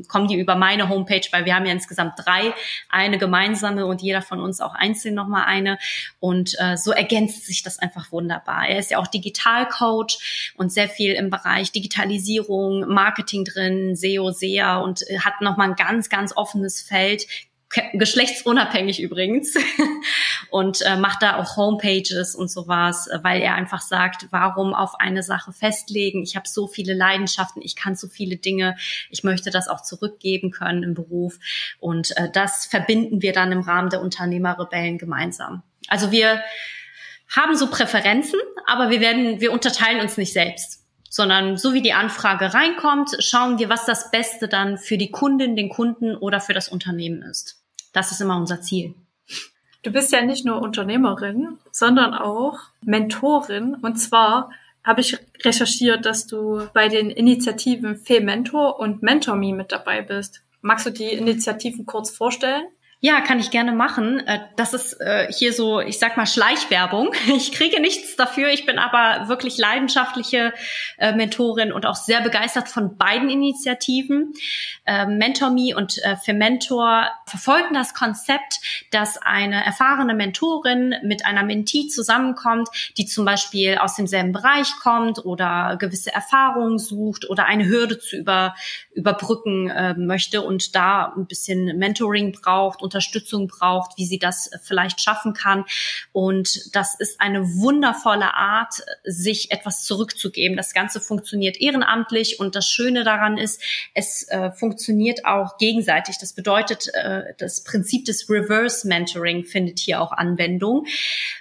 kommen 0.10 0.28
die 0.28 0.36
über 0.36 0.56
meine 0.56 0.90
Homepage, 0.90 1.26
weil 1.32 1.46
wir 1.46 1.56
haben 1.56 1.66
ja 1.66 1.72
insgesamt 1.72 2.16
drei, 2.18 2.54
eine 2.90 3.18
gemeinsame 3.18 3.86
und 3.86 4.02
jeder 4.02 4.22
von 4.22 4.42
uns 4.42 4.60
auch 4.60 4.76
einzeln 4.76 5.16
nochmal 5.16 5.46
eine. 5.46 5.78
Und 6.20 6.56
äh, 6.60 6.76
so 6.76 6.92
ergänzt 6.92 7.46
sich 7.46 7.64
das 7.64 7.80
einfach 7.80 8.12
wunderbar. 8.12 8.68
Er 8.68 8.80
ist 8.80 8.92
ja 8.92 8.98
auch 8.98 9.08
Digitalcoach 9.08 10.54
und 10.58 10.74
sehr 10.74 10.90
viel 10.90 11.14
im 11.14 11.30
Bereich 11.30 11.72
Digitalisierung, 11.72 12.88
Marketing 12.88 13.46
drin, 13.46 13.96
SEO, 13.96 14.32
SEA 14.32 14.80
und 14.80 15.06
hat 15.24 15.40
nochmal 15.40 15.70
ein 15.70 15.76
ganz, 15.76 16.10
ganz 16.10 16.36
offenes 16.36 16.82
Feld, 16.82 17.26
geschlechtsunabhängig 17.94 19.02
übrigens 19.02 19.56
und 20.50 20.82
äh, 20.82 20.98
macht 20.98 21.22
da 21.22 21.38
auch 21.38 21.58
Homepages 21.58 22.36
und 22.36 22.50
sowas, 22.50 23.10
weil 23.22 23.42
er 23.42 23.56
einfach 23.56 23.82
sagt, 23.82 24.28
warum 24.32 24.74
auf 24.74 25.00
eine 25.00 25.24
Sache 25.24 25.52
festlegen? 25.52 26.24
Ich 26.24 26.36
habe 26.36 26.48
so 26.48 26.68
viele 26.68 26.94
Leidenschaften, 26.94 27.62
ich 27.62 27.76
kann 27.76 27.96
so 27.96 28.08
viele 28.08 28.38
Dinge, 28.38 28.76
ich 29.10 29.24
möchte 29.24 29.50
das 29.50 29.68
auch 29.68 29.82
zurückgeben 29.82 30.52
können 30.52 30.84
im 30.84 30.94
Beruf 30.94 31.40
und 31.80 32.16
äh, 32.18 32.30
das 32.32 32.66
verbinden 32.66 33.22
wir 33.22 33.34
dann 33.34 33.52
im 33.52 33.62
Rahmen 33.62 33.90
der 33.90 34.02
Unternehmerrebellen 34.02 34.98
gemeinsam. 34.98 35.64
Also 35.88 36.12
wir 36.12 36.42
haben 37.36 37.56
so 37.56 37.68
Präferenzen, 37.68 38.40
aber 38.68 38.90
wir 38.90 39.02
werden, 39.02 39.42
wir 39.42 39.52
unterteilen 39.52 40.02
uns 40.02 40.18
nicht 40.18 40.34
selbst 40.34 40.84
sondern 41.14 41.58
so 41.58 41.76
wie 41.76 41.84
die 41.84 41.94
Anfrage 41.94 42.56
reinkommt, 42.56 43.12
schauen 43.20 43.60
wir, 43.60 43.70
was 43.70 43.86
das 43.86 44.10
Beste 44.10 44.48
dann 44.48 44.80
für 44.80 44.98
die 44.98 45.12
Kundin, 45.12 45.56
den 45.56 45.70
Kunden 45.70 46.16
oder 46.16 46.42
für 46.42 46.54
das 46.54 46.70
Unternehmen 46.70 47.22
ist. 47.22 47.63
Das 47.94 48.12
ist 48.12 48.22
immer 48.22 48.38
unser 48.38 48.62
Ziel. 48.62 48.96
Du 49.84 49.92
bist 49.92 50.12
ja 50.12 50.22
nicht 50.22 50.46
nur 50.46 50.62
Unternehmerin, 50.62 51.58
sondern 51.72 52.14
auch 52.14 52.60
Mentorin. 52.82 53.76
Und 53.76 53.98
zwar 53.98 54.50
habe 54.84 55.02
ich 55.02 55.18
recherchiert, 55.44 56.06
dass 56.06 56.28
du 56.28 56.68
bei 56.74 56.90
den 56.90 57.10
Initiativen 57.10 57.96
Fe-Mentor 57.98 58.80
und 58.80 59.04
MentorMe 59.04 59.54
mit 59.54 59.72
dabei 59.72 60.02
bist. 60.02 60.42
Magst 60.62 60.86
du 60.86 60.90
die 60.90 61.12
Initiativen 61.12 61.86
kurz 61.86 62.10
vorstellen? 62.10 62.66
Ja, 63.06 63.20
kann 63.20 63.38
ich 63.38 63.52
gerne 63.52 63.74
machen. 63.74 64.26
Äh, 64.28 64.40
das 64.56 64.74
ist 64.74 64.94
äh, 65.02 65.30
hier 65.30 65.52
so, 65.52 65.82
ich 65.82 66.00
sag 66.00 66.16
mal, 66.16 66.26
Schleichwerbung. 66.26 67.12
Ich 67.36 67.52
kriege 67.52 67.82
nichts 67.82 68.16
dafür. 68.16 68.50
Ich 68.50 68.66
bin 68.66 68.80
aber 68.80 69.28
wirklich 69.28 69.58
leidenschaftliche 69.58 70.54
äh, 70.98 71.14
Mentorin 71.14 71.74
und 71.74 71.86
auch 71.86 71.96
sehr 71.96 72.22
begeistert 72.22 72.70
von 72.70 72.96
beiden 72.96 73.30
Initiativen. 73.30 74.34
MentorMe 74.86 75.76
und 75.76 76.02
Fermentor 76.24 77.08
verfolgen 77.26 77.74
das 77.74 77.94
Konzept, 77.94 78.60
dass 78.92 79.18
eine 79.18 79.64
erfahrene 79.66 80.14
Mentorin 80.14 80.96
mit 81.04 81.26
einer 81.26 81.44
Mentee 81.44 81.88
zusammenkommt, 81.88 82.68
die 82.98 83.06
zum 83.06 83.24
Beispiel 83.24 83.78
aus 83.78 83.96
demselben 83.96 84.34
Bereich 84.34 84.68
kommt 84.82 85.24
oder 85.26 85.78
gewisse 85.80 86.14
Erfahrungen 86.14 86.80
sucht 86.80 87.30
oder 87.30 87.46
eine 87.46 87.66
Hürde 87.66 87.98
zu 87.98 88.18
über, 88.18 88.56
überbrücken 88.92 89.72
möchte 90.06 90.42
und 90.42 90.76
da 90.76 91.14
ein 91.16 91.28
bisschen 91.28 91.78
Mentoring 91.78 92.34
braucht 92.34 92.82
und 92.82 92.93
Unterstützung 92.94 93.48
braucht, 93.48 93.98
wie 93.98 94.06
sie 94.06 94.20
das 94.20 94.52
vielleicht 94.62 95.02
schaffen 95.02 95.34
kann. 95.34 95.66
Und 96.12 96.76
das 96.76 96.94
ist 97.00 97.20
eine 97.20 97.42
wundervolle 97.56 98.36
Art, 98.36 98.76
sich 99.04 99.52
etwas 99.52 99.84
zurückzugeben. 99.84 100.56
Das 100.56 100.74
Ganze 100.74 101.02
funktioniert 101.02 101.60
ehrenamtlich 101.60 102.40
und 102.40 102.56
das 102.56 102.68
Schöne 102.68 103.04
daran 103.04 103.38
ist, 103.38 103.62
es 103.96 104.28
äh, 104.30 104.52
funktioniert 104.52 105.26
auch 105.26 105.58
gegenseitig. 105.58 106.18
Das 106.20 106.34
bedeutet, 106.34 106.94
äh, 106.94 107.34
das 107.40 107.64
Prinzip 107.64 108.06
des 108.06 108.30
Reverse 108.30 108.88
Mentoring 108.88 109.44
findet 109.44 109.80
hier 109.80 110.00
auch 110.00 110.12
Anwendung. 110.12 110.86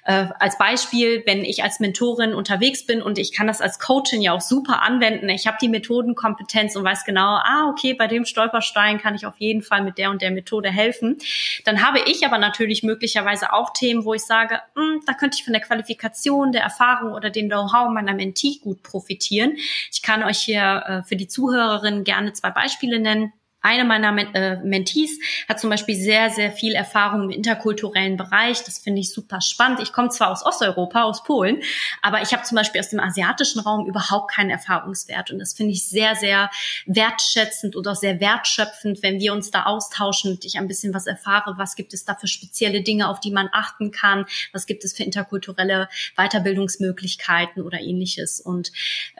Äh, 0.07 0.29
als 0.39 0.57
Beispiel, 0.57 1.23
wenn 1.27 1.45
ich 1.45 1.63
als 1.63 1.81
Mentorin 1.81 2.33
unterwegs 2.33 2.87
bin 2.87 3.03
und 3.03 3.19
ich 3.19 3.33
kann 3.33 3.47
das 3.47 3.61
als 3.61 3.79
Coachin 3.79 4.23
ja 4.23 4.33
auch 4.33 4.41
super 4.41 4.81
anwenden. 4.81 5.29
Ich 5.29 5.47
habe 5.47 5.59
die 5.61 5.69
Methodenkompetenz 5.69 6.77
und 6.77 6.85
weiß 6.85 7.05
genau, 7.05 7.37
ah, 7.45 7.69
okay, 7.71 7.93
bei 7.93 8.07
dem 8.07 8.25
Stolperstein 8.25 8.99
kann 8.99 9.15
ich 9.15 9.27
auf 9.27 9.37
jeden 9.37 9.63
Fall 9.63 9.83
mit 9.83 9.99
der 9.99 10.11
und 10.11 10.23
der 10.23 10.31
Methode 10.31 10.71
helfen. 10.71 11.19
Dann 11.65 11.83
habe 11.87 12.01
ich 12.01 12.25
aber 12.27 12.39
natürlich 12.39 12.83
möglicherweise 12.83 13.53
auch 13.53 13.73
Themen, 13.73 14.05
wo 14.05 14.15
ich 14.15 14.23
sage, 14.23 14.61
hm, 14.75 15.03
da 15.07 15.15
könnte 15.15 15.37
ich 15.39 15.45
von 15.45 15.53
der 15.53 15.63
Qualifikation, 15.63 16.53
der 16.53 16.63
Erfahrung 16.63 17.13
oder 17.13 17.31
dem 17.31 17.49
Know-how 17.49 17.91
meiner 17.91 18.15
Mentee 18.15 18.59
gut 18.63 18.83
profitieren. 18.83 19.57
Ich 19.91 20.03
kann 20.03 20.23
euch 20.23 20.39
hier 20.39 20.85
äh, 20.87 21.03
für 21.03 21.17
die 21.17 21.29
Zuhörerinnen 21.29 22.05
gerne 22.05 22.33
zwei 22.33 22.51
Beispiele 22.51 22.99
nennen. 22.99 23.33
Eine 23.63 23.85
meiner 23.85 24.17
äh, 24.35 24.57
Mentees 24.57 25.19
hat 25.49 25.61
zum 25.61 25.71
Beispiel 25.71 25.95
sehr, 25.95 26.31
sehr 26.31 26.51
viel 26.51 26.75
Erfahrung 26.75 27.23
im 27.25 27.31
interkulturellen 27.31 28.17
Bereich. 28.17 28.65
Das 28.65 28.79
finde 28.79 29.01
ich 29.01 29.13
super 29.13 29.41
spannend. 29.41 29.81
Ich 29.81 29.93
komme 29.93 30.09
zwar 30.09 30.31
aus 30.31 30.45
Osteuropa, 30.45 31.05
aus 31.05 31.23
Polen, 31.23 31.63
aber 32.03 32.23
ich 32.23 32.33
habe 32.33 32.43
zum 32.43 32.57
Beispiel 32.57 32.81
aus 32.81 32.89
dem 32.89 32.99
asiatischen 32.99 33.61
Raum 33.61 33.87
überhaupt 33.87 34.33
keinen 34.33 34.51
Erfahrungswert. 34.51 35.31
Und 35.31 35.39
das 35.39 35.55
finde 35.55 35.73
ich 35.73 35.89
sehr, 35.89 36.17
sehr 36.17 36.51
wertschätzend 36.87 37.77
und 37.77 37.87
auch 37.87 37.95
sehr 37.95 38.19
wertschöpfend, 38.19 39.03
wenn 39.03 39.21
wir 39.21 39.33
uns 39.33 39.53
da 39.53 39.63
austauschen 39.65 40.33
und 40.33 40.45
ich 40.45 40.59
ein 40.59 40.67
bisschen 40.67 40.93
was 40.93 41.07
erfahre. 41.07 41.55
Was 41.57 41.77
gibt 41.77 41.95
es 41.95 42.05
da 42.05 42.17
für 42.17 42.27
spezielle 42.27 42.83
Dinge, 42.83 43.09
auf 43.09 43.21
die 43.21 43.31
man 43.31 43.49
achten 43.53 43.93
kann? 43.93 44.27
Was 44.53 44.67
gibt 44.67 44.85
es 44.85 44.93
für 44.93 45.05
interkulturelle 45.05 45.89
Weiterbildungsmöglichkeiten 46.17 47.63
oder 47.63 47.81
ähnliches? 47.81 48.41
Und 48.41 48.73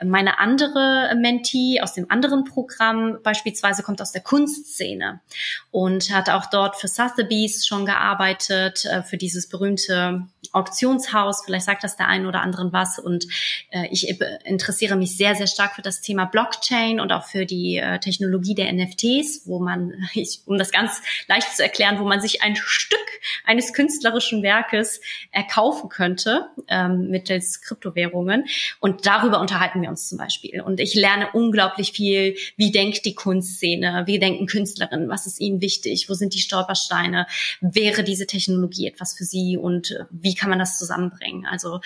meine 0.03 0.39
andere 0.39 1.15
Mentee 1.17 1.79
aus 1.81 1.93
dem 1.93 2.11
anderen 2.11 2.43
Programm 2.43 3.19
beispielsweise 3.23 3.83
kommt 3.83 4.01
aus 4.01 4.11
der 4.11 4.21
Kunstszene 4.33 5.21
und 5.69 6.09
hat 6.11 6.27
auch 6.27 6.47
dort 6.47 6.75
für 6.75 6.87
Sotheby's 6.87 7.67
schon 7.67 7.85
gearbeitet, 7.85 8.83
äh, 8.85 9.03
für 9.03 9.15
dieses 9.15 9.47
berühmte 9.47 10.27
Auktionshaus. 10.51 11.43
Vielleicht 11.45 11.65
sagt 11.65 11.83
das 11.83 11.97
der 11.97 12.07
einen 12.07 12.25
oder 12.25 12.41
anderen 12.41 12.73
was. 12.73 12.97
Und 12.97 13.27
äh, 13.69 13.87
ich 13.91 14.19
interessiere 14.43 14.95
mich 14.95 15.17
sehr, 15.17 15.35
sehr 15.35 15.45
stark 15.45 15.75
für 15.75 15.83
das 15.83 16.01
Thema 16.01 16.25
Blockchain 16.25 16.99
und 16.99 17.11
auch 17.11 17.25
für 17.25 17.45
die 17.45 17.77
äh, 17.77 17.99
Technologie 17.99 18.55
der 18.55 18.73
NFTs, 18.73 19.43
wo 19.45 19.59
man, 19.59 19.93
ich, 20.15 20.41
um 20.47 20.57
das 20.57 20.71
ganz 20.71 21.03
leicht 21.27 21.55
zu 21.55 21.61
erklären, 21.61 21.99
wo 21.99 22.03
man 22.03 22.19
sich 22.19 22.41
ein 22.41 22.55
Stück 22.55 22.99
eines 23.45 23.71
künstlerischen 23.71 24.41
Werkes 24.41 24.99
erkaufen 25.31 25.89
könnte 25.89 26.47
ähm, 26.69 27.09
mittels 27.09 27.61
Kryptowährungen. 27.61 28.45
Und 28.79 29.05
darüber 29.05 29.39
unterhalten 29.39 29.81
wir 29.83 29.89
uns 29.89 30.09
zum 30.09 30.17
Beispiel. 30.17 30.61
Und 30.61 30.79
ich 30.79 30.95
lerne 30.95 31.29
unglaublich 31.33 31.91
viel, 31.91 32.35
wie 32.57 32.71
denkt 32.71 33.05
die 33.05 33.13
Kunstszene, 33.15 34.03
wie 34.07 34.22
denken 34.23 34.47
Künstlerinnen, 34.47 35.09
was 35.09 35.27
ist 35.27 35.41
ihnen 35.41 35.59
wichtig, 35.59 36.07
wo 36.09 36.13
sind 36.13 36.33
die 36.33 36.39
Stolpersteine, 36.39 37.27
wäre 37.59 38.03
diese 38.03 38.25
Technologie 38.25 38.87
etwas 38.87 39.13
für 39.13 39.25
sie 39.25 39.57
und 39.57 39.91
äh, 39.91 40.05
wie 40.11 40.33
kann 40.33 40.49
man 40.49 40.59
das 40.59 40.79
zusammenbringen? 40.79 41.45
Also 41.45 41.81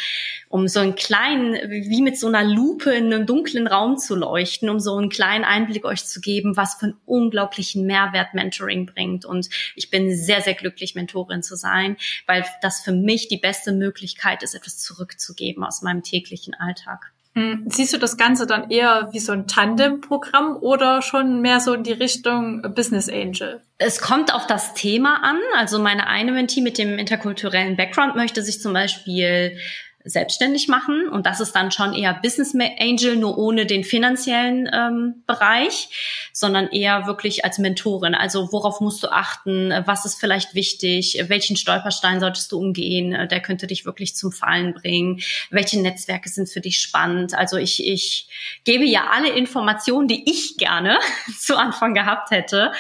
um 0.48 0.68
so 0.68 0.80
einen 0.80 0.94
kleinen, 0.94 1.54
wie 1.70 2.02
mit 2.04 2.20
so 2.20 2.28
einer 2.28 2.44
Lupe 2.44 2.92
in 2.92 3.12
einem 3.12 3.26
dunklen 3.26 3.66
Raum 3.66 3.98
zu 3.98 4.16
leuchten, 4.16 4.70
um 4.70 4.80
so 4.80 4.96
einen 4.96 5.10
kleinen 5.10 5.46
Einblick 5.46 5.84
euch 5.84 6.06
zu 6.06 6.22
geben, 6.22 6.56
was 6.56 6.76
für 6.76 6.88
einen 6.88 6.98
unglaublichen 7.06 7.88
Mehrwert 7.88 8.36
Mentoring 8.36 8.86
bringt. 8.86 9.26
Und 9.26 9.50
ich 9.76 9.90
bin 9.90 10.16
sehr, 10.16 10.42
sehr 10.42 10.54
glücklich, 10.54 10.94
Mentorin 10.94 11.42
zu 11.42 11.56
sein, 11.56 11.98
weil 12.28 12.46
das 12.62 12.82
für 12.82 12.92
mich 12.92 13.28
die 13.28 13.38
beste 13.38 13.72
Möglichkeit 13.72 14.44
ist, 14.44 14.54
etwas 14.54 14.78
zurückzugeben 14.78 15.64
aus 15.64 15.82
meinem 15.82 16.04
täglichen 16.04 16.54
Alltag. 16.54 17.12
Hm, 17.38 17.66
siehst 17.68 17.94
du 17.94 18.00
das 18.00 18.18
Ganze 18.18 18.48
dann 18.48 18.72
eher 18.72 19.10
wie 19.12 19.20
so 19.20 19.32
ein 19.32 19.46
Tandem-Programm 19.46 20.58
oder 20.60 21.04
schon 21.04 21.40
mehr 21.40 21.60
so 21.60 21.76
in 21.76 21.84
die 21.84 21.94
Richtung 21.94 22.64
Business 22.74 23.08
Angel? 23.08 23.62
Es 23.78 24.02
kommt 24.02 24.34
auf 24.34 24.48
das 24.48 24.74
Thema 24.74 25.22
an. 25.22 25.38
Also 25.56 25.78
meine 25.78 26.08
eine 26.08 26.32
Mentee 26.32 26.62
mit 26.62 26.80
dem 26.80 26.98
interkulturellen 26.98 27.78
Background 27.78 28.16
möchte 28.16 28.42
sich 28.42 28.60
zum 28.60 28.74
Beispiel 28.74 29.56
selbstständig 30.08 30.68
machen. 30.68 31.10
Und 31.10 31.26
das 31.26 31.40
ist 31.40 31.54
dann 31.54 31.72
schon 31.72 31.94
eher 31.94 32.14
Business 32.14 32.56
Angel, 32.80 33.16
nur 33.16 33.38
ohne 33.38 33.66
den 33.66 33.84
finanziellen 33.84 34.70
ähm, 34.74 35.24
Bereich, 35.28 35.90
sondern 36.34 36.68
eher 36.68 37.08
wirklich 37.08 37.46
als 37.46 37.60
Mentorin. 37.60 38.16
Also 38.16 38.52
worauf 38.52 38.80
musst 38.82 39.04
du 39.04 39.12
achten? 39.12 39.74
Was 39.86 40.06
ist 40.06 40.20
vielleicht 40.20 40.56
wichtig? 40.56 41.24
Welchen 41.28 41.58
Stolperstein 41.58 42.20
solltest 42.20 42.52
du 42.52 42.60
umgehen? 42.60 43.28
Der 43.30 43.42
könnte 43.42 43.68
dich 43.68 43.86
wirklich 43.86 44.16
zum 44.16 44.32
Fallen 44.32 44.74
bringen. 44.74 45.22
Welche 45.50 45.82
Netzwerke 45.82 46.30
sind 46.30 46.50
für 46.50 46.62
dich 46.62 46.80
spannend? 46.80 47.34
Also 47.34 47.58
ich, 47.58 47.86
ich 47.86 48.28
gebe 48.64 48.86
ja 48.86 49.08
alle 49.12 49.30
Informationen, 49.30 50.08
die 50.08 50.30
ich 50.30 50.58
gerne 50.58 51.00
zu 51.40 51.58
Anfang 51.58 51.94
gehabt 51.94 52.32
hätte. 52.32 52.72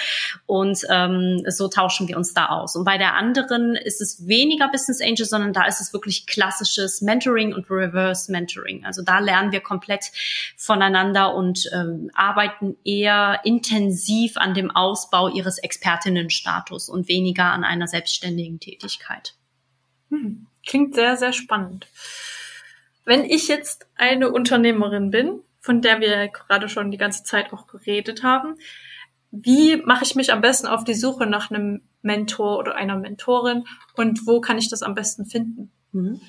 Und 0.47 0.79
ähm, 0.89 1.43
so 1.49 1.67
tauschen 1.67 2.07
wir 2.07 2.15
uns 2.15 2.33
da 2.33 2.45
aus. 2.45 2.77
Und 2.77 2.85
bei 2.85 2.97
der 2.97 3.15
anderen 3.15 3.75
ist 3.75 3.99
es 3.99 4.27
weniger 4.27 4.69
Business 4.69 5.01
Angel, 5.01 5.25
sondern 5.25 5.51
da 5.51 5.65
ist 5.65 5.81
es 5.81 5.91
wirklich 5.91 6.25
klassisches 6.25 7.01
Mentoring 7.01 7.53
und 7.53 7.69
Reverse 7.69 8.31
Mentoring. 8.31 8.85
Also 8.85 9.03
da 9.03 9.19
lernen 9.19 9.51
wir 9.51 9.59
komplett 9.59 10.05
voneinander 10.55 11.35
und 11.35 11.69
ähm, 11.73 12.09
arbeiten 12.13 12.77
eher 12.85 13.41
intensiv 13.43 14.37
an 14.37 14.53
dem 14.53 14.71
Ausbau 14.71 15.27
ihres 15.27 15.57
Expertinnenstatus 15.57 16.87
und 16.87 17.09
weniger 17.09 17.51
an 17.51 17.65
einer 17.65 17.87
selbstständigen 17.87 18.61
Tätigkeit. 18.61 19.33
Hm. 20.11 20.47
Klingt 20.65 20.95
sehr, 20.95 21.17
sehr 21.17 21.33
spannend. 21.33 21.87
Wenn 23.03 23.25
ich 23.25 23.49
jetzt 23.49 23.85
eine 23.95 24.31
Unternehmerin 24.31 25.11
bin, 25.11 25.41
von 25.59 25.81
der 25.81 25.99
wir 25.99 26.29
gerade 26.29 26.69
schon 26.69 26.89
die 26.91 26.97
ganze 26.97 27.25
Zeit 27.25 27.51
auch 27.51 27.67
geredet 27.67 28.23
haben, 28.23 28.55
wie 29.31 29.77
mache 29.77 30.03
ich 30.03 30.15
mich 30.15 30.31
am 30.31 30.41
besten 30.41 30.67
auf 30.67 30.83
die 30.83 30.93
Suche 30.93 31.25
nach 31.25 31.51
einem 31.51 31.81
Mentor 32.01 32.57
oder 32.59 32.75
einer 32.75 32.97
Mentorin 32.97 33.65
und 33.95 34.25
wo 34.25 34.41
kann 34.41 34.57
ich 34.57 34.69
das 34.69 34.83
am 34.83 34.95
besten 34.95 35.25
finden? 35.25 35.71
Mhm. 35.91 36.21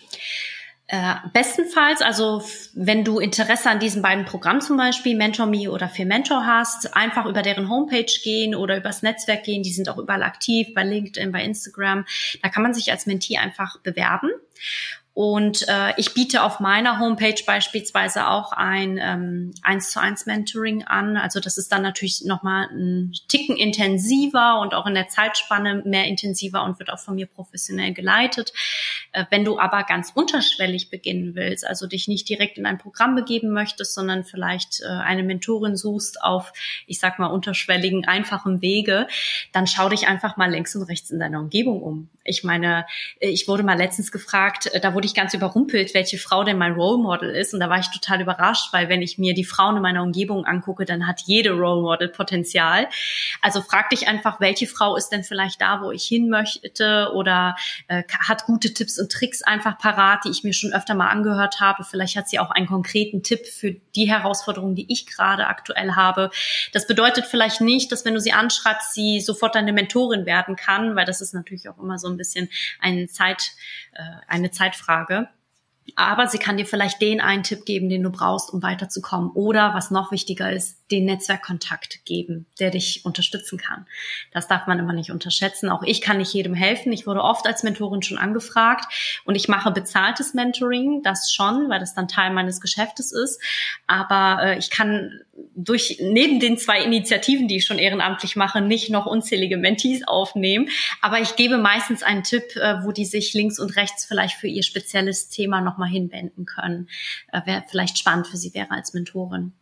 Äh, 0.90 1.16
bestenfalls, 1.34 2.00
also 2.00 2.42
wenn 2.72 3.04
du 3.04 3.18
Interesse 3.18 3.68
an 3.68 3.78
diesen 3.78 4.00
beiden 4.00 4.24
Programmen 4.24 4.62
zum 4.62 4.78
Beispiel, 4.78 5.14
MentorMe 5.18 5.70
oder 5.70 5.86
für 5.86 6.06
Mentor 6.06 6.46
hast, 6.46 6.96
einfach 6.96 7.26
über 7.26 7.42
deren 7.42 7.68
Homepage 7.68 8.10
gehen 8.24 8.54
oder 8.54 8.78
übers 8.78 9.02
Netzwerk 9.02 9.44
gehen. 9.44 9.62
Die 9.62 9.72
sind 9.72 9.90
auch 9.90 9.98
überall 9.98 10.22
aktiv, 10.22 10.68
bei 10.74 10.84
LinkedIn, 10.84 11.30
bei 11.30 11.44
Instagram. 11.44 12.06
Da 12.42 12.48
kann 12.48 12.62
man 12.62 12.72
sich 12.72 12.90
als 12.90 13.04
Mentee 13.04 13.36
einfach 13.36 13.78
bewerben. 13.82 14.30
Und 15.18 15.66
äh, 15.66 15.94
ich 15.96 16.14
biete 16.14 16.44
auf 16.44 16.60
meiner 16.60 17.00
Homepage 17.00 17.42
beispielsweise 17.44 18.28
auch 18.28 18.52
ein 18.52 19.00
ähm, 19.02 19.52
1 19.62 19.90
zu 19.90 20.00
1 20.00 20.26
Mentoring 20.26 20.84
an. 20.84 21.16
Also 21.16 21.40
das 21.40 21.58
ist 21.58 21.72
dann 21.72 21.82
natürlich 21.82 22.22
nochmal 22.24 22.68
ein 22.70 23.12
Ticken 23.26 23.56
intensiver 23.56 24.60
und 24.60 24.74
auch 24.74 24.86
in 24.86 24.94
der 24.94 25.08
Zeitspanne 25.08 25.82
mehr 25.84 26.04
intensiver 26.04 26.62
und 26.62 26.78
wird 26.78 26.90
auch 26.90 27.00
von 27.00 27.16
mir 27.16 27.26
professionell 27.26 27.92
geleitet. 27.94 28.52
Äh, 29.10 29.24
wenn 29.30 29.44
du 29.44 29.58
aber 29.58 29.82
ganz 29.82 30.12
unterschwellig 30.14 30.88
beginnen 30.88 31.34
willst, 31.34 31.66
also 31.66 31.88
dich 31.88 32.06
nicht 32.06 32.28
direkt 32.28 32.56
in 32.56 32.64
ein 32.64 32.78
Programm 32.78 33.16
begeben 33.16 33.50
möchtest, 33.50 33.94
sondern 33.94 34.22
vielleicht 34.22 34.82
äh, 34.82 34.86
eine 34.86 35.24
Mentorin 35.24 35.76
suchst 35.76 36.22
auf, 36.22 36.52
ich 36.86 37.00
sag 37.00 37.18
mal, 37.18 37.26
unterschwelligen, 37.26 38.04
einfachen 38.04 38.62
Wege, 38.62 39.08
dann 39.52 39.66
schau 39.66 39.88
dich 39.88 40.06
einfach 40.06 40.36
mal 40.36 40.48
links 40.48 40.76
und 40.76 40.84
rechts 40.84 41.10
in 41.10 41.18
deiner 41.18 41.40
Umgebung 41.40 41.82
um. 41.82 42.08
Ich 42.22 42.44
meine, 42.44 42.86
ich 43.20 43.48
wurde 43.48 43.62
mal 43.62 43.78
letztens 43.78 44.12
gefragt, 44.12 44.66
äh, 44.66 44.80
da 44.80 44.94
wurde 44.94 45.07
wirklich 45.08 45.14
ganz 45.14 45.32
überrumpelt, 45.32 45.94
welche 45.94 46.18
Frau 46.18 46.44
denn 46.44 46.58
mein 46.58 46.72
Role 46.72 47.02
Model 47.02 47.30
ist. 47.30 47.54
Und 47.54 47.60
da 47.60 47.70
war 47.70 47.78
ich 47.78 47.88
total 47.88 48.20
überrascht, 48.20 48.72
weil 48.72 48.88
wenn 48.88 49.00
ich 49.00 49.16
mir 49.16 49.32
die 49.32 49.44
Frauen 49.44 49.76
in 49.76 49.82
meiner 49.82 50.02
Umgebung 50.02 50.44
angucke, 50.44 50.84
dann 50.84 51.06
hat 51.06 51.22
jede 51.24 51.52
Role 51.52 51.80
Model 51.80 52.08
Potenzial. 52.08 52.88
Also 53.40 53.62
frag 53.62 53.88
dich 53.90 54.06
einfach, 54.06 54.40
welche 54.40 54.66
Frau 54.66 54.96
ist 54.96 55.08
denn 55.08 55.24
vielleicht 55.24 55.60
da, 55.60 55.80
wo 55.82 55.92
ich 55.92 56.04
hin 56.04 56.28
möchte 56.28 57.10
oder 57.14 57.56
äh, 57.88 58.02
hat 58.28 58.44
gute 58.44 58.74
Tipps 58.74 58.98
und 58.98 59.10
Tricks 59.10 59.42
einfach 59.42 59.78
parat, 59.78 60.24
die 60.24 60.30
ich 60.30 60.44
mir 60.44 60.52
schon 60.52 60.72
öfter 60.72 60.94
mal 60.94 61.08
angehört 61.08 61.60
habe. 61.60 61.84
Vielleicht 61.84 62.16
hat 62.16 62.28
sie 62.28 62.38
auch 62.38 62.50
einen 62.50 62.66
konkreten 62.66 63.22
Tipp 63.22 63.46
für 63.46 63.72
die 63.96 64.10
Herausforderungen, 64.10 64.74
die 64.74 64.92
ich 64.92 65.06
gerade 65.06 65.46
aktuell 65.46 65.92
habe. 65.92 66.30
Das 66.72 66.86
bedeutet 66.86 67.24
vielleicht 67.24 67.60
nicht, 67.60 67.90
dass 67.92 68.04
wenn 68.04 68.14
du 68.14 68.20
sie 68.20 68.32
anschreibst, 68.32 68.92
sie 68.92 69.20
sofort 69.20 69.54
deine 69.54 69.72
Mentorin 69.72 70.26
werden 70.26 70.56
kann, 70.56 70.96
weil 70.96 71.06
das 71.06 71.20
ist 71.20 71.32
natürlich 71.32 71.68
auch 71.68 71.78
immer 71.78 71.98
so 71.98 72.08
ein 72.08 72.16
bisschen 72.16 72.50
ein 72.80 73.08
Zeit, 73.08 73.52
äh, 73.94 74.02
eine 74.26 74.50
Zeitfrage. 74.50 74.97
Aber 75.96 76.26
sie 76.26 76.38
kann 76.38 76.56
dir 76.56 76.66
vielleicht 76.66 77.00
den 77.00 77.20
einen 77.20 77.42
Tipp 77.42 77.64
geben, 77.64 77.88
den 77.88 78.02
du 78.02 78.10
brauchst, 78.10 78.52
um 78.52 78.62
weiterzukommen. 78.62 79.30
Oder 79.30 79.74
was 79.74 79.90
noch 79.90 80.12
wichtiger 80.12 80.52
ist, 80.52 80.78
den 80.90 81.06
Netzwerkkontakt 81.06 82.04
geben, 82.04 82.46
der 82.60 82.70
dich 82.70 83.04
unterstützen 83.04 83.58
kann. 83.58 83.86
Das 84.32 84.48
darf 84.48 84.66
man 84.66 84.78
immer 84.78 84.92
nicht 84.92 85.10
unterschätzen. 85.10 85.70
Auch 85.70 85.82
ich 85.82 86.00
kann 86.00 86.18
nicht 86.18 86.32
jedem 86.32 86.54
helfen. 86.54 86.92
Ich 86.92 87.06
wurde 87.06 87.22
oft 87.22 87.46
als 87.46 87.62
Mentorin 87.62 88.02
schon 88.02 88.18
angefragt 88.18 89.22
und 89.24 89.34
ich 89.34 89.48
mache 89.48 89.70
bezahltes 89.70 90.34
Mentoring, 90.34 91.02
das 91.02 91.32
schon, 91.32 91.68
weil 91.68 91.80
das 91.80 91.94
dann 91.94 92.08
Teil 92.08 92.32
meines 92.32 92.60
Geschäftes 92.60 93.12
ist. 93.12 93.40
Aber 93.86 94.42
äh, 94.42 94.58
ich 94.58 94.70
kann 94.70 95.20
durch 95.54 95.98
neben 96.00 96.40
den 96.40 96.58
zwei 96.58 96.82
Initiativen, 96.82 97.48
die 97.48 97.56
ich 97.56 97.66
schon 97.66 97.78
ehrenamtlich 97.78 98.36
mache, 98.36 98.60
nicht 98.60 98.90
noch 98.90 99.06
unzählige 99.06 99.56
Mentees 99.56 100.06
aufnehmen. 100.06 100.68
Aber 101.00 101.20
ich 101.20 101.36
gebe 101.36 101.58
meistens 101.58 102.02
einen 102.02 102.22
Tipp, 102.22 102.56
äh, 102.56 102.84
wo 102.84 102.92
die 102.92 103.04
sich 103.04 103.34
links 103.34 103.58
und 103.58 103.76
rechts 103.76 104.04
vielleicht 104.04 104.36
für 104.36 104.48
ihr 104.48 104.62
spezielles 104.62 105.28
Thema 105.28 105.60
nochmal 105.60 105.88
hinwenden 105.88 106.46
können. 106.46 106.88
Äh, 107.32 107.40
Wäre 107.44 107.64
vielleicht 107.68 107.98
spannend 107.98 108.26
für 108.26 108.36
sie 108.36 108.54
wäre 108.54 108.70
als 108.70 108.94
Mentorin. 108.94 109.52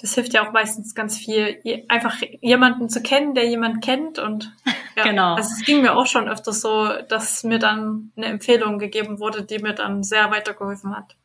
Das 0.00 0.14
hilft 0.14 0.34
ja 0.34 0.46
auch 0.46 0.52
meistens 0.52 0.94
ganz 0.94 1.16
viel, 1.16 1.58
einfach 1.88 2.16
jemanden 2.40 2.88
zu 2.90 3.02
kennen, 3.02 3.34
der 3.34 3.48
jemand 3.48 3.82
kennt 3.82 4.18
und 4.18 4.52
ja, 4.96 5.04
genau. 5.04 5.34
Also 5.34 5.54
es 5.58 5.64
ging 5.64 5.80
mir 5.82 5.96
auch 5.96 6.06
schon 6.06 6.28
öfter 6.28 6.52
so, 6.52 6.88
dass 7.08 7.44
mir 7.44 7.58
dann 7.58 8.12
eine 8.16 8.26
Empfehlung 8.26 8.78
gegeben 8.78 9.20
wurde, 9.20 9.42
die 9.42 9.58
mir 9.58 9.72
dann 9.72 10.02
sehr 10.02 10.30
weitergeholfen 10.30 10.94
hat. 10.94 11.16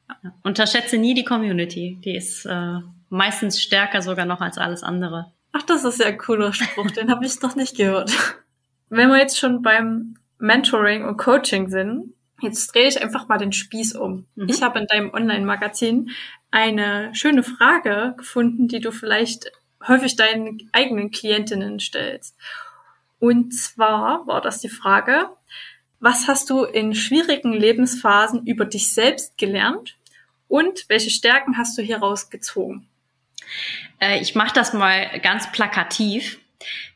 Unterschätze 0.44 0.98
nie 0.98 1.14
die 1.14 1.24
Community, 1.24 1.98
die 2.04 2.16
ist 2.16 2.46
äh, 2.46 2.80
meistens 3.10 3.62
stärker 3.62 4.02
sogar 4.02 4.26
noch 4.26 4.42
als 4.42 4.58
alles 4.58 4.84
andere. 4.84 5.32
Ach, 5.52 5.64
das 5.64 5.84
ist 5.84 6.00
ja 6.00 6.08
ein 6.08 6.18
cooler 6.18 6.54
Spruch, 6.54 6.92
den 6.92 7.10
habe 7.10 7.26
ich 7.26 7.42
noch 7.42 7.56
nicht 7.56 7.78
gehört. 7.78 8.12
Wenn 8.90 9.10
wir 9.10 9.18
jetzt 9.18 9.40
schon 9.40 9.62
beim 9.62 10.18
Mentoring 10.38 11.06
und 11.06 11.18
Coaching 11.18 11.70
sind, 11.70 12.14
jetzt 12.42 12.74
drehe 12.74 12.88
ich 12.88 13.02
einfach 13.02 13.28
mal 13.28 13.38
den 13.38 13.54
Spieß 13.54 13.96
um. 13.96 14.26
Mhm. 14.36 14.50
Ich 14.50 14.62
habe 14.62 14.80
in 14.80 14.88
deinem 14.88 15.14
Online-Magazin 15.14 16.12
eine 16.52 17.14
schöne 17.14 17.44
Frage 17.44 18.16
gefunden, 18.18 18.68
die 18.68 18.80
du 18.80 18.92
vielleicht 18.92 19.52
häufig 19.88 20.16
deinen 20.16 20.70
eigenen 20.72 21.12
Klientinnen 21.12 21.80
stellst. 21.80 22.36
Und 23.20 23.54
zwar 23.54 24.28
war 24.28 24.42
das 24.42 24.60
die 24.60 24.70
Frage, 24.70 25.30
was 26.00 26.28
hast 26.28 26.50
du 26.50 26.64
in 26.64 26.94
schwierigen 26.94 27.54
Lebensphasen 27.54 28.46
über 28.46 28.66
dich 28.66 28.94
selbst 28.94 29.38
gelernt 29.38 29.98
und 30.48 30.86
welche 30.88 31.10
Stärken 31.10 31.58
hast 31.58 31.78
du 31.78 31.82
hieraus 31.82 32.30
gezogen? 32.30 32.88
Äh, 34.00 34.20
ich 34.22 34.36
mache 34.36 34.54
das 34.54 34.74
mal 34.74 35.20
ganz 35.20 35.52
plakativ. 35.52 36.40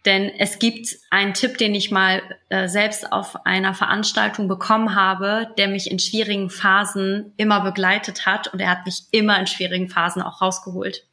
Denn 0.06 0.30
es 0.40 0.58
gibt 0.58 0.96
einen 1.10 1.34
Tipp, 1.34 1.58
den 1.58 1.76
ich 1.76 1.92
mal 1.92 2.22
äh, 2.48 2.68
selbst 2.68 3.12
auf 3.12 3.46
einer 3.46 3.74
Veranstaltung 3.74 4.48
bekommen 4.48 4.96
habe, 4.96 5.54
der 5.58 5.68
mich 5.68 5.92
in 5.92 6.00
schwierigen 6.00 6.50
Phasen 6.50 7.34
immer 7.38 7.62
begleitet 7.62 8.26
hat 8.26 8.48
und 8.48 8.62
er 8.62 8.70
hat 8.70 8.86
mich 8.86 9.04
immer 9.12 9.38
in 9.38 9.48
schwierigen 9.48 9.90
Phasen 9.90 10.22
auch 10.22 10.42
rausgeholt. 10.42 11.06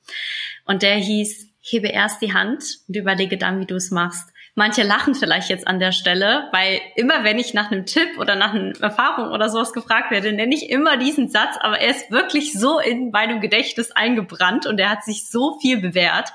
Und 0.64 0.82
der 0.82 0.95
hieß, 0.95 1.49
hebe 1.61 1.89
erst 1.89 2.22
die 2.22 2.32
Hand 2.32 2.78
und 2.87 2.97
überlege 2.97 3.37
dann, 3.37 3.61
wie 3.61 3.66
du 3.66 3.74
es 3.74 3.91
machst. 3.91 4.28
Manche 4.59 4.84
lachen 4.84 5.14
vielleicht 5.14 5.50
jetzt 5.50 5.68
an 5.68 5.78
der 5.80 5.92
Stelle, 5.92 6.48
weil 6.50 6.80
immer 6.94 7.24
wenn 7.24 7.38
ich 7.38 7.52
nach 7.52 7.70
einem 7.70 7.84
Tipp 7.84 8.18
oder 8.18 8.36
nach 8.36 8.54
einer 8.54 8.72
Erfahrung 8.80 9.30
oder 9.32 9.50
sowas 9.50 9.74
gefragt 9.74 10.11
werde, 10.11 10.32
nenne 10.32 10.54
ich 10.54 10.70
immer 10.70 10.96
diesen 10.96 11.28
Satz, 11.28 11.57
aber 11.61 11.78
er 11.78 11.90
ist 11.90 12.11
wirklich 12.11 12.54
so 12.54 12.78
in 12.78 13.11
meinem 13.11 13.42
Gedächtnis 13.42 13.90
eingebrannt 13.90 14.64
und 14.64 14.80
er 14.80 14.88
hat 14.88 15.04
sich 15.04 15.28
so 15.28 15.59
viel 15.61 15.82
bewährt. 15.82 16.32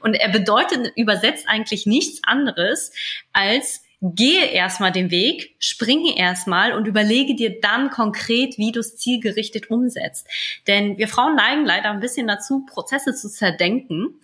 Und 0.00 0.14
er 0.14 0.30
bedeutet 0.30 0.92
übersetzt 0.96 1.48
eigentlich 1.48 1.86
nichts 1.86 2.22
anderes 2.24 2.92
als 3.32 3.84
gehe 4.02 4.46
erstmal 4.46 4.92
den 4.92 5.10
Weg, 5.10 5.56
springe 5.58 6.16
erstmal 6.16 6.72
und 6.72 6.86
überlege 6.86 7.34
dir 7.34 7.60
dann 7.60 7.90
konkret, 7.90 8.56
wie 8.56 8.72
du 8.72 8.80
es 8.80 8.96
zielgerichtet 8.96 9.70
umsetzt. 9.70 10.26
Denn 10.66 10.96
wir 10.96 11.06
Frauen 11.06 11.36
neigen 11.36 11.66
leider 11.66 11.90
ein 11.90 12.00
bisschen 12.00 12.26
dazu, 12.26 12.64
Prozesse 12.64 13.14
zu 13.14 13.28
zerdenken. 13.28 14.20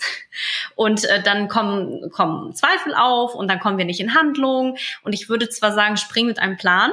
Und 0.76 1.04
äh, 1.04 1.22
dann 1.22 1.48
kommen, 1.48 2.10
kommen 2.10 2.54
Zweifel 2.54 2.94
auf 2.94 3.34
und 3.34 3.48
dann 3.48 3.60
kommen 3.60 3.76
wir 3.76 3.84
nicht 3.84 4.00
in 4.00 4.14
Handlung. 4.14 4.76
Und 5.02 5.12
ich 5.12 5.28
würde 5.28 5.48
zwar 5.50 5.72
sagen, 5.72 5.96
spring 5.96 6.26
mit 6.26 6.38
einem 6.38 6.56
Plan, 6.56 6.92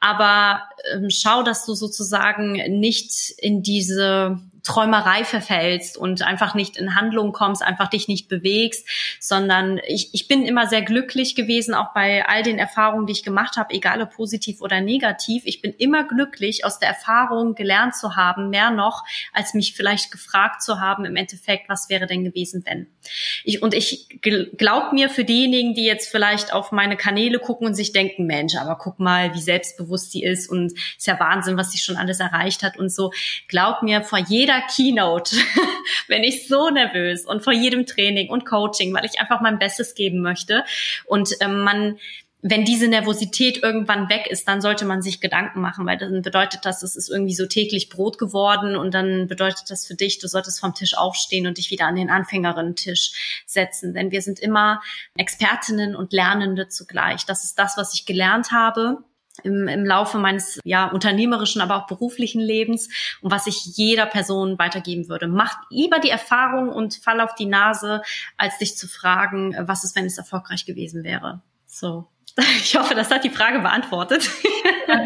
aber 0.00 0.68
ähm, 0.92 1.08
schau, 1.10 1.42
dass 1.42 1.64
du 1.64 1.74
sozusagen 1.74 2.52
nicht 2.78 3.30
in 3.38 3.62
diese 3.62 4.38
Träumerei 4.68 5.24
verfällst 5.24 5.96
und 5.96 6.20
einfach 6.20 6.54
nicht 6.54 6.76
in 6.76 6.94
Handlung 6.94 7.32
kommst, 7.32 7.62
einfach 7.62 7.88
dich 7.88 8.06
nicht 8.06 8.28
bewegst, 8.28 8.86
sondern 9.18 9.80
ich, 9.86 10.10
ich 10.12 10.28
bin 10.28 10.44
immer 10.44 10.66
sehr 10.66 10.82
glücklich 10.82 11.34
gewesen, 11.34 11.72
auch 11.72 11.94
bei 11.94 12.28
all 12.28 12.42
den 12.42 12.58
Erfahrungen, 12.58 13.06
die 13.06 13.14
ich 13.14 13.22
gemacht 13.22 13.56
habe, 13.56 13.72
egal 13.72 14.02
ob 14.02 14.10
positiv 14.10 14.60
oder 14.60 14.82
negativ. 14.82 15.44
Ich 15.46 15.62
bin 15.62 15.72
immer 15.72 16.04
glücklich, 16.04 16.66
aus 16.66 16.78
der 16.78 16.90
Erfahrung 16.90 17.54
gelernt 17.54 17.96
zu 17.96 18.14
haben, 18.14 18.50
mehr 18.50 18.70
noch, 18.70 19.04
als 19.32 19.54
mich 19.54 19.74
vielleicht 19.74 20.12
gefragt 20.12 20.62
zu 20.62 20.80
haben, 20.80 21.06
im 21.06 21.16
Endeffekt, 21.16 21.70
was 21.70 21.88
wäre 21.88 22.06
denn 22.06 22.22
gewesen, 22.22 22.62
wenn. 22.66 22.88
Ich, 23.44 23.62
und 23.62 23.74
ich 23.74 24.08
glaub 24.20 24.92
mir 24.92 25.10
für 25.10 25.24
diejenigen, 25.24 25.74
die 25.74 25.84
jetzt 25.84 26.10
vielleicht 26.10 26.52
auf 26.52 26.72
meine 26.72 26.96
Kanäle 26.96 27.38
gucken 27.38 27.66
und 27.66 27.74
sich 27.74 27.92
denken, 27.92 28.26
Mensch, 28.26 28.56
aber 28.56 28.76
guck 28.76 28.98
mal, 28.98 29.34
wie 29.34 29.40
selbstbewusst 29.40 30.12
sie 30.12 30.22
ist 30.22 30.48
und 30.48 30.72
ist 30.72 31.06
ja 31.06 31.18
Wahnsinn, 31.20 31.56
was 31.56 31.70
sie 31.70 31.78
schon 31.78 31.96
alles 31.96 32.20
erreicht 32.20 32.62
hat 32.62 32.78
und 32.78 32.90
so. 32.90 33.12
Glaub 33.48 33.82
mir, 33.82 34.02
vor 34.02 34.18
jeder 34.18 34.60
Keynote 34.74 35.36
bin 36.08 36.24
ich 36.24 36.48
so 36.48 36.70
nervös 36.70 37.24
und 37.24 37.42
vor 37.42 37.52
jedem 37.52 37.86
Training 37.86 38.30
und 38.30 38.44
Coaching, 38.44 38.94
weil 38.94 39.04
ich 39.04 39.20
einfach 39.20 39.40
mein 39.40 39.58
Bestes 39.58 39.94
geben 39.94 40.20
möchte. 40.20 40.64
Und 41.06 41.30
ähm, 41.40 41.60
man 41.60 41.98
wenn 42.40 42.64
diese 42.64 42.86
Nervosität 42.86 43.62
irgendwann 43.62 44.08
weg 44.08 44.28
ist, 44.28 44.46
dann 44.46 44.60
sollte 44.60 44.84
man 44.84 45.02
sich 45.02 45.20
Gedanken 45.20 45.60
machen, 45.60 45.86
weil 45.86 45.98
dann 45.98 46.22
bedeutet 46.22 46.64
das, 46.64 46.84
es 46.84 46.94
ist 46.94 47.10
irgendwie 47.10 47.34
so 47.34 47.46
täglich 47.46 47.88
Brot 47.88 48.16
geworden 48.16 48.76
und 48.76 48.94
dann 48.94 49.26
bedeutet 49.26 49.70
das 49.70 49.86
für 49.86 49.94
dich, 49.94 50.20
du 50.20 50.28
solltest 50.28 50.60
vom 50.60 50.72
Tisch 50.72 50.96
aufstehen 50.96 51.48
und 51.48 51.58
dich 51.58 51.70
wieder 51.72 51.86
an 51.86 51.96
den 51.96 52.10
Anfängerinnen-Tisch 52.10 53.42
setzen. 53.44 53.92
Denn 53.92 54.12
wir 54.12 54.22
sind 54.22 54.38
immer 54.38 54.80
Expertinnen 55.16 55.96
und 55.96 56.12
Lernende 56.12 56.68
zugleich. 56.68 57.26
Das 57.26 57.42
ist 57.42 57.58
das, 57.58 57.76
was 57.76 57.92
ich 57.94 58.06
gelernt 58.06 58.52
habe 58.52 58.98
im, 59.42 59.66
im 59.66 59.84
Laufe 59.84 60.18
meines 60.18 60.60
ja 60.64 60.86
unternehmerischen, 60.86 61.60
aber 61.60 61.76
auch 61.76 61.86
beruflichen 61.86 62.40
Lebens 62.40 62.88
und 63.20 63.32
was 63.32 63.48
ich 63.48 63.64
jeder 63.76 64.06
Person 64.06 64.60
weitergeben 64.60 65.08
würde. 65.08 65.26
Mach 65.26 65.56
lieber 65.70 65.98
die 65.98 66.10
Erfahrung 66.10 66.68
und 66.68 66.94
fall 66.96 67.20
auf 67.20 67.34
die 67.34 67.46
Nase, 67.46 68.02
als 68.36 68.58
dich 68.58 68.76
zu 68.76 68.86
fragen, 68.86 69.56
was 69.58 69.82
ist, 69.82 69.96
wenn 69.96 70.06
es 70.06 70.18
erfolgreich 70.18 70.66
gewesen 70.66 71.02
wäre. 71.02 71.42
So. 71.66 72.06
Ich 72.62 72.76
hoffe, 72.76 72.94
das 72.94 73.10
hat 73.10 73.24
die 73.24 73.30
Frage 73.30 73.58
beantwortet. 73.60 74.30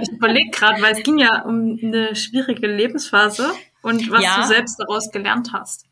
Ich 0.03 0.11
überlege 0.11 0.51
gerade, 0.51 0.83
weil 0.83 0.93
es 0.93 1.03
ging 1.03 1.19
ja 1.19 1.43
um 1.43 1.79
eine 1.83 2.15
schwierige 2.15 2.67
Lebensphase 2.67 3.53
und 3.83 4.11
was 4.11 4.23
ja. 4.23 4.37
du 4.37 4.47
selbst 4.47 4.79
daraus 4.79 5.11
gelernt 5.11 5.53
hast. 5.53 5.87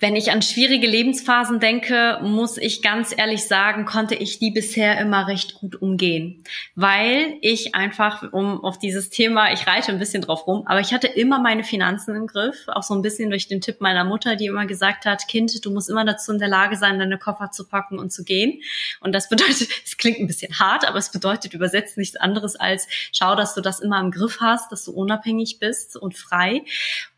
Wenn 0.00 0.16
ich 0.16 0.32
an 0.32 0.42
schwierige 0.42 0.88
Lebensphasen 0.88 1.60
denke, 1.60 2.18
muss 2.20 2.58
ich 2.58 2.82
ganz 2.82 3.14
ehrlich 3.16 3.44
sagen, 3.44 3.84
konnte 3.84 4.16
ich 4.16 4.40
die 4.40 4.50
bisher 4.50 4.98
immer 4.98 5.28
recht 5.28 5.54
gut 5.54 5.80
umgehen, 5.80 6.42
weil 6.74 7.38
ich 7.42 7.76
einfach 7.76 8.32
um 8.32 8.62
auf 8.64 8.76
dieses 8.76 9.08
Thema, 9.08 9.52
ich 9.52 9.68
reite 9.68 9.92
ein 9.92 10.00
bisschen 10.00 10.22
drauf 10.22 10.48
rum, 10.48 10.64
aber 10.66 10.80
ich 10.80 10.92
hatte 10.92 11.06
immer 11.06 11.38
meine 11.38 11.62
Finanzen 11.62 12.16
im 12.16 12.26
Griff, 12.26 12.66
auch 12.66 12.82
so 12.82 12.92
ein 12.92 13.02
bisschen 13.02 13.30
durch 13.30 13.46
den 13.46 13.60
Tipp 13.60 13.80
meiner 13.80 14.02
Mutter, 14.02 14.34
die 14.34 14.46
immer 14.46 14.66
gesagt 14.66 15.06
hat, 15.06 15.28
Kind, 15.28 15.64
du 15.64 15.70
musst 15.70 15.88
immer 15.88 16.04
dazu 16.04 16.32
in 16.32 16.40
der 16.40 16.48
Lage 16.48 16.76
sein, 16.76 16.98
deine 16.98 17.16
Koffer 17.16 17.52
zu 17.52 17.66
packen 17.68 18.00
und 18.00 18.12
zu 18.12 18.24
gehen. 18.24 18.60
Und 19.00 19.12
das 19.14 19.28
bedeutet, 19.28 19.68
es 19.84 19.96
klingt 19.96 20.18
ein 20.18 20.26
bisschen 20.26 20.58
hart, 20.58 20.88
aber 20.88 20.98
es 20.98 21.12
bedeutet 21.12 21.54
übersetzt 21.54 21.98
nichts 21.98 22.16
anderes 22.16 22.56
als 22.56 22.88
schau, 23.12 23.36
dass 23.36 23.54
du 23.54 23.60
das 23.60 23.78
immer 23.78 24.00
im 24.00 24.10
Griff 24.10 24.40
hast, 24.40 24.72
dass 24.72 24.84
du 24.84 24.92
unabhängig 24.92 25.60
bist 25.60 25.96
und 25.96 26.16
frei. 26.16 26.64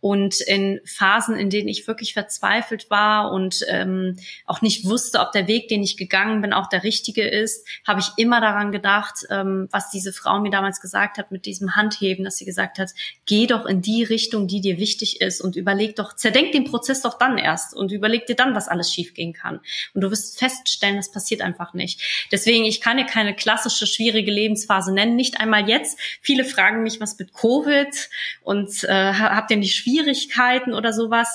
Und 0.01 0.41
in 0.43 0.81
Phasen, 0.85 1.37
in 1.37 1.51
denen 1.51 1.69
ich 1.69 1.89
wirklich 1.89 2.13
verzweifelt 2.13 2.66
war 2.91 3.33
und 3.33 3.65
ähm, 3.69 4.17
auch 4.47 4.63
nicht 4.63 4.85
wusste, 4.85 5.21
ob 5.21 5.33
der 5.33 5.49
Weg, 5.49 5.69
den 5.69 5.83
ich 5.83 5.97
gegangen 5.97 6.43
bin, 6.43 6.53
auch 6.53 6.69
der 6.69 6.83
richtige 6.83 7.27
ist, 7.27 7.67
habe 7.87 8.01
ich 8.01 8.09
immer 8.17 8.41
daran 8.41 8.73
gedacht, 8.73 9.27
ähm, 9.31 9.69
was 9.71 9.91
diese 9.91 10.13
Frau 10.13 10.41
mir 10.41 10.51
damals 10.51 10.81
gesagt 10.81 11.19
hat 11.19 11.31
mit 11.31 11.47
diesem 11.47 11.77
Handheben, 11.77 12.25
dass 12.25 12.37
sie 12.37 12.45
gesagt 12.45 12.79
hat, 12.79 12.91
geh 13.27 13.47
doch 13.47 13.67
in 13.67 13.83
die 13.83 14.03
Richtung, 14.03 14.47
die 14.47 14.61
dir 14.61 14.79
wichtig 14.79 15.21
ist 15.21 15.41
und 15.41 15.57
überleg 15.57 15.97
doch, 15.97 16.15
zerdenk 16.15 16.53
den 16.53 16.65
Prozess 16.65 17.03
doch 17.03 17.19
dann 17.19 17.39
erst 17.39 17.75
und 17.75 17.93
überleg 17.93 18.27
dir 18.27 18.37
dann, 18.37 18.55
was 18.55 18.69
alles 18.69 18.93
schiefgehen 18.93 19.33
kann. 19.33 19.61
Und 19.95 20.01
du 20.01 20.11
wirst 20.11 20.39
feststellen, 20.39 20.97
das 20.97 21.11
passiert 21.11 21.43
einfach 21.43 21.75
nicht. 21.75 22.01
Deswegen, 22.33 22.65
ich 22.65 22.81
kann 22.81 22.99
ja 22.99 23.05
keine 23.05 23.35
klassische 23.35 23.87
schwierige 23.87 24.31
Lebensphase 24.31 24.93
nennen, 24.93 25.17
nicht 25.17 25.41
einmal 25.41 25.69
jetzt. 25.69 25.99
Viele 26.21 26.45
fragen 26.45 26.83
mich, 26.83 27.01
was 27.01 27.19
mit 27.19 27.33
Covid 27.33 28.09
und 28.43 28.85
äh, 28.85 29.13
habt 29.13 29.51
ihr 29.51 29.57
nicht 29.57 29.77
Schwierigkeiten 29.77 30.75
oder 30.75 30.93
sowas? 30.93 31.29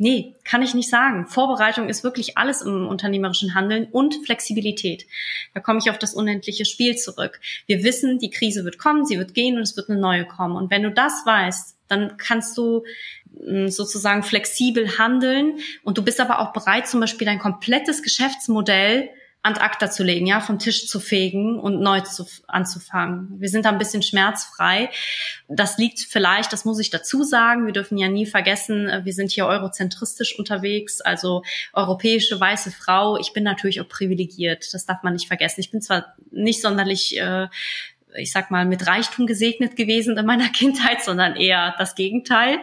Nee, 0.00 0.36
kann 0.44 0.62
ich 0.62 0.74
nicht 0.74 0.88
sagen. 0.88 1.26
Vorbereitung 1.26 1.88
ist 1.88 2.04
wirklich 2.04 2.38
alles 2.38 2.62
im 2.62 2.86
unternehmerischen 2.86 3.54
Handeln 3.54 3.88
und 3.90 4.14
Flexibilität. 4.24 5.06
Da 5.54 5.60
komme 5.60 5.80
ich 5.80 5.90
auf 5.90 5.98
das 5.98 6.14
unendliche 6.14 6.64
Spiel 6.64 6.96
zurück. 6.96 7.40
Wir 7.66 7.82
wissen, 7.82 8.20
die 8.20 8.30
Krise 8.30 8.64
wird 8.64 8.78
kommen, 8.78 9.04
sie 9.04 9.18
wird 9.18 9.34
gehen 9.34 9.56
und 9.56 9.62
es 9.62 9.76
wird 9.76 9.90
eine 9.90 9.98
neue 9.98 10.24
kommen. 10.24 10.56
Und 10.56 10.70
wenn 10.70 10.84
du 10.84 10.92
das 10.92 11.26
weißt, 11.26 11.76
dann 11.88 12.16
kannst 12.16 12.56
du 12.56 12.84
mm, 13.44 13.66
sozusagen 13.66 14.22
flexibel 14.22 14.98
handeln 14.98 15.58
und 15.82 15.98
du 15.98 16.04
bist 16.04 16.20
aber 16.20 16.38
auch 16.38 16.52
bereit, 16.52 16.86
zum 16.86 17.00
Beispiel 17.00 17.26
dein 17.26 17.40
komplettes 17.40 18.04
Geschäftsmodell 18.04 19.10
ans 19.42 19.60
Akta 19.60 19.90
zu 19.90 20.02
legen, 20.02 20.26
ja, 20.26 20.40
vom 20.40 20.58
Tisch 20.58 20.88
zu 20.88 20.98
fegen 21.00 21.58
und 21.58 21.80
neu 21.80 22.00
zu, 22.00 22.26
anzufangen. 22.48 23.40
Wir 23.40 23.48
sind 23.48 23.64
da 23.64 23.70
ein 23.70 23.78
bisschen 23.78 24.02
schmerzfrei. 24.02 24.90
Das 25.48 25.78
liegt 25.78 26.00
vielleicht, 26.00 26.52
das 26.52 26.64
muss 26.64 26.78
ich 26.80 26.90
dazu 26.90 27.22
sagen, 27.22 27.66
wir 27.66 27.72
dürfen 27.72 27.98
ja 27.98 28.08
nie 28.08 28.26
vergessen, 28.26 28.90
wir 29.04 29.12
sind 29.12 29.30
hier 29.30 29.46
eurozentristisch 29.46 30.38
unterwegs, 30.38 31.00
also 31.00 31.42
europäische 31.72 32.38
weiße 32.38 32.72
Frau. 32.72 33.16
Ich 33.16 33.32
bin 33.32 33.44
natürlich 33.44 33.80
auch 33.80 33.88
privilegiert, 33.88 34.74
das 34.74 34.86
darf 34.86 35.02
man 35.02 35.12
nicht 35.12 35.28
vergessen. 35.28 35.60
Ich 35.60 35.70
bin 35.70 35.80
zwar 35.80 36.14
nicht 36.30 36.60
sonderlich 36.60 37.18
äh, 37.18 37.48
ich 38.16 38.32
sag 38.32 38.50
mal, 38.50 38.64
mit 38.64 38.86
Reichtum 38.86 39.26
gesegnet 39.26 39.76
gewesen 39.76 40.16
in 40.16 40.26
meiner 40.26 40.48
Kindheit, 40.52 41.02
sondern 41.02 41.36
eher 41.36 41.74
das 41.78 41.94
Gegenteil. 41.94 42.58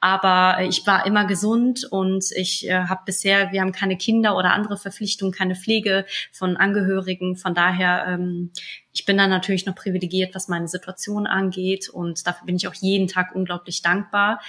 Aber 0.00 0.62
ich 0.62 0.86
war 0.86 1.06
immer 1.06 1.26
gesund 1.26 1.86
und 1.90 2.24
ich 2.34 2.68
äh, 2.68 2.84
habe 2.84 3.02
bisher, 3.06 3.52
wir 3.52 3.60
haben 3.60 3.72
keine 3.72 3.96
Kinder 3.96 4.36
oder 4.36 4.52
andere 4.52 4.76
Verpflichtungen, 4.76 5.32
keine 5.32 5.56
Pflege 5.56 6.06
von 6.32 6.56
Angehörigen. 6.56 7.36
Von 7.36 7.54
daher, 7.54 8.06
ähm, 8.08 8.50
ich 8.92 9.04
bin 9.04 9.16
da 9.16 9.26
natürlich 9.26 9.66
noch 9.66 9.74
privilegiert, 9.74 10.34
was 10.34 10.48
meine 10.48 10.68
Situation 10.68 11.26
angeht 11.26 11.88
und 11.88 12.26
dafür 12.26 12.46
bin 12.46 12.56
ich 12.56 12.68
auch 12.68 12.74
jeden 12.74 13.08
Tag 13.08 13.34
unglaublich 13.34 13.82
dankbar. 13.82 14.40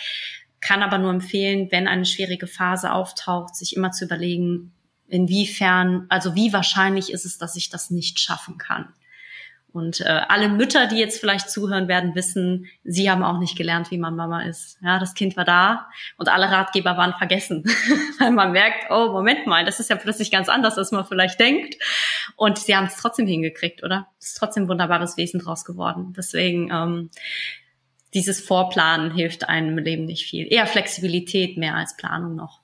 Kann 0.61 0.83
aber 0.83 0.97
nur 0.97 1.11
empfehlen, 1.11 1.67
wenn 1.71 1.87
eine 1.87 2.05
schwierige 2.05 2.47
Phase 2.47 2.91
auftaucht, 2.91 3.55
sich 3.55 3.75
immer 3.75 3.91
zu 3.91 4.05
überlegen, 4.05 4.73
inwiefern, 5.07 6.05
also 6.09 6.35
wie 6.35 6.53
wahrscheinlich 6.53 7.11
ist 7.11 7.25
es, 7.25 7.37
dass 7.37 7.55
ich 7.55 7.69
das 7.69 7.91
nicht 7.91 8.19
schaffen 8.19 8.57
kann. 8.57 8.93
Und 9.75 9.99
äh, 9.99 10.21
alle 10.29 10.47
Mütter, 10.47 10.87
die 10.87 10.95
jetzt 10.95 11.19
vielleicht 11.19 11.49
zuhören, 11.49 11.89
werden 11.89 12.15
wissen, 12.15 12.67
sie 12.85 13.11
haben 13.11 13.23
auch 13.23 13.39
nicht 13.39 13.57
gelernt, 13.57 13.91
wie 13.91 13.97
man 13.97 14.15
Mama 14.15 14.43
ist. 14.43 14.77
Ja, 14.81 14.99
das 14.99 15.15
Kind 15.15 15.35
war 15.35 15.43
da 15.43 15.89
und 16.15 16.29
alle 16.29 16.49
Ratgeber 16.49 16.95
waren 16.95 17.13
vergessen, 17.13 17.65
weil 18.19 18.31
man 18.31 18.53
merkt, 18.53 18.89
oh 18.89 19.11
Moment 19.11 19.47
mal, 19.47 19.65
das 19.65 19.81
ist 19.81 19.89
ja 19.89 19.97
plötzlich 19.97 20.31
ganz 20.31 20.47
anders, 20.47 20.77
als 20.77 20.93
man 20.93 21.03
vielleicht 21.05 21.41
denkt. 21.41 21.75
Und 22.37 22.57
sie 22.57 22.73
haben 22.73 22.85
es 22.85 22.95
trotzdem 22.95 23.27
hingekriegt, 23.27 23.83
oder? 23.83 24.07
Es 24.17 24.27
ist 24.27 24.37
trotzdem 24.37 24.63
ein 24.63 24.69
wunderbares 24.69 25.17
Wesen 25.17 25.41
draus 25.41 25.65
geworden. 25.65 26.13
Deswegen 26.15 26.71
ähm, 26.71 27.09
dieses 28.13 28.39
Vorplanen 28.39 29.11
hilft 29.11 29.49
einem 29.49 29.77
im 29.77 29.83
Leben 29.83 30.05
nicht 30.05 30.25
viel. 30.25 30.47
Eher 30.49 30.67
Flexibilität 30.67 31.57
mehr 31.57 31.75
als 31.75 31.97
Planung 31.97 32.35
noch. 32.35 32.61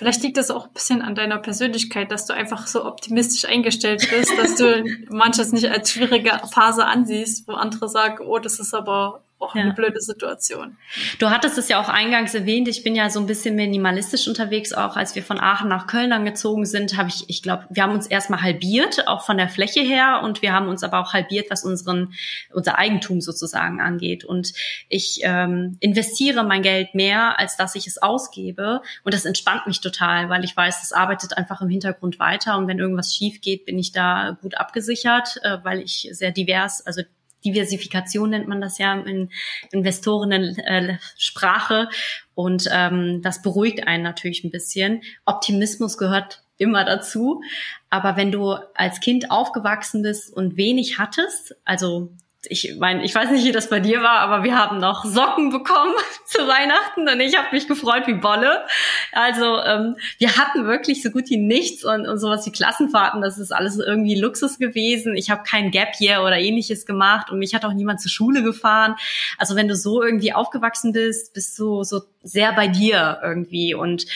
Vielleicht 0.00 0.22
liegt 0.22 0.38
das 0.38 0.50
auch 0.50 0.68
ein 0.68 0.72
bisschen 0.72 1.02
an 1.02 1.14
deiner 1.14 1.36
Persönlichkeit, 1.36 2.10
dass 2.10 2.24
du 2.24 2.32
einfach 2.32 2.66
so 2.66 2.86
optimistisch 2.86 3.44
eingestellt 3.44 4.08
bist, 4.10 4.32
dass 4.38 4.54
du 4.56 4.82
manches 5.10 5.52
nicht 5.52 5.70
als 5.70 5.90
schwierige 5.90 6.40
Phase 6.50 6.86
ansiehst, 6.86 7.46
wo 7.46 7.52
andere 7.52 7.86
sagen, 7.86 8.24
oh, 8.26 8.38
das 8.38 8.60
ist 8.60 8.72
aber 8.72 9.20
auch 9.40 9.54
ja. 9.54 9.62
eine 9.62 9.72
blöde 9.72 10.00
Situation. 10.00 10.76
Du 11.18 11.30
hattest 11.30 11.58
es 11.58 11.68
ja 11.68 11.80
auch 11.80 11.88
eingangs 11.88 12.34
erwähnt, 12.34 12.68
ich 12.68 12.82
bin 12.82 12.94
ja 12.94 13.10
so 13.10 13.20
ein 13.20 13.26
bisschen 13.26 13.56
minimalistisch 13.56 14.28
unterwegs, 14.28 14.72
auch 14.72 14.96
als 14.96 15.14
wir 15.14 15.22
von 15.22 15.40
Aachen 15.40 15.68
nach 15.68 15.86
Köln 15.86 16.12
angezogen 16.12 16.66
sind, 16.66 16.96
habe 16.96 17.08
ich, 17.08 17.24
ich 17.28 17.42
glaube, 17.42 17.66
wir 17.70 17.82
haben 17.82 17.92
uns 17.92 18.06
erstmal 18.06 18.42
halbiert, 18.42 19.08
auch 19.08 19.24
von 19.24 19.38
der 19.38 19.48
Fläche 19.48 19.80
her, 19.80 20.20
und 20.22 20.42
wir 20.42 20.52
haben 20.52 20.68
uns 20.68 20.82
aber 20.82 21.00
auch 21.00 21.12
halbiert, 21.12 21.50
was 21.50 21.64
unseren, 21.64 22.12
unser 22.52 22.78
Eigentum 22.78 23.20
sozusagen 23.20 23.80
angeht. 23.80 24.24
Und 24.24 24.52
ich 24.88 25.20
ähm, 25.22 25.76
investiere 25.80 26.44
mein 26.44 26.62
Geld 26.62 26.94
mehr, 26.94 27.38
als 27.38 27.56
dass 27.56 27.74
ich 27.74 27.86
es 27.86 28.00
ausgebe. 28.00 28.82
Und 29.04 29.14
das 29.14 29.24
entspannt 29.24 29.66
mich 29.66 29.80
total, 29.80 30.28
weil 30.28 30.44
ich 30.44 30.56
weiß, 30.56 30.82
es 30.82 30.92
arbeitet 30.92 31.36
einfach 31.36 31.60
im 31.62 31.68
Hintergrund 31.68 32.18
weiter. 32.18 32.56
Und 32.58 32.68
wenn 32.68 32.78
irgendwas 32.78 33.14
schief 33.14 33.40
geht, 33.40 33.64
bin 33.66 33.78
ich 33.78 33.92
da 33.92 34.36
gut 34.40 34.56
abgesichert, 34.56 35.38
äh, 35.42 35.58
weil 35.62 35.80
ich 35.80 36.08
sehr 36.12 36.30
divers, 36.30 36.84
also 36.84 37.02
Diversifikation 37.44 38.30
nennt 38.30 38.48
man 38.48 38.60
das 38.60 38.78
ja 38.78 38.94
in 38.94 39.30
Investorinnen-Sprache. 39.72 41.88
Und 42.34 42.68
ähm, 42.72 43.22
das 43.22 43.42
beruhigt 43.42 43.86
einen 43.86 44.02
natürlich 44.02 44.44
ein 44.44 44.50
bisschen. 44.50 45.02
Optimismus 45.24 45.98
gehört 45.98 46.42
immer 46.56 46.84
dazu. 46.84 47.42
Aber 47.88 48.16
wenn 48.16 48.30
du 48.30 48.54
als 48.74 49.00
Kind 49.00 49.30
aufgewachsen 49.30 50.02
bist 50.02 50.32
und 50.32 50.56
wenig 50.56 50.98
hattest, 50.98 51.56
also 51.64 52.12
ich 52.48 52.76
meine, 52.78 53.04
ich 53.04 53.14
weiß 53.14 53.30
nicht, 53.30 53.44
wie 53.44 53.52
das 53.52 53.68
bei 53.68 53.80
dir 53.80 54.02
war, 54.02 54.20
aber 54.20 54.44
wir 54.44 54.56
haben 54.56 54.78
noch 54.78 55.04
Socken 55.04 55.50
bekommen 55.50 55.92
zu 56.24 56.38
Weihnachten 56.46 57.08
und 57.08 57.20
ich 57.20 57.36
habe 57.36 57.48
mich 57.52 57.68
gefreut 57.68 58.06
wie 58.06 58.14
Bolle. 58.14 58.64
Also 59.12 59.58
ähm, 59.62 59.96
wir 60.18 60.36
hatten 60.36 60.64
wirklich 60.66 61.02
so 61.02 61.10
gut 61.10 61.28
wie 61.28 61.36
nichts 61.36 61.84
und, 61.84 62.06
und 62.06 62.18
sowas 62.18 62.46
wie 62.46 62.52
Klassenfahrten, 62.52 63.20
das 63.20 63.38
ist 63.38 63.52
alles 63.52 63.78
irgendwie 63.78 64.18
Luxus 64.18 64.58
gewesen. 64.58 65.16
Ich 65.16 65.30
habe 65.30 65.42
kein 65.42 65.70
Gap 65.70 66.00
Year 66.00 66.22
oder 66.22 66.38
ähnliches 66.38 66.86
gemacht 66.86 67.30
und 67.30 67.38
mich 67.38 67.54
hat 67.54 67.64
auch 67.64 67.74
niemand 67.74 68.00
zur 68.00 68.10
Schule 68.10 68.42
gefahren. 68.42 68.96
Also 69.36 69.54
wenn 69.54 69.68
du 69.68 69.76
so 69.76 70.02
irgendwie 70.02 70.32
aufgewachsen 70.32 70.92
bist, 70.92 71.34
bist 71.34 71.58
du 71.58 71.84
so 71.84 72.00
sehr 72.22 72.52
bei 72.52 72.68
dir 72.68 73.20
irgendwie 73.22 73.74
und 73.74 74.06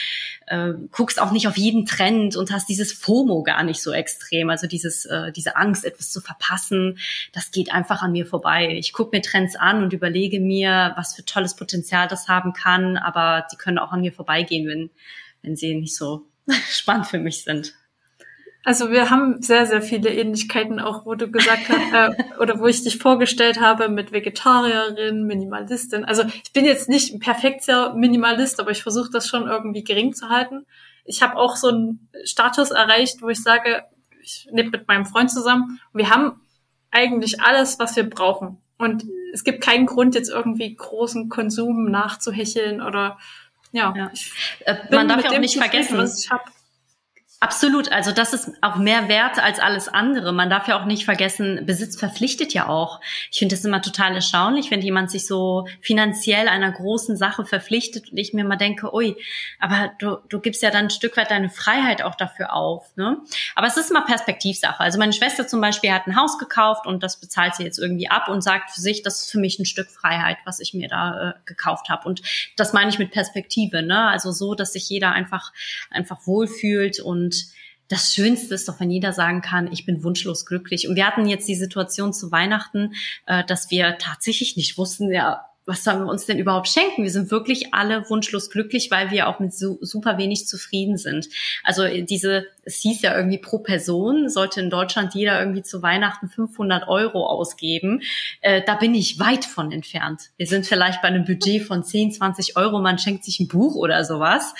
äh, 0.46 0.74
guckst 0.90 1.20
auch 1.20 1.30
nicht 1.30 1.48
auf 1.48 1.56
jeden 1.56 1.86
Trend 1.86 2.36
und 2.36 2.52
hast 2.52 2.68
dieses 2.68 2.92
FOMO 2.92 3.42
gar 3.42 3.62
nicht 3.62 3.82
so 3.82 3.92
extrem, 3.92 4.50
also 4.50 4.66
dieses 4.66 5.06
äh, 5.06 5.32
diese 5.32 5.56
Angst, 5.56 5.84
etwas 5.84 6.10
zu 6.10 6.20
verpassen. 6.20 6.98
Das 7.32 7.50
geht 7.50 7.72
einfach 7.72 8.02
an 8.02 8.12
mir 8.12 8.26
vorbei. 8.26 8.76
Ich 8.78 8.92
gucke 8.92 9.16
mir 9.16 9.22
Trends 9.22 9.56
an 9.56 9.82
und 9.82 9.92
überlege 9.92 10.40
mir, 10.40 10.92
was 10.96 11.14
für 11.14 11.24
tolles 11.24 11.56
Potenzial 11.56 12.08
das 12.08 12.28
haben 12.28 12.52
kann, 12.52 12.96
aber 12.96 13.46
die 13.52 13.56
können 13.56 13.78
auch 13.78 13.92
an 13.92 14.02
mir 14.02 14.12
vorbeigehen, 14.12 14.68
wenn 14.68 14.90
wenn 15.42 15.56
sie 15.56 15.74
nicht 15.74 15.96
so 15.96 16.26
spannend 16.70 17.06
für 17.06 17.18
mich 17.18 17.44
sind. 17.44 17.74
Also 18.64 18.90
wir 18.90 19.10
haben 19.10 19.42
sehr, 19.42 19.66
sehr 19.66 19.82
viele 19.82 20.10
Ähnlichkeiten, 20.10 20.80
auch 20.80 21.04
wo 21.04 21.14
du 21.14 21.30
gesagt 21.30 21.68
hast, 21.68 21.92
äh, 21.92 22.24
oder 22.40 22.58
wo 22.58 22.66
ich 22.66 22.82
dich 22.82 22.98
vorgestellt 22.98 23.60
habe 23.60 23.90
mit 23.90 24.10
Vegetarierin, 24.10 25.24
Minimalistin. 25.24 26.04
Also 26.04 26.24
ich 26.24 26.52
bin 26.52 26.64
jetzt 26.64 26.88
nicht 26.88 27.12
ein 27.12 27.20
perfekter 27.20 27.94
Minimalist, 27.94 28.58
aber 28.60 28.70
ich 28.70 28.82
versuche 28.82 29.10
das 29.10 29.28
schon 29.28 29.46
irgendwie 29.46 29.84
gering 29.84 30.14
zu 30.14 30.30
halten. 30.30 30.64
Ich 31.04 31.22
habe 31.22 31.36
auch 31.36 31.56
so 31.56 31.68
einen 31.68 32.08
Status 32.24 32.70
erreicht, 32.70 33.20
wo 33.20 33.28
ich 33.28 33.42
sage, 33.42 33.84
ich 34.22 34.48
lebe 34.50 34.70
mit 34.70 34.88
meinem 34.88 35.04
Freund 35.04 35.30
zusammen. 35.30 35.78
Wir 35.92 36.08
haben 36.08 36.40
eigentlich 36.90 37.42
alles, 37.42 37.78
was 37.78 37.94
wir 37.96 38.08
brauchen. 38.08 38.56
Und 38.78 39.04
es 39.34 39.44
gibt 39.44 39.62
keinen 39.62 39.84
Grund, 39.84 40.14
jetzt 40.14 40.30
irgendwie 40.30 40.74
großen 40.74 41.28
Konsum 41.28 41.90
nachzuhecheln 41.90 42.80
oder 42.80 43.18
ja. 43.72 43.92
ja. 43.96 44.10
Äh, 44.60 44.76
man 44.90 45.08
darf 45.08 45.24
ja 45.24 45.32
auch 45.32 45.38
nicht 45.38 45.58
vergessen, 45.58 45.98
was 45.98 46.24
ich 46.24 46.30
habe. 46.30 46.44
Absolut. 47.44 47.92
Also 47.92 48.10
das 48.10 48.32
ist 48.32 48.52
auch 48.62 48.76
mehr 48.76 49.06
wert 49.10 49.38
als 49.38 49.58
alles 49.58 49.88
andere. 49.88 50.32
Man 50.32 50.48
darf 50.48 50.66
ja 50.66 50.80
auch 50.80 50.86
nicht 50.86 51.04
vergessen, 51.04 51.66
Besitz 51.66 51.94
verpflichtet 51.94 52.54
ja 52.54 52.70
auch. 52.70 53.02
Ich 53.30 53.38
finde 53.38 53.54
das 53.54 53.66
immer 53.66 53.82
total 53.82 54.14
erstaunlich, 54.14 54.70
wenn 54.70 54.80
jemand 54.80 55.10
sich 55.10 55.26
so 55.26 55.66
finanziell 55.82 56.48
einer 56.48 56.72
großen 56.72 57.18
Sache 57.18 57.44
verpflichtet 57.44 58.10
und 58.10 58.16
ich 58.16 58.32
mir 58.32 58.44
mal 58.44 58.56
denke, 58.56 58.94
ui, 58.94 59.14
aber 59.60 59.92
du, 59.98 60.16
du 60.30 60.40
gibst 60.40 60.62
ja 60.62 60.70
dann 60.70 60.86
ein 60.86 60.90
Stück 60.90 61.18
weit 61.18 61.30
deine 61.30 61.50
Freiheit 61.50 62.00
auch 62.00 62.14
dafür 62.14 62.54
auf. 62.54 62.96
Ne? 62.96 63.18
Aber 63.54 63.66
es 63.66 63.76
ist 63.76 63.90
immer 63.90 64.06
Perspektivsache. 64.06 64.80
Also 64.80 64.98
meine 64.98 65.12
Schwester 65.12 65.46
zum 65.46 65.60
Beispiel 65.60 65.92
hat 65.92 66.06
ein 66.06 66.16
Haus 66.16 66.38
gekauft 66.38 66.86
und 66.86 67.02
das 67.02 67.20
bezahlt 67.20 67.56
sie 67.56 67.64
jetzt 67.64 67.78
irgendwie 67.78 68.08
ab 68.08 68.28
und 68.28 68.40
sagt 68.40 68.70
für 68.70 68.80
sich, 68.80 69.02
das 69.02 69.20
ist 69.20 69.30
für 69.30 69.38
mich 69.38 69.58
ein 69.58 69.66
Stück 69.66 69.90
Freiheit, 69.90 70.38
was 70.46 70.60
ich 70.60 70.72
mir 70.72 70.88
da 70.88 71.28
äh, 71.28 71.32
gekauft 71.44 71.90
habe. 71.90 72.08
Und 72.08 72.22
das 72.56 72.72
meine 72.72 72.88
ich 72.88 72.98
mit 72.98 73.10
Perspektive. 73.10 73.82
Ne? 73.82 74.08
Also 74.08 74.32
so, 74.32 74.54
dass 74.54 74.72
sich 74.72 74.88
jeder 74.88 75.12
einfach 75.12 75.52
einfach 75.90 76.26
wohlfühlt 76.26 77.00
und 77.00 77.33
das 77.88 78.14
Schönste 78.14 78.54
ist 78.54 78.68
doch, 78.68 78.80
wenn 78.80 78.90
jeder 78.90 79.12
sagen 79.12 79.42
kann, 79.42 79.70
ich 79.72 79.84
bin 79.84 80.02
wunschlos 80.02 80.46
glücklich. 80.46 80.88
Und 80.88 80.96
wir 80.96 81.06
hatten 81.06 81.26
jetzt 81.26 81.48
die 81.48 81.54
Situation 81.54 82.12
zu 82.12 82.32
Weihnachten, 82.32 82.94
äh, 83.26 83.44
dass 83.44 83.70
wir 83.70 83.98
tatsächlich 83.98 84.56
nicht 84.56 84.78
wussten, 84.78 85.12
ja, 85.12 85.44
was 85.66 85.82
sollen 85.82 86.00
wir 86.04 86.10
uns 86.10 86.26
denn 86.26 86.38
überhaupt 86.38 86.68
schenken? 86.68 87.04
Wir 87.04 87.10
sind 87.10 87.30
wirklich 87.30 87.72
alle 87.72 88.08
wunschlos 88.10 88.50
glücklich, 88.50 88.90
weil 88.90 89.10
wir 89.10 89.28
auch 89.28 89.40
mit 89.40 89.54
so, 89.54 89.78
super 89.80 90.18
wenig 90.18 90.46
zufrieden 90.46 90.98
sind. 90.98 91.28
Also 91.62 91.86
diese, 91.86 92.46
es 92.64 92.76
hieß 92.76 93.00
ja 93.00 93.16
irgendwie 93.16 93.38
pro 93.38 93.58
Person, 93.58 94.28
sollte 94.28 94.60
in 94.60 94.68
Deutschland 94.68 95.14
jeder 95.14 95.40
irgendwie 95.40 95.62
zu 95.62 95.82
Weihnachten 95.82 96.28
500 96.28 96.86
Euro 96.86 97.26
ausgeben. 97.26 98.02
Äh, 98.42 98.62
da 98.66 98.74
bin 98.74 98.94
ich 98.94 99.18
weit 99.18 99.46
von 99.46 99.72
entfernt. 99.72 100.30
Wir 100.36 100.46
sind 100.46 100.66
vielleicht 100.66 101.00
bei 101.00 101.08
einem 101.08 101.24
Budget 101.24 101.62
von 101.62 101.82
10, 101.82 102.12
20 102.12 102.56
Euro, 102.56 102.80
man 102.80 102.98
schenkt 102.98 103.24
sich 103.24 103.40
ein 103.40 103.48
Buch 103.48 103.74
oder 103.74 104.04
sowas. 104.04 104.54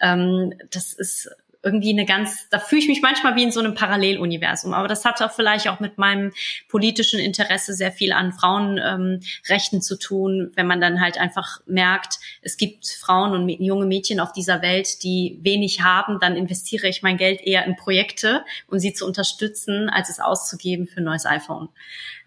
Ähm, 0.00 0.52
das 0.70 0.92
ist 0.92 1.30
irgendwie 1.64 1.90
eine 1.90 2.04
ganz, 2.04 2.48
da 2.50 2.58
fühle 2.58 2.82
ich 2.82 2.88
mich 2.88 3.00
manchmal 3.00 3.36
wie 3.36 3.42
in 3.42 3.50
so 3.50 3.60
einem 3.60 3.74
Paralleluniversum. 3.74 4.74
Aber 4.74 4.86
das 4.86 5.04
hat 5.04 5.22
auch 5.22 5.32
vielleicht 5.32 5.68
auch 5.68 5.80
mit 5.80 5.96
meinem 5.96 6.32
politischen 6.68 7.18
Interesse 7.18 7.72
sehr 7.72 7.90
viel 7.90 8.12
an 8.12 8.32
Frauenrechten 8.32 9.78
ähm, 9.78 9.82
zu 9.82 9.98
tun, 9.98 10.52
wenn 10.54 10.66
man 10.66 10.80
dann 10.80 11.00
halt 11.00 11.18
einfach 11.18 11.60
merkt, 11.66 12.18
es 12.42 12.58
gibt 12.58 12.86
Frauen 12.86 13.32
und 13.32 13.48
junge 13.48 13.86
Mädchen 13.86 14.20
auf 14.20 14.32
dieser 14.32 14.60
Welt, 14.60 15.02
die 15.02 15.38
wenig 15.42 15.82
haben, 15.82 16.18
dann 16.20 16.36
investiere 16.36 16.88
ich 16.88 17.02
mein 17.02 17.16
Geld 17.16 17.40
eher 17.40 17.64
in 17.64 17.76
Projekte, 17.76 18.44
um 18.68 18.78
sie 18.78 18.92
zu 18.92 19.06
unterstützen, 19.06 19.88
als 19.88 20.10
es 20.10 20.20
auszugeben 20.20 20.86
für 20.86 20.98
ein 20.98 21.04
neues 21.04 21.24
iPhone, 21.24 21.70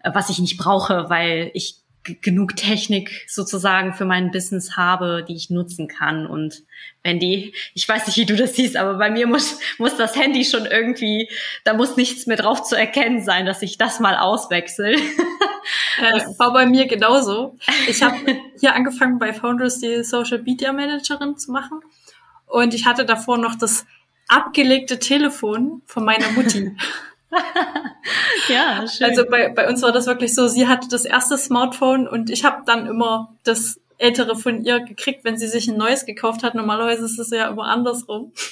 äh, 0.02 0.10
was 0.12 0.30
ich 0.30 0.40
nicht 0.40 0.58
brauche, 0.58 1.08
weil 1.08 1.52
ich 1.54 1.76
genug 2.04 2.56
Technik 2.56 3.26
sozusagen 3.28 3.92
für 3.92 4.04
mein 4.04 4.30
Business 4.30 4.76
habe, 4.76 5.24
die 5.26 5.34
ich 5.34 5.50
nutzen 5.50 5.88
kann. 5.88 6.26
Und 6.26 6.62
wenn 7.02 7.18
die, 7.18 7.54
ich 7.74 7.88
weiß 7.88 8.06
nicht, 8.06 8.16
wie 8.16 8.26
du 8.26 8.36
das 8.36 8.56
siehst, 8.56 8.76
aber 8.76 8.94
bei 8.94 9.10
mir 9.10 9.26
muss, 9.26 9.60
muss 9.78 9.96
das 9.96 10.16
Handy 10.16 10.44
schon 10.44 10.66
irgendwie, 10.66 11.28
da 11.64 11.74
muss 11.74 11.96
nichts 11.96 12.26
mehr 12.26 12.36
drauf 12.36 12.62
zu 12.62 12.76
erkennen 12.76 13.22
sein, 13.22 13.46
dass 13.46 13.62
ich 13.62 13.78
das 13.78 14.00
mal 14.00 14.16
auswechsel. 14.16 14.96
Äh, 15.98 16.20
war 16.38 16.52
bei 16.52 16.64
mir 16.64 16.86
genauso. 16.86 17.58
Ich 17.88 18.02
habe 18.02 18.16
hier 18.58 18.74
angefangen 18.74 19.18
bei 19.18 19.34
Founders 19.34 19.80
die 19.80 20.02
Social 20.02 20.40
Media 20.42 20.72
Managerin 20.72 21.36
zu 21.36 21.52
machen. 21.52 21.80
Und 22.46 22.72
ich 22.72 22.86
hatte 22.86 23.04
davor 23.04 23.36
noch 23.36 23.54
das 23.54 23.84
abgelegte 24.28 24.98
Telefon 24.98 25.82
von 25.86 26.04
meiner 26.04 26.30
Mutti. 26.30 26.74
ja, 28.48 28.86
schön. 28.86 29.10
Also 29.10 29.26
bei, 29.28 29.48
bei 29.48 29.68
uns 29.68 29.82
war 29.82 29.92
das 29.92 30.06
wirklich 30.06 30.34
so, 30.34 30.48
sie 30.48 30.66
hatte 30.66 30.88
das 30.88 31.04
erste 31.04 31.36
Smartphone 31.36 32.08
und 32.08 32.30
ich 32.30 32.44
habe 32.44 32.62
dann 32.64 32.86
immer 32.86 33.36
das 33.44 33.80
ältere 33.98 34.36
von 34.36 34.64
ihr 34.64 34.80
gekriegt, 34.80 35.24
wenn 35.24 35.36
sie 35.36 35.48
sich 35.48 35.68
ein 35.68 35.76
neues 35.76 36.06
gekauft 36.06 36.42
hat. 36.42 36.54
Normalerweise 36.54 37.04
ist 37.04 37.18
es 37.18 37.30
ja 37.30 37.48
immer 37.48 37.64
andersrum. 37.64 38.32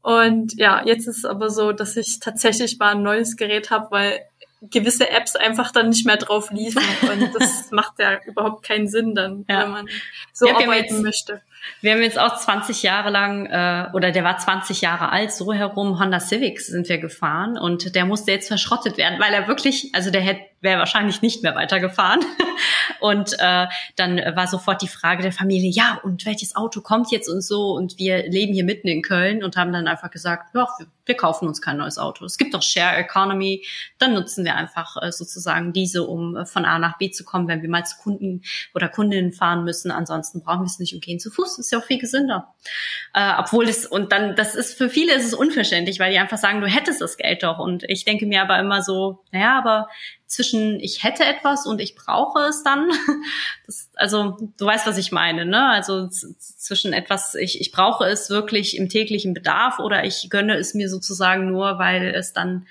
Und 0.00 0.54
ja, 0.54 0.86
jetzt 0.86 1.06
ist 1.06 1.18
es 1.18 1.24
aber 1.24 1.50
so, 1.50 1.72
dass 1.72 1.96
ich 1.96 2.18
tatsächlich 2.20 2.78
mal 2.78 2.94
ein 2.94 3.02
neues 3.02 3.36
Gerät 3.36 3.70
habe, 3.70 3.90
weil 3.90 4.20
gewisse 4.62 5.10
Apps 5.10 5.36
einfach 5.36 5.70
dann 5.70 5.90
nicht 5.90 6.06
mehr 6.06 6.16
drauf 6.16 6.50
liefen. 6.50 6.82
Und 7.12 7.34
das 7.34 7.70
macht 7.72 7.98
ja 7.98 8.18
überhaupt 8.24 8.64
keinen 8.64 8.88
Sinn 8.88 9.14
dann, 9.14 9.44
ja. 9.48 9.64
wenn 9.64 9.70
man 9.70 9.88
so 10.32 10.46
ja, 10.46 10.56
arbeiten 10.56 11.02
möchte. 11.02 11.42
Wir 11.80 11.92
haben 11.92 12.02
jetzt 12.02 12.18
auch 12.18 12.36
20 12.36 12.82
Jahre 12.82 13.10
lang, 13.10 13.46
äh, 13.46 13.90
oder 13.92 14.10
der 14.10 14.24
war 14.24 14.38
20 14.38 14.80
Jahre 14.80 15.10
alt, 15.10 15.32
so 15.32 15.52
herum, 15.52 16.00
Honda 16.00 16.20
Civics 16.20 16.66
sind 16.66 16.88
wir 16.88 16.98
gefahren 16.98 17.58
und 17.58 17.94
der 17.94 18.04
musste 18.04 18.32
jetzt 18.32 18.48
verschrottet 18.48 18.96
werden, 18.96 19.18
weil 19.20 19.32
er 19.32 19.48
wirklich, 19.48 19.90
also 19.94 20.10
der 20.10 20.20
hätte 20.20 20.42
wäre 20.60 20.78
wahrscheinlich 20.78 21.22
nicht 21.22 21.42
mehr 21.42 21.54
weitergefahren. 21.54 22.20
Und 23.00 23.34
äh, 23.38 23.66
dann 23.96 24.16
war 24.34 24.46
sofort 24.46 24.82
die 24.82 24.88
Frage 24.88 25.22
der 25.22 25.32
Familie, 25.32 25.70
ja, 25.70 26.00
und 26.02 26.26
welches 26.26 26.56
Auto 26.56 26.80
kommt 26.80 27.10
jetzt 27.12 27.28
und 27.28 27.42
so? 27.42 27.72
Und 27.72 27.98
wir 27.98 28.28
leben 28.28 28.52
hier 28.52 28.64
mitten 28.64 28.88
in 28.88 29.02
Köln 29.02 29.44
und 29.44 29.56
haben 29.56 29.72
dann 29.72 29.86
einfach 29.86 30.10
gesagt, 30.10 30.54
ja, 30.54 30.66
wir, 31.04 31.16
kaufen 31.16 31.48
uns 31.48 31.62
kein 31.62 31.78
neues 31.78 31.96
Auto. 31.96 32.24
Es 32.24 32.36
gibt 32.36 32.52
doch 32.52 32.62
Share 32.62 32.96
Economy, 32.96 33.64
dann 33.98 34.12
nutzen 34.12 34.44
wir 34.44 34.56
einfach 34.56 34.96
äh, 35.00 35.10
sozusagen 35.10 35.72
diese, 35.72 36.02
um 36.02 36.36
äh, 36.36 36.44
von 36.44 36.64
A 36.64 36.78
nach 36.78 36.98
B 36.98 37.10
zu 37.10 37.24
kommen, 37.24 37.48
wenn 37.48 37.62
wir 37.62 37.70
mal 37.70 37.84
zu 37.84 37.96
Kunden 37.96 38.42
oder 38.74 38.88
Kundinnen 38.88 39.32
fahren 39.32 39.64
müssen. 39.64 39.90
Ansonsten 39.90 40.42
brauchen 40.42 40.60
wir 40.60 40.66
es 40.66 40.78
nicht 40.78 40.92
und 40.92 41.02
gehen 41.02 41.18
zu 41.18 41.30
Fuß. 41.30 41.58
Ist 41.58 41.72
ja 41.72 41.78
auch 41.78 41.84
viel 41.84 41.98
gesünder. 41.98 42.54
Äh, 43.14 43.32
obwohl 43.38 43.68
es, 43.68 43.86
und 43.86 44.12
dann, 44.12 44.36
das 44.36 44.54
ist 44.54 44.76
für 44.76 44.90
viele 44.90 45.14
ist 45.14 45.24
es 45.24 45.34
unverständlich, 45.34 45.98
weil 45.98 46.12
die 46.12 46.18
einfach 46.18 46.38
sagen, 46.38 46.60
du 46.60 46.66
hättest 46.66 47.00
das 47.00 47.16
Geld 47.16 47.42
doch. 47.42 47.58
Und 47.58 47.84
ich 47.84 48.04
denke 48.04 48.26
mir 48.26 48.42
aber 48.42 48.58
immer 48.58 48.82
so, 48.82 49.24
naja, 49.32 49.56
aber 49.56 49.88
zwischen 50.28 50.78
ich 50.78 51.02
hätte 51.02 51.24
etwas 51.24 51.66
und 51.66 51.80
ich 51.80 51.96
brauche 51.96 52.40
es 52.42 52.62
dann. 52.62 52.88
Das, 53.66 53.90
also 53.96 54.38
du 54.56 54.64
weißt, 54.64 54.86
was 54.86 54.96
ich 54.96 55.12
meine, 55.12 55.44
ne? 55.44 55.68
Also 55.68 56.08
zwischen 56.08 56.94
etwas, 56.94 57.34
ich, 57.34 57.60
ich 57.60 57.70
brauche 57.70 58.06
es 58.06 58.30
wirklich 58.30 58.78
im 58.78 58.88
täglichen 58.88 59.34
Bedarf 59.34 59.78
oder 59.78 60.04
ich 60.04 60.30
gönne 60.30 60.56
es 60.56 60.72
mir 60.72 60.88
sozusagen 60.88 61.50
nur, 61.50 61.78
weil 61.78 62.14
es 62.14 62.32
dann 62.32 62.66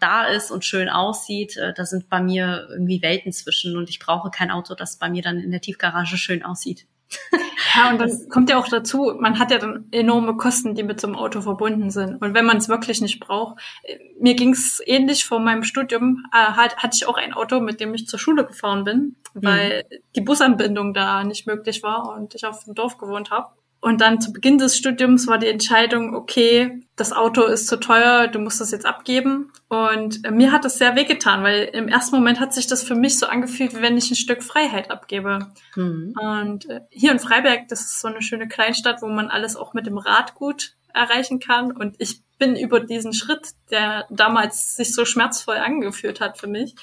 da 0.00 0.24
ist 0.24 0.50
und 0.50 0.64
schön 0.64 0.88
aussieht. 0.88 1.56
Äh, 1.56 1.72
da 1.72 1.84
sind 1.84 2.08
bei 2.08 2.20
mir 2.20 2.66
irgendwie 2.70 3.00
Welten 3.02 3.32
zwischen 3.32 3.76
und 3.76 3.90
ich 3.90 4.00
brauche 4.00 4.30
kein 4.30 4.50
Auto, 4.50 4.74
das 4.74 4.96
bei 4.96 5.08
mir 5.08 5.22
dann 5.22 5.38
in 5.38 5.52
der 5.52 5.60
Tiefgarage 5.60 6.16
schön 6.16 6.42
aussieht. 6.42 6.86
Ja, 7.76 7.90
und 7.90 8.00
dann 8.00 8.28
kommt 8.28 8.50
ja 8.50 8.58
auch 8.58 8.68
dazu, 8.68 9.14
man 9.18 9.38
hat 9.38 9.50
ja 9.50 9.58
dann 9.58 9.86
enorme 9.92 10.36
Kosten, 10.36 10.74
die 10.74 10.82
mit 10.82 11.00
so 11.00 11.06
einem 11.06 11.16
Auto 11.16 11.40
verbunden 11.40 11.90
sind. 11.90 12.20
Und 12.20 12.34
wenn 12.34 12.44
man 12.44 12.56
es 12.56 12.68
wirklich 12.68 13.00
nicht 13.00 13.20
braucht, 13.20 13.60
äh, 13.84 13.98
mir 14.18 14.34
ging 14.34 14.52
es 14.52 14.82
ähnlich 14.86 15.24
vor 15.24 15.38
meinem 15.38 15.62
Studium, 15.62 16.24
äh, 16.32 16.36
hat, 16.36 16.78
hatte 16.78 16.96
ich 16.96 17.06
auch 17.06 17.16
ein 17.16 17.32
Auto, 17.32 17.60
mit 17.60 17.80
dem 17.80 17.94
ich 17.94 18.06
zur 18.06 18.18
Schule 18.18 18.44
gefahren 18.44 18.84
bin, 18.84 19.16
weil 19.34 19.84
mhm. 19.88 19.96
die 20.16 20.20
Busanbindung 20.20 20.94
da 20.94 21.22
nicht 21.22 21.46
möglich 21.46 21.82
war 21.82 22.12
und 22.16 22.34
ich 22.34 22.44
auf 22.44 22.64
dem 22.64 22.74
Dorf 22.74 22.98
gewohnt 22.98 23.30
habe. 23.30 23.50
Und 23.80 24.02
dann 24.02 24.20
zu 24.20 24.32
Beginn 24.32 24.58
des 24.58 24.76
Studiums 24.76 25.26
war 25.26 25.38
die 25.38 25.48
Entscheidung, 25.48 26.14
okay, 26.14 26.82
das 26.96 27.12
Auto 27.12 27.44
ist 27.44 27.66
zu 27.66 27.80
teuer, 27.80 28.28
du 28.28 28.38
musst 28.38 28.60
das 28.60 28.72
jetzt 28.72 28.84
abgeben. 28.84 29.50
Und 29.68 30.24
äh, 30.24 30.30
mir 30.30 30.52
hat 30.52 30.66
das 30.66 30.76
sehr 30.76 30.96
wehgetan, 30.96 31.42
weil 31.42 31.64
im 31.72 31.88
ersten 31.88 32.14
Moment 32.14 32.40
hat 32.40 32.52
sich 32.52 32.66
das 32.66 32.82
für 32.82 32.94
mich 32.94 33.18
so 33.18 33.26
angefühlt, 33.26 33.74
wie 33.74 33.80
wenn 33.80 33.96
ich 33.96 34.10
ein 34.10 34.16
Stück 34.16 34.42
Freiheit 34.42 34.90
abgebe. 34.90 35.50
Mhm. 35.76 36.14
Und 36.20 36.68
äh, 36.68 36.80
hier 36.90 37.10
in 37.10 37.18
Freiberg, 37.18 37.68
das 37.68 37.80
ist 37.80 38.00
so 38.00 38.08
eine 38.08 38.20
schöne 38.20 38.48
Kleinstadt, 38.48 39.00
wo 39.00 39.06
man 39.06 39.28
alles 39.28 39.56
auch 39.56 39.72
mit 39.72 39.86
dem 39.86 39.96
Rad 39.96 40.34
gut 40.34 40.74
erreichen 40.92 41.40
kann. 41.40 41.72
Und 41.72 41.96
ich 41.98 42.22
bin 42.38 42.56
über 42.56 42.80
diesen 42.80 43.14
Schritt, 43.14 43.48
der 43.70 44.06
damals 44.10 44.76
sich 44.76 44.94
so 44.94 45.06
schmerzvoll 45.06 45.56
angefühlt 45.56 46.20
hat 46.20 46.36
für 46.38 46.48
mich, 46.48 46.74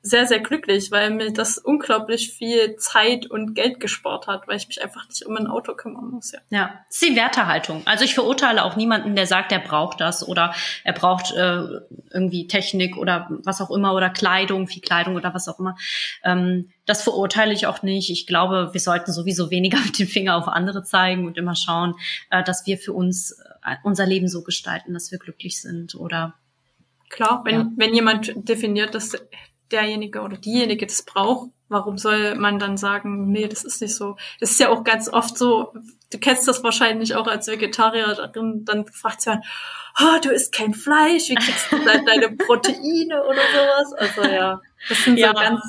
sehr, 0.00 0.26
sehr 0.26 0.40
glücklich, 0.40 0.90
weil 0.90 1.10
mir 1.10 1.32
das 1.32 1.58
unglaublich 1.58 2.32
viel 2.32 2.76
Zeit 2.76 3.26
und 3.26 3.54
Geld 3.54 3.80
gespart 3.80 4.26
hat, 4.26 4.46
weil 4.46 4.56
ich 4.56 4.68
mich 4.68 4.82
einfach 4.82 5.08
nicht 5.08 5.26
um 5.26 5.36
ein 5.36 5.48
Auto 5.48 5.74
kümmern 5.74 6.10
muss. 6.10 6.32
Ja, 6.32 6.38
ja 6.50 6.80
das 6.86 7.02
ist 7.02 7.10
die 7.10 7.16
Wertehaltung. 7.16 7.82
Also 7.84 8.04
ich 8.04 8.14
verurteile 8.14 8.64
auch 8.64 8.76
niemanden, 8.76 9.16
der 9.16 9.26
sagt, 9.26 9.50
er 9.50 9.58
braucht 9.58 10.00
das 10.00 10.26
oder 10.26 10.54
er 10.84 10.92
braucht 10.92 11.32
äh, 11.32 11.62
irgendwie 12.12 12.46
Technik 12.46 12.96
oder 12.96 13.28
was 13.42 13.60
auch 13.60 13.70
immer 13.70 13.94
oder 13.94 14.08
Kleidung, 14.08 14.68
viel 14.68 14.82
Kleidung 14.82 15.16
oder 15.16 15.34
was 15.34 15.48
auch 15.48 15.58
immer. 15.58 15.76
Ähm, 16.22 16.70
das 16.86 17.02
verurteile 17.02 17.52
ich 17.52 17.66
auch 17.66 17.82
nicht. 17.82 18.10
Ich 18.10 18.26
glaube, 18.26 18.70
wir 18.72 18.80
sollten 18.80 19.12
sowieso 19.12 19.50
weniger 19.50 19.78
mit 19.84 19.98
dem 19.98 20.06
Finger 20.06 20.36
auf 20.36 20.48
andere 20.48 20.84
zeigen 20.84 21.26
und 21.26 21.36
immer 21.36 21.56
schauen, 21.56 21.94
äh, 22.30 22.44
dass 22.44 22.66
wir 22.66 22.78
für 22.78 22.92
uns 22.92 23.32
äh, 23.64 23.76
unser 23.82 24.06
Leben 24.06 24.28
so 24.28 24.42
gestalten, 24.42 24.94
dass 24.94 25.10
wir 25.10 25.18
glücklich 25.18 25.60
sind 25.60 25.96
oder 25.96 26.34
Klar, 27.10 27.42
wenn, 27.44 27.54
ja. 27.54 27.70
wenn 27.76 27.94
jemand 27.94 28.32
definiert, 28.36 28.94
dass 28.94 29.16
derjenige 29.72 30.20
oder 30.20 30.36
diejenige 30.36 30.86
das 30.86 31.02
braucht, 31.02 31.50
warum 31.68 31.98
soll 31.98 32.34
man 32.34 32.58
dann 32.58 32.76
sagen, 32.76 33.30
nee, 33.30 33.46
das 33.46 33.64
ist 33.64 33.80
nicht 33.80 33.94
so. 33.94 34.16
Das 34.40 34.50
ist 34.50 34.60
ja 34.60 34.70
auch 34.70 34.84
ganz 34.84 35.08
oft 35.08 35.36
so, 35.36 35.72
du 36.10 36.18
kennst 36.18 36.48
das 36.48 36.64
wahrscheinlich 36.64 37.14
auch 37.14 37.26
als 37.26 37.46
Vegetarierin, 37.46 38.64
dann 38.64 38.86
fragt 38.86 39.26
man, 39.26 39.42
oh, 40.00 40.18
du 40.22 40.30
isst 40.30 40.54
kein 40.54 40.74
Fleisch, 40.74 41.28
wie 41.28 41.34
kriegst 41.34 41.70
du 41.70 41.78
dann 41.84 42.06
deine 42.06 42.30
Proteine 42.36 43.22
oder 43.24 43.42
sowas? 43.52 43.92
Also 43.94 44.22
ja, 44.22 44.60
das 44.88 45.04
sind 45.04 45.18
ja. 45.18 45.28
so 45.28 45.34
ganz 45.34 45.60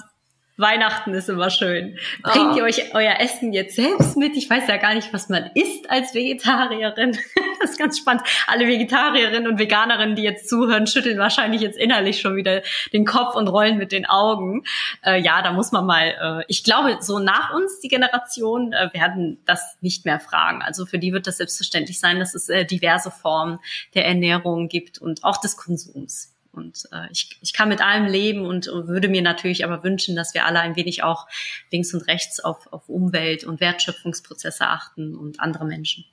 Weihnachten 0.59 1.13
ist 1.13 1.29
immer 1.29 1.49
schön. 1.49 1.97
Bringt 2.21 2.53
oh. 2.53 2.57
ihr 2.57 2.63
euch 2.63 2.93
euer 2.93 3.15
Essen 3.19 3.53
jetzt 3.53 3.75
selbst 3.75 4.17
mit? 4.17 4.35
Ich 4.35 4.49
weiß 4.49 4.67
ja 4.67 4.77
gar 4.77 4.93
nicht, 4.93 5.13
was 5.13 5.29
man 5.29 5.49
isst 5.55 5.89
als 5.89 6.13
Vegetarierin. 6.13 7.17
Das 7.61 7.71
ist 7.71 7.77
ganz 7.77 7.97
spannend. 7.97 8.23
Alle 8.47 8.67
Vegetarierinnen 8.67 9.45
und 9.45 9.59
Veganerinnen, 9.59 10.15
die 10.15 10.21
jetzt 10.21 10.47
zuhören, 10.47 10.87
schütteln 10.87 11.19
wahrscheinlich 11.19 11.59
jetzt 11.59 11.77
innerlich 11.77 12.21
schon 12.21 12.37
wieder 12.37 12.61
den 12.93 13.03
Kopf 13.03 13.35
und 13.35 13.49
rollen 13.49 13.77
mit 13.77 13.91
den 13.91 14.05
Augen. 14.05 14.63
Äh, 15.03 15.19
ja, 15.19 15.41
da 15.41 15.51
muss 15.51 15.73
man 15.73 15.85
mal, 15.85 16.39
äh, 16.39 16.45
ich 16.47 16.63
glaube, 16.63 16.99
so 17.01 17.19
nach 17.19 17.53
uns, 17.53 17.81
die 17.81 17.89
Generation, 17.89 18.71
äh, 18.71 18.89
werden 18.93 19.41
das 19.45 19.77
nicht 19.81 20.05
mehr 20.05 20.21
fragen. 20.21 20.61
Also 20.61 20.85
für 20.85 20.99
die 20.99 21.11
wird 21.11 21.27
das 21.27 21.35
selbstverständlich 21.35 21.99
sein, 21.99 22.17
dass 22.17 22.33
es 22.33 22.47
äh, 22.47 22.63
diverse 22.63 23.11
Formen 23.11 23.59
der 23.93 24.05
Ernährung 24.05 24.69
gibt 24.69 24.97
und 24.97 25.25
auch 25.25 25.41
des 25.41 25.57
Konsums. 25.57 26.33
Und 26.51 26.83
äh, 26.91 27.07
ich, 27.11 27.37
ich 27.41 27.53
kann 27.53 27.69
mit 27.69 27.81
allem 27.81 28.05
leben 28.05 28.45
und, 28.45 28.67
und 28.67 28.87
würde 28.87 29.07
mir 29.07 29.21
natürlich 29.21 29.63
aber 29.63 29.83
wünschen, 29.83 30.15
dass 30.15 30.33
wir 30.33 30.45
alle 30.45 30.59
ein 30.59 30.75
wenig 30.75 31.03
auch 31.03 31.27
links 31.71 31.93
und 31.93 32.07
rechts 32.07 32.39
auf, 32.39 32.71
auf 32.71 32.89
Umwelt 32.89 33.43
und 33.43 33.59
Wertschöpfungsprozesse 33.59 34.67
achten 34.67 35.15
und 35.15 35.39
andere 35.39 35.65
Menschen. 35.65 36.05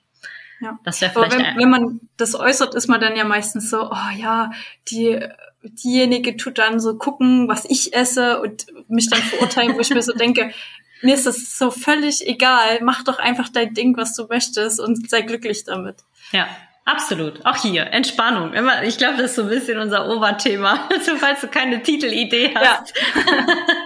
Ja. 0.59 0.79
Das 0.83 1.01
wäre 1.01 1.11
vielleicht. 1.11 1.37
wenn, 1.37 1.57
wenn 1.57 1.69
man 1.69 1.99
das 2.17 2.35
äußert, 2.35 2.75
ist 2.75 2.87
man 2.87 2.99
dann 2.99 3.15
ja 3.15 3.23
meistens 3.23 3.69
so, 3.69 3.91
oh 3.91 4.17
ja, 4.17 4.51
die 4.89 5.19
diejenige 5.63 6.37
tut 6.37 6.57
dann 6.57 6.79
so 6.79 6.97
gucken, 6.97 7.47
was 7.47 7.65
ich 7.65 7.93
esse 7.93 8.39
und 8.39 8.67
mich 8.87 9.09
dann 9.09 9.21
verurteilen, 9.21 9.75
wo 9.75 9.79
ich 9.79 9.89
mir 9.89 10.01
so 10.01 10.13
denke, 10.13 10.51
mir 11.01 11.15
ist 11.15 11.25
das 11.25 11.57
so 11.57 11.69
völlig 11.71 12.27
egal, 12.27 12.79
mach 12.81 13.03
doch 13.03 13.19
einfach 13.19 13.49
dein 13.49 13.73
Ding, 13.73 13.97
was 13.97 14.15
du 14.15 14.27
möchtest 14.27 14.79
und 14.79 15.09
sei 15.09 15.21
glücklich 15.21 15.63
damit. 15.63 15.97
Ja, 16.31 16.47
Absolut. 16.87 17.45
Auch 17.45 17.57
hier. 17.57 17.87
Entspannung. 17.91 18.53
Immer, 18.53 18.83
ich 18.83 18.97
glaube, 18.97 19.17
das 19.17 19.31
ist 19.31 19.35
so 19.35 19.41
ein 19.41 19.49
bisschen 19.49 19.77
unser 19.77 20.07
Oberthema. 20.07 20.87
Also, 20.89 21.17
falls 21.17 21.41
du 21.41 21.47
keine 21.49 21.83
Titelidee 21.83 22.55
hast. 22.55 22.93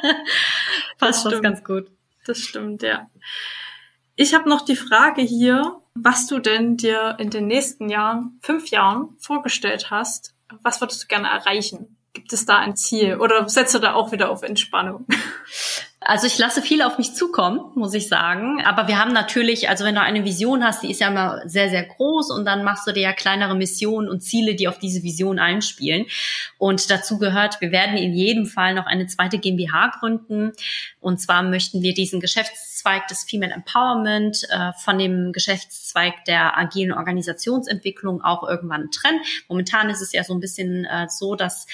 Ja. 0.04 0.14
Passt 0.98 1.26
das, 1.26 1.34
das 1.34 1.42
ganz 1.42 1.64
gut. 1.64 1.88
Das 2.26 2.38
stimmt, 2.38 2.84
ja. 2.84 3.10
Ich 4.16 4.36
habe 4.36 4.48
noch 4.48 4.62
die 4.62 4.76
Frage 4.76 5.22
hier, 5.22 5.82
was 5.96 6.28
du 6.28 6.38
denn 6.40 6.78
dir 6.78 7.16
in 7.20 7.32
den 7.32 7.48
nächsten 7.48 7.90
Jahren, 7.90 8.40
fünf 8.42 8.68
Jahren, 8.70 9.16
vorgestellt 9.20 9.90
hast. 9.90 10.36
Was 10.62 10.80
würdest 10.80 11.04
du 11.04 11.08
gerne 11.08 11.28
erreichen? 11.28 11.98
Gibt 12.14 12.34
es 12.34 12.46
da 12.46 12.58
ein 12.58 12.76
Ziel? 12.76 13.18
Oder 13.18 13.48
setzt 13.50 13.74
du 13.74 13.80
da 13.80 13.94
auch 13.94 14.12
wieder 14.12 14.30
auf 14.30 14.44
Entspannung? 14.44 15.08
Also 16.04 16.26
ich 16.26 16.40
lasse 16.40 16.64
viel 16.64 16.82
auf 16.82 16.98
mich 16.98 17.14
zukommen, 17.14 17.60
muss 17.76 17.94
ich 17.94 18.08
sagen. 18.08 18.60
Aber 18.66 18.88
wir 18.88 18.98
haben 18.98 19.14
natürlich, 19.14 19.70
also 19.70 19.86
wenn 19.86 19.94
du 19.94 20.02
eine 20.02 20.26
Vision 20.26 20.64
hast, 20.64 20.82
die 20.82 20.90
ist 20.90 21.00
ja 21.00 21.10
immer 21.10 21.48
sehr, 21.48 21.70
sehr 21.70 21.84
groß 21.84 22.32
und 22.32 22.44
dann 22.44 22.64
machst 22.64 22.88
du 22.88 22.92
dir 22.92 23.04
ja 23.04 23.14
kleinere 23.14 23.56
Missionen 23.56 24.10
und 24.10 24.22
Ziele, 24.22 24.56
die 24.56 24.68
auf 24.68 24.80
diese 24.80 25.04
Vision 25.04 25.38
einspielen. 25.38 26.08
Und 26.58 26.90
dazu 26.90 27.20
gehört, 27.20 27.62
wir 27.62 27.72
werden 27.72 27.98
in 27.98 28.14
jedem 28.14 28.48
Fall 28.48 28.74
noch 28.74 28.88
eine 28.88 29.06
zweite 29.06 29.38
GmbH 29.38 29.92
gründen. 30.00 30.54
Und 31.02 31.22
zwar 31.22 31.44
möchten 31.44 31.84
wir 31.84 31.94
diesen 31.94 32.20
Geschäftszweig 32.20 33.08
des 33.08 33.24
Female 33.24 33.54
Empowerment 33.54 34.48
äh, 34.50 34.72
von 34.84 34.98
dem 34.98 35.32
Geschäftszweig 35.32 36.26
der 36.26 36.58
agilen 36.58 36.94
Organisationsentwicklung 36.94 38.24
auch 38.24 38.42
irgendwann 38.50 38.90
trennen. 38.90 39.20
Momentan 39.48 39.92
ist 39.92 40.02
es 40.02 40.14
ja 40.14 40.24
so 40.24 40.34
ein 40.34 40.40
bisschen 40.40 40.84
äh, 40.86 41.06
so, 41.10 41.36
dass 41.36 41.68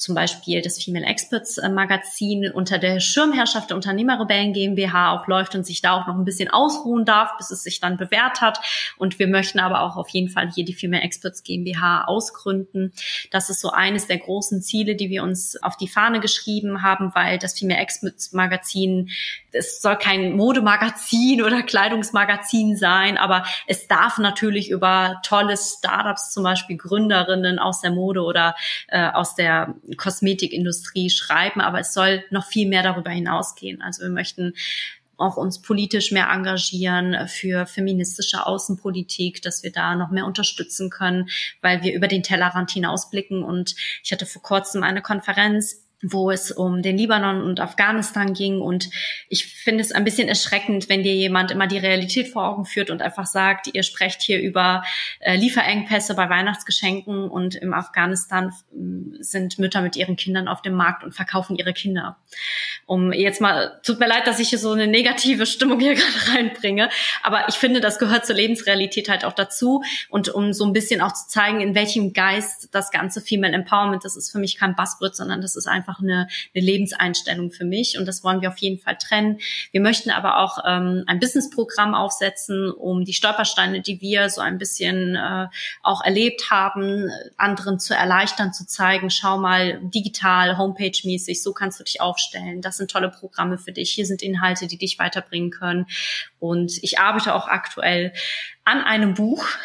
zum 0.00 0.14
Beispiel 0.14 0.62
das 0.62 0.82
Female 0.82 1.04
Experts 1.04 1.58
äh, 1.58 1.68
Magazin 1.68 2.50
unter 2.50 2.78
der 2.78 3.00
Schirmherrschaft 3.00 3.68
der 3.68 3.76
Unternehmerrebellen 3.76 4.54
GmbH 4.54 5.12
auch 5.12 5.26
läuft 5.26 5.54
und 5.54 5.66
sich 5.66 5.82
da 5.82 5.92
auch 5.92 6.06
noch 6.06 6.14
ein 6.14 6.24
bisschen 6.24 6.48
ausruhen 6.48 7.04
darf, 7.04 7.36
bis 7.36 7.50
es 7.50 7.62
sich 7.62 7.80
dann 7.80 7.98
bewährt 7.98 8.40
hat. 8.40 8.60
Und 8.96 9.18
wir 9.18 9.28
möchten 9.28 9.60
aber 9.60 9.82
auch 9.82 9.96
auf 9.96 10.08
jeden 10.08 10.30
Fall 10.30 10.50
hier 10.50 10.64
die 10.64 10.72
Female 10.72 11.02
Experts 11.02 11.42
GmbH 11.42 12.04
ausgründen. 12.04 12.94
Das 13.30 13.50
ist 13.50 13.60
so 13.60 13.72
eines 13.72 14.06
der 14.06 14.16
großen 14.16 14.62
Ziele, 14.62 14.96
die 14.96 15.10
wir 15.10 15.22
uns 15.22 15.62
auf 15.62 15.76
die 15.76 15.88
Fahne 15.88 16.20
geschrieben 16.20 16.82
haben, 16.82 17.14
weil 17.14 17.38
das 17.38 17.58
Female 17.58 17.80
Experts 17.80 18.32
Magazin, 18.32 19.10
es 19.52 19.82
soll 19.82 19.96
kein 19.96 20.34
Modemagazin 20.34 21.42
oder 21.44 21.62
Kleidungsmagazin 21.62 22.74
sein, 22.74 23.18
aber 23.18 23.44
es 23.66 23.86
darf 23.86 24.16
natürlich 24.16 24.70
über 24.70 25.20
tolle 25.26 25.58
Startups, 25.58 26.30
zum 26.30 26.42
Beispiel 26.42 26.78
Gründerinnen 26.78 27.58
aus 27.58 27.82
der 27.82 27.90
Mode 27.90 28.22
oder 28.22 28.54
äh, 28.88 29.10
aus 29.10 29.34
der 29.34 29.74
Kosmetikindustrie 29.96 31.10
schreiben, 31.10 31.60
aber 31.60 31.80
es 31.80 31.94
soll 31.94 32.24
noch 32.30 32.46
viel 32.46 32.68
mehr 32.68 32.82
darüber 32.82 33.10
hinausgehen. 33.10 33.82
Also 33.82 34.02
wir 34.02 34.10
möchten 34.10 34.54
auch 35.20 35.36
uns 35.36 35.60
politisch 35.60 36.12
mehr 36.12 36.30
engagieren 36.30 37.28
für 37.28 37.66
feministische 37.66 38.46
Außenpolitik, 38.46 39.42
dass 39.42 39.62
wir 39.62 39.70
da 39.70 39.94
noch 39.94 40.10
mehr 40.10 40.26
unterstützen 40.26 40.90
können, 40.90 41.28
weil 41.60 41.82
wir 41.82 41.94
über 41.94 42.08
den 42.08 42.22
Tellerrand 42.22 42.70
hinausblicken. 42.70 43.42
Und 43.42 43.76
ich 44.02 44.12
hatte 44.12 44.26
vor 44.26 44.42
kurzem 44.42 44.82
eine 44.82 45.02
Konferenz 45.02 45.84
wo 46.02 46.30
es 46.30 46.50
um 46.50 46.82
den 46.82 46.96
Libanon 46.96 47.42
und 47.42 47.60
Afghanistan 47.60 48.32
ging. 48.32 48.60
Und 48.60 48.90
ich 49.28 49.46
finde 49.46 49.82
es 49.82 49.92
ein 49.92 50.04
bisschen 50.04 50.28
erschreckend, 50.28 50.88
wenn 50.88 51.02
dir 51.02 51.14
jemand 51.14 51.50
immer 51.50 51.66
die 51.66 51.78
Realität 51.78 52.28
vor 52.28 52.44
Augen 52.44 52.64
führt 52.64 52.90
und 52.90 53.02
einfach 53.02 53.26
sagt, 53.26 53.68
ihr 53.72 53.82
sprecht 53.82 54.22
hier 54.22 54.40
über 54.40 54.82
äh, 55.20 55.36
Lieferengpässe 55.36 56.14
bei 56.14 56.28
Weihnachtsgeschenken 56.28 57.28
und 57.28 57.54
im 57.54 57.74
Afghanistan 57.74 58.48
äh, 58.72 59.22
sind 59.22 59.58
Mütter 59.58 59.82
mit 59.82 59.96
ihren 59.96 60.16
Kindern 60.16 60.48
auf 60.48 60.62
dem 60.62 60.74
Markt 60.74 61.04
und 61.04 61.14
verkaufen 61.14 61.56
ihre 61.56 61.72
Kinder. 61.72 62.16
Um 62.86 63.12
jetzt 63.12 63.40
mal, 63.40 63.80
tut 63.84 64.00
mir 64.00 64.08
leid, 64.08 64.26
dass 64.26 64.40
ich 64.40 64.48
hier 64.48 64.58
so 64.58 64.72
eine 64.72 64.86
negative 64.86 65.46
Stimmung 65.46 65.80
hier 65.80 65.94
gerade 65.96 66.34
reinbringe, 66.34 66.88
aber 67.22 67.48
ich 67.48 67.56
finde, 67.56 67.80
das 67.80 67.98
gehört 67.98 68.26
zur 68.26 68.36
Lebensrealität 68.36 69.08
halt 69.08 69.24
auch 69.24 69.32
dazu 69.32 69.82
und 70.08 70.28
um 70.28 70.52
so 70.52 70.64
ein 70.64 70.72
bisschen 70.72 71.00
auch 71.00 71.12
zu 71.12 71.28
zeigen, 71.28 71.60
in 71.60 71.74
welchem 71.74 72.12
Geist 72.12 72.68
das 72.72 72.90
ganze 72.90 73.20
Female 73.20 73.52
Empowerment, 73.52 74.04
das 74.04 74.16
ist 74.16 74.30
für 74.30 74.38
mich 74.38 74.56
kein 74.56 74.74
Buzzword, 74.74 75.14
sondern 75.14 75.40
das 75.40 75.56
ist 75.56 75.66
einfach 75.66 75.89
einfach 75.90 76.02
eine, 76.02 76.28
eine 76.54 76.64
Lebenseinstellung 76.64 77.50
für 77.50 77.64
mich 77.64 77.98
und 77.98 78.06
das 78.06 78.24
wollen 78.24 78.40
wir 78.40 78.48
auf 78.48 78.58
jeden 78.58 78.78
Fall 78.78 78.96
trennen. 78.96 79.38
Wir 79.72 79.80
möchten 79.80 80.10
aber 80.10 80.38
auch 80.38 80.58
ähm, 80.66 81.04
ein 81.06 81.20
Businessprogramm 81.20 81.94
aufsetzen, 81.94 82.70
um 82.70 83.04
die 83.04 83.12
Stolpersteine, 83.12 83.80
die 83.80 84.00
wir 84.00 84.28
so 84.30 84.40
ein 84.40 84.58
bisschen 84.58 85.16
äh, 85.16 85.46
auch 85.82 86.02
erlebt 86.02 86.50
haben, 86.50 87.10
anderen 87.36 87.78
zu 87.78 87.94
erleichtern, 87.94 88.52
zu 88.52 88.66
zeigen, 88.66 89.10
schau 89.10 89.38
mal 89.38 89.80
digital, 89.82 90.56
Homepage-mäßig, 90.56 91.42
so 91.42 91.52
kannst 91.52 91.80
du 91.80 91.84
dich 91.84 92.00
aufstellen. 92.00 92.60
Das 92.60 92.76
sind 92.76 92.90
tolle 92.90 93.10
Programme 93.10 93.58
für 93.58 93.72
dich. 93.72 93.90
Hier 93.90 94.06
sind 94.06 94.22
Inhalte, 94.22 94.66
die 94.66 94.78
dich 94.78 94.98
weiterbringen 94.98 95.50
können. 95.50 95.86
Und 96.40 96.72
ich 96.82 96.98
arbeite 96.98 97.34
auch 97.34 97.46
aktuell 97.46 98.12
an 98.64 98.82
einem 98.82 99.14
Buch. 99.14 99.46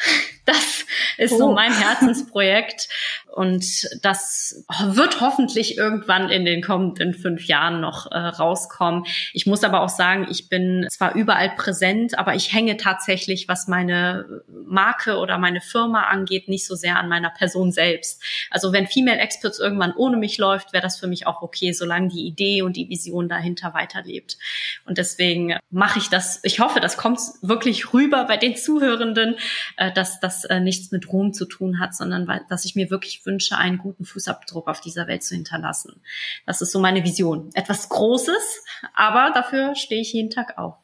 Das 0.47 0.85
ist 1.17 1.31
oh. 1.33 1.37
so 1.39 1.51
mein 1.53 1.73
Herzensprojekt. 1.73 2.87
Und 3.35 3.89
das 4.03 4.63
wird 4.79 5.19
hoffentlich 5.19 5.75
irgendwann 5.75 6.29
in 6.29 6.45
den 6.45 6.61
kommenden 6.61 7.15
fünf 7.15 7.45
Jahren 7.47 7.81
noch 7.81 8.11
äh, 8.11 8.17
rauskommen. 8.17 9.05
Ich 9.33 9.47
muss 9.47 9.63
aber 9.63 9.81
auch 9.81 9.89
sagen, 9.89 10.27
ich 10.29 10.47
bin 10.47 10.85
zwar 10.89 11.15
überall 11.15 11.49
präsent, 11.55 12.17
aber 12.19 12.35
ich 12.35 12.53
hänge 12.53 12.77
tatsächlich, 12.77 13.47
was 13.47 13.67
meine 13.67 14.43
Marke 14.67 15.17
oder 15.17 15.39
meine 15.39 15.61
Firma 15.61 16.03
angeht, 16.03 16.47
nicht 16.47 16.67
so 16.67 16.75
sehr 16.75 16.97
an 16.97 17.09
meiner 17.09 17.31
Person 17.31 17.71
selbst. 17.71 18.23
Also 18.51 18.71
wenn 18.71 18.85
Female 18.85 19.17
Experts 19.17 19.59
irgendwann 19.59 19.95
ohne 19.95 20.17
mich 20.17 20.37
läuft, 20.37 20.73
wäre 20.73 20.83
das 20.83 20.99
für 20.99 21.07
mich 21.07 21.25
auch 21.25 21.41
okay, 21.41 21.73
solange 21.73 22.09
die 22.09 22.27
Idee 22.27 22.61
und 22.61 22.77
die 22.77 22.87
Vision 22.87 23.27
dahinter 23.29 23.73
weiterlebt. 23.73 24.37
Und 24.85 24.99
deswegen 24.99 25.57
mache 25.71 25.97
ich 25.97 26.09
das. 26.09 26.39
Ich 26.43 26.59
hoffe, 26.59 26.64
das 26.73 26.97
kommt 26.97 27.19
wirklich 27.41 27.93
rüber 27.93 28.25
bei 28.25 28.37
den 28.37 28.55
Zuhörenden, 28.55 29.35
äh, 29.77 29.91
dass 29.91 30.19
das 30.19 30.45
äh, 30.45 30.59
nichts 30.59 30.91
mit 30.91 31.11
Ruhm 31.11 31.33
zu 31.33 31.45
tun 31.45 31.79
hat, 31.79 31.95
sondern 31.95 32.27
weil, 32.27 32.41
dass 32.49 32.65
ich 32.65 32.75
mir 32.75 32.89
wirklich 32.89 33.25
wünsche, 33.25 33.57
einen 33.57 33.77
guten 33.77 34.05
Fußabdruck 34.05 34.67
auf 34.67 34.81
dieser 34.81 35.07
Welt 35.07 35.23
zu 35.23 35.35
hinterlassen. 35.35 36.01
Das 36.45 36.61
ist 36.61 36.71
so 36.71 36.79
meine 36.79 37.03
Vision. 37.03 37.49
Etwas 37.53 37.89
Großes, 37.89 38.63
aber 38.93 39.31
dafür 39.33 39.75
stehe 39.75 40.01
ich 40.01 40.13
jeden 40.13 40.29
Tag 40.29 40.57
auf. 40.57 40.75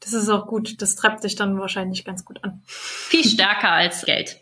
Das 0.00 0.12
ist 0.12 0.28
auch 0.28 0.46
gut. 0.46 0.80
Das 0.80 0.94
treibt 0.94 1.22
sich 1.22 1.34
dann 1.34 1.58
wahrscheinlich 1.58 2.04
ganz 2.04 2.24
gut 2.24 2.42
an. 2.44 2.62
Viel 2.66 3.24
stärker 3.24 3.72
als 3.72 4.04
Geld 4.04 4.40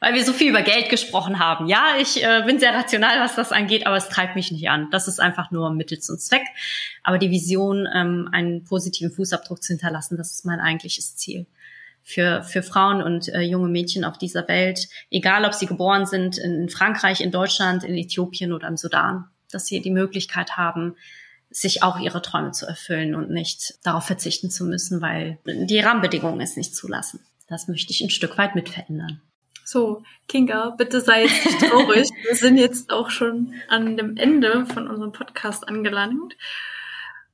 weil 0.00 0.14
wir 0.14 0.24
so 0.24 0.32
viel 0.32 0.50
über 0.50 0.62
Geld 0.62 0.88
gesprochen 0.88 1.38
haben. 1.38 1.68
Ja, 1.68 1.96
ich 2.00 2.22
äh, 2.22 2.42
bin 2.46 2.58
sehr 2.58 2.74
rational, 2.74 3.20
was 3.20 3.34
das 3.34 3.52
angeht, 3.52 3.86
aber 3.86 3.96
es 3.96 4.08
treibt 4.08 4.36
mich 4.36 4.50
nicht 4.52 4.68
an. 4.68 4.88
Das 4.90 5.08
ist 5.08 5.20
einfach 5.20 5.50
nur 5.50 5.70
Mittel 5.70 5.98
zum 5.98 6.18
Zweck. 6.18 6.44
Aber 7.02 7.18
die 7.18 7.30
Vision, 7.30 7.88
ähm, 7.92 8.28
einen 8.32 8.64
positiven 8.64 9.10
Fußabdruck 9.10 9.62
zu 9.62 9.72
hinterlassen, 9.72 10.16
das 10.16 10.32
ist 10.32 10.44
mein 10.44 10.60
eigentliches 10.60 11.16
Ziel. 11.16 11.46
Für, 12.02 12.42
für 12.42 12.62
Frauen 12.62 13.02
und 13.02 13.28
äh, 13.28 13.42
junge 13.42 13.68
Mädchen 13.68 14.02
auf 14.04 14.16
dieser 14.16 14.48
Welt, 14.48 14.88
egal 15.10 15.44
ob 15.44 15.52
sie 15.52 15.66
geboren 15.66 16.06
sind 16.06 16.38
in 16.38 16.70
Frankreich, 16.70 17.20
in 17.20 17.30
Deutschland, 17.30 17.84
in 17.84 17.98
Äthiopien 17.98 18.54
oder 18.54 18.66
im 18.66 18.78
Sudan, 18.78 19.26
dass 19.50 19.66
sie 19.66 19.82
die 19.82 19.90
Möglichkeit 19.90 20.56
haben, 20.56 20.96
sich 21.50 21.82
auch 21.82 21.98
ihre 21.98 22.22
Träume 22.22 22.52
zu 22.52 22.66
erfüllen 22.66 23.14
und 23.14 23.30
nicht 23.30 23.74
darauf 23.82 24.04
verzichten 24.04 24.50
zu 24.50 24.64
müssen, 24.64 25.00
weil 25.00 25.38
die 25.44 25.80
Rahmenbedingungen 25.80 26.40
es 26.40 26.56
nicht 26.56 26.74
zulassen. 26.74 27.20
Das 27.46 27.68
möchte 27.68 27.92
ich 27.92 28.00
ein 28.02 28.10
Stück 28.10 28.36
weit 28.36 28.54
mit 28.54 28.68
verändern. 28.68 29.20
So, 29.70 30.02
Kinga, 30.28 30.70
bitte 30.70 31.02
sei 31.02 31.24
jetzt 31.24 31.44
nicht 31.44 31.60
traurig. 31.60 32.08
Wir 32.22 32.34
sind 32.34 32.56
jetzt 32.56 32.88
auch 32.90 33.10
schon 33.10 33.52
an 33.68 33.98
dem 33.98 34.16
Ende 34.16 34.64
von 34.64 34.88
unserem 34.88 35.12
Podcast 35.12 35.68
angelangt. 35.68 36.38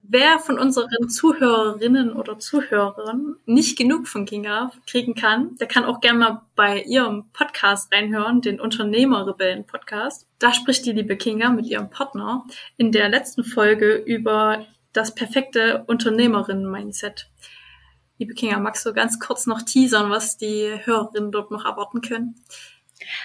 Wer 0.02 0.40
von 0.40 0.58
unseren 0.58 1.08
Zuhörerinnen 1.08 2.12
oder 2.12 2.36
Zuhörern 2.40 3.36
nicht 3.46 3.78
genug 3.78 4.08
von 4.08 4.26
Kinga 4.26 4.72
kriegen 4.84 5.14
kann, 5.14 5.54
der 5.60 5.68
kann 5.68 5.84
auch 5.84 6.00
gerne 6.00 6.18
mal 6.18 6.42
bei 6.56 6.82
ihrem 6.82 7.26
Podcast 7.32 7.94
reinhören, 7.94 8.40
den 8.40 8.58
Unternehmerrebellen-Podcast. 8.58 10.26
Da 10.40 10.52
spricht 10.52 10.86
die 10.86 10.92
liebe 10.92 11.16
Kinga 11.16 11.50
mit 11.50 11.66
ihrem 11.66 11.88
Partner 11.88 12.42
in 12.76 12.90
der 12.90 13.08
letzten 13.10 13.44
Folge 13.44 13.94
über 13.94 14.66
das 14.92 15.14
perfekte 15.14 15.84
Unternehmerinnen-Mindset. 15.86 17.28
Liebe 18.18 18.34
Kinga, 18.34 18.60
magst 18.60 18.86
du 18.86 18.92
ganz 18.92 19.18
kurz 19.18 19.46
noch 19.46 19.62
teasern, 19.62 20.08
was 20.08 20.36
die 20.36 20.70
Hörerinnen 20.84 21.32
dort 21.32 21.50
noch 21.50 21.64
erwarten 21.64 22.00
können? 22.00 22.36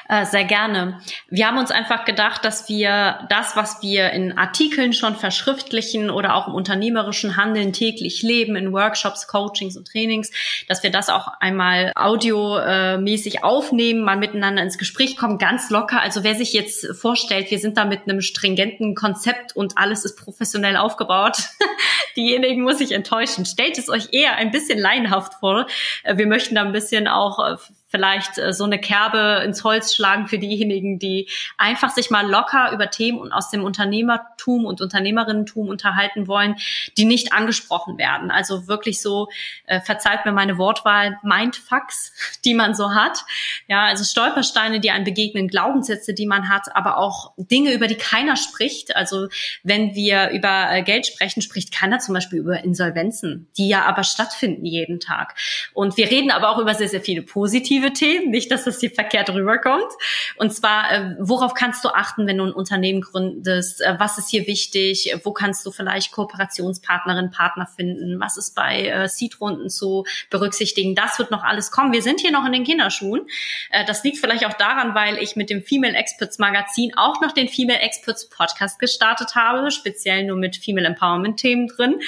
Äh, 0.07 0.26
sehr 0.26 0.43
gerne. 0.43 0.99
Wir 1.30 1.47
haben 1.47 1.57
uns 1.57 1.72
einfach 1.72 2.03
gedacht, 2.03 2.43
dass 2.43 2.67
wir 2.70 3.20
das, 3.30 3.55
was 3.55 3.82
wir 3.82 4.09
in 4.11 4.38
Artikeln 4.38 4.93
schon 4.93 5.15
verschriftlichen 5.15 6.09
oder 6.09 6.36
auch 6.36 6.47
im 6.47 6.55
unternehmerischen 6.55 7.38
Handeln 7.38 7.72
täglich 7.72 8.24
leben, 8.24 8.55
in 8.55 8.74
Workshops, 8.74 9.28
Coachings 9.28 9.78
und 9.78 9.88
Trainings, 9.88 10.32
dass 10.67 10.82
wir 10.84 10.91
das 10.91 11.09
auch 11.09 11.28
einmal 11.39 11.91
audiomäßig 11.95 13.43
aufnehmen, 13.43 14.03
mal 14.03 14.17
miteinander 14.17 14.63
ins 14.63 14.78
Gespräch 14.78 15.15
kommen, 15.15 15.38
ganz 15.38 15.70
locker. 15.70 16.01
Also 16.01 16.24
wer 16.24 16.36
sich 16.36 16.53
jetzt 16.53 16.88
vorstellt, 16.99 17.51
wir 17.51 17.59
sind 17.59 17.78
da 17.78 17.86
mit 17.86 18.01
einem 18.03 18.22
stringenten 18.22 18.95
Konzept 18.95 19.55
und 19.55 19.78
alles 19.78 20.03
ist 20.03 20.17
professionell 20.17 20.78
aufgebaut, 20.78 21.38
diejenigen 22.17 22.63
muss 22.63 22.82
ich 22.82 22.91
enttäuschen. 22.91 23.45
Stellt 23.45 23.78
es 23.78 23.89
euch 23.89 24.09
eher 24.11 24.36
ein 24.36 24.51
bisschen 24.51 24.80
laienhaft 24.80 25.36
vor. 25.36 25.67
Äh, 26.03 26.17
wir 26.17 26.28
möchten 26.28 26.55
da 26.55 26.63
ein 26.63 26.72
bisschen 26.72 27.07
auch 27.07 27.39
äh, 27.39 27.57
vielleicht 27.90 28.38
äh, 28.38 28.54
so 28.54 28.64
eine 28.64 28.80
Kerbe 28.80 29.42
ins 29.44 29.64
Holz 29.64 29.94
schlagen 29.94 30.28
für 30.28 30.38
diejenigen, 30.38 31.00
die 31.00 31.28
einfach 31.58 31.90
sich 31.90 32.10
mal 32.10 32.28
locker 32.30 32.72
über 32.72 32.90
Themen 32.90 33.32
aus 33.32 33.50
dem 33.50 33.64
Unternehmertum 33.64 34.66
und 34.66 34.80
Unternehmerinnentum 34.80 35.68
unterhalten 35.68 36.28
wollen, 36.28 36.56
die 36.98 37.06
nicht 37.06 37.34
angesprochen 37.34 37.98
werden. 37.98 38.32
Also 38.32 38.68
wirklich 38.68 39.02
so, 39.02 39.30
äh, 39.66 39.82
verzeiht 39.82 40.26
mir 40.26 40.32
meine 40.32 40.58
Wortwahl, 40.58 41.18
Mindfucks, 41.24 42.14
die 42.46 42.54
man 42.54 42.76
so 42.76 42.94
hat. 42.94 43.26
Ja, 43.68 43.86
also 43.86 44.04
Stolpersteine, 44.04 44.80
die 44.80 44.92
einem 44.92 45.04
begegnen, 45.04 45.48
Glaubenssätze, 45.48 46.14
die 46.14 46.28
man 46.28 46.50
hat, 46.50 46.76
aber 46.76 46.98
auch 46.98 47.34
Dinge, 47.38 47.74
über 47.74 47.88
die 47.88 47.96
keiner 47.96 48.36
spricht. 48.36 48.96
Also 48.96 49.28
wenn 49.64 49.96
wir 49.96 50.30
über 50.30 50.72
äh, 50.72 50.84
Geld 50.84 51.08
sprechen, 51.08 51.42
spricht 51.42 51.74
keiner 51.74 52.00
zum 52.00 52.14
Beispiel 52.14 52.40
über 52.40 52.64
Insolvenzen, 52.64 53.48
die 53.58 53.68
ja 53.68 53.86
aber 53.86 54.04
stattfinden 54.04 54.66
jeden 54.66 55.00
Tag. 55.00 55.36
Und 55.74 55.98
wir 55.98 56.12
reden 56.12 56.30
aber 56.30 56.50
auch 56.50 56.60
über 56.60 56.76
sehr, 56.76 56.88
sehr 56.88 57.02
viele 57.02 57.24
positive 57.24 57.78
positive 57.80 57.93
Themen, 57.93 58.32
nicht, 58.32 58.51
dass 58.51 58.65
das 58.65 58.80
hier 58.80 58.91
verkehrt 58.91 59.30
rüberkommt. 59.30 59.91
Und 60.38 60.53
zwar, 60.53 60.91
äh, 60.91 61.15
worauf 61.19 61.53
kannst 61.53 61.84
du 61.84 61.89
achten, 61.89 62.27
wenn 62.27 62.38
du 62.38 62.45
ein 62.45 62.53
Unternehmen 62.53 63.01
gründest? 63.01 63.82
Äh, 63.82 63.95
was 63.99 64.17
ist 64.17 64.30
hier 64.30 64.47
wichtig? 64.47 65.15
Wo 65.23 65.32
kannst 65.32 65.65
du 65.65 65.71
vielleicht 65.71 66.11
Kooperationspartnerin, 66.11 67.32
Partner 67.32 67.67
finden? 67.67 68.19
Was 68.19 68.38
ist 68.38 68.55
bei 68.55 68.86
äh, 68.86 69.07
Seed-Runden 69.07 69.69
zu 69.69 70.05
berücksichtigen? 70.30 70.95
Das 70.95 71.19
wird 71.19 71.32
noch 71.32 71.43
alles 71.43 71.71
kommen. 71.71 71.93
Wir 71.93 72.01
sind 72.01 72.19
hier 72.19 72.32
noch 72.32 72.45
in 72.45 72.53
den 72.53 72.63
Kinderschuhen. 72.63 73.27
Äh, 73.71 73.86
das 73.86 74.03
liegt 74.03 74.17
vielleicht 74.17 74.45
auch 74.45 74.53
daran, 74.53 74.95
weil 74.95 75.17
ich 75.17 75.36
mit 75.36 75.49
dem 75.49 75.63
Female 75.63 75.93
Experts 75.93 76.39
Magazin 76.39 76.91
auch 76.95 77.21
noch 77.21 77.32
den 77.32 77.47
Female 77.47 77.80
Experts 77.80 78.30
Podcast 78.30 78.80
gestartet 78.80 79.36
habe, 79.36 79.71
speziell 79.71 80.25
nur 80.25 80.38
mit 80.38 80.57
Female 80.57 80.88
Empowerment 80.88 81.39
Themen 81.39 81.67
drin. 81.67 81.99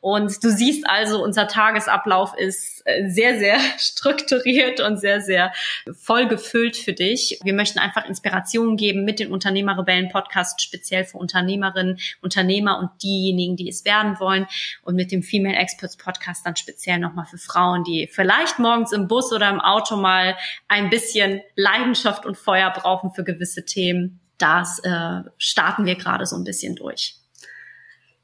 Und 0.00 0.44
du 0.44 0.50
siehst 0.50 0.88
also, 0.88 1.22
unser 1.22 1.48
Tagesablauf 1.48 2.32
ist 2.36 2.82
äh, 2.84 3.08
sehr, 3.08 3.38
sehr 3.38 3.58
strukturiert 3.78 4.80
und 4.80 4.96
sehr, 4.98 5.20
sehr 5.20 5.52
voll 5.92 6.28
gefüllt 6.28 6.76
für 6.76 6.92
dich. 6.92 7.40
Wir 7.42 7.52
möchten 7.52 7.80
einfach 7.80 8.06
Inspiration 8.06 8.76
geben 8.76 9.04
mit 9.04 9.18
den 9.18 9.32
Unternehmerrebellen 9.32 10.08
Podcast, 10.08 10.62
speziell 10.62 11.04
für 11.04 11.18
Unternehmerinnen, 11.18 11.98
Unternehmer 12.22 12.78
und 12.78 12.90
diejenigen, 13.02 13.56
die 13.56 13.68
es 13.68 13.84
werden 13.84 14.20
wollen. 14.20 14.46
Und 14.82 14.94
mit 14.94 15.10
dem 15.10 15.24
Female 15.24 15.56
Experts 15.56 15.96
Podcast 15.96 16.46
dann 16.46 16.54
speziell 16.54 17.00
nochmal 17.00 17.26
für 17.26 17.38
Frauen, 17.38 17.82
die 17.82 18.06
vielleicht 18.06 18.60
morgens 18.60 18.92
im 18.92 19.08
Bus 19.08 19.32
oder 19.32 19.50
im 19.50 19.60
Auto 19.60 19.96
mal 19.96 20.36
ein 20.68 20.90
bisschen 20.90 21.40
Leidenschaft 21.56 22.24
und 22.24 22.36
Feuer 22.36 22.70
brauchen 22.70 23.10
für 23.10 23.24
gewisse 23.24 23.64
Themen. 23.64 24.20
Das 24.38 24.78
äh, 24.84 25.22
starten 25.38 25.86
wir 25.86 25.96
gerade 25.96 26.24
so 26.24 26.36
ein 26.36 26.44
bisschen 26.44 26.76
durch. 26.76 27.17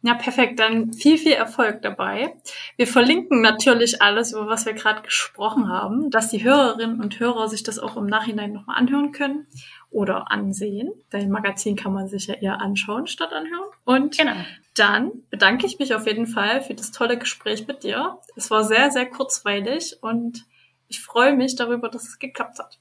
Ja, 0.06 0.12
perfekt. 0.12 0.60
Dann 0.60 0.92
viel, 0.92 1.16
viel 1.16 1.32
Erfolg 1.32 1.80
dabei. 1.80 2.36
Wir 2.76 2.86
verlinken 2.86 3.40
natürlich 3.40 4.02
alles, 4.02 4.32
über 4.32 4.46
was 4.48 4.66
wir 4.66 4.74
gerade 4.74 5.00
gesprochen 5.00 5.70
haben, 5.70 6.10
dass 6.10 6.28
die 6.28 6.44
Hörerinnen 6.44 7.00
und 7.00 7.18
Hörer 7.18 7.48
sich 7.48 7.62
das 7.62 7.78
auch 7.78 7.96
im 7.96 8.04
Nachhinein 8.04 8.52
nochmal 8.52 8.76
anhören 8.76 9.12
können 9.12 9.46
oder 9.90 10.30
ansehen. 10.30 10.92
Dein 11.08 11.30
Magazin 11.30 11.74
kann 11.74 11.94
man 11.94 12.06
sich 12.06 12.26
ja 12.26 12.34
eher 12.34 12.60
anschauen 12.60 13.06
statt 13.06 13.32
anhören. 13.32 13.70
Und 13.86 14.18
genau. 14.18 14.34
dann 14.74 15.10
bedanke 15.30 15.64
ich 15.64 15.78
mich 15.78 15.94
auf 15.94 16.06
jeden 16.06 16.26
Fall 16.26 16.60
für 16.60 16.74
das 16.74 16.92
tolle 16.92 17.16
Gespräch 17.16 17.66
mit 17.66 17.82
dir. 17.82 18.18
Es 18.36 18.50
war 18.50 18.62
sehr, 18.62 18.90
sehr 18.90 19.06
kurzweilig 19.06 19.96
und 20.02 20.44
ich 20.88 21.00
freue 21.00 21.34
mich 21.34 21.56
darüber, 21.56 21.88
dass 21.88 22.04
es 22.04 22.18
geklappt 22.18 22.58
hat. 22.58 22.78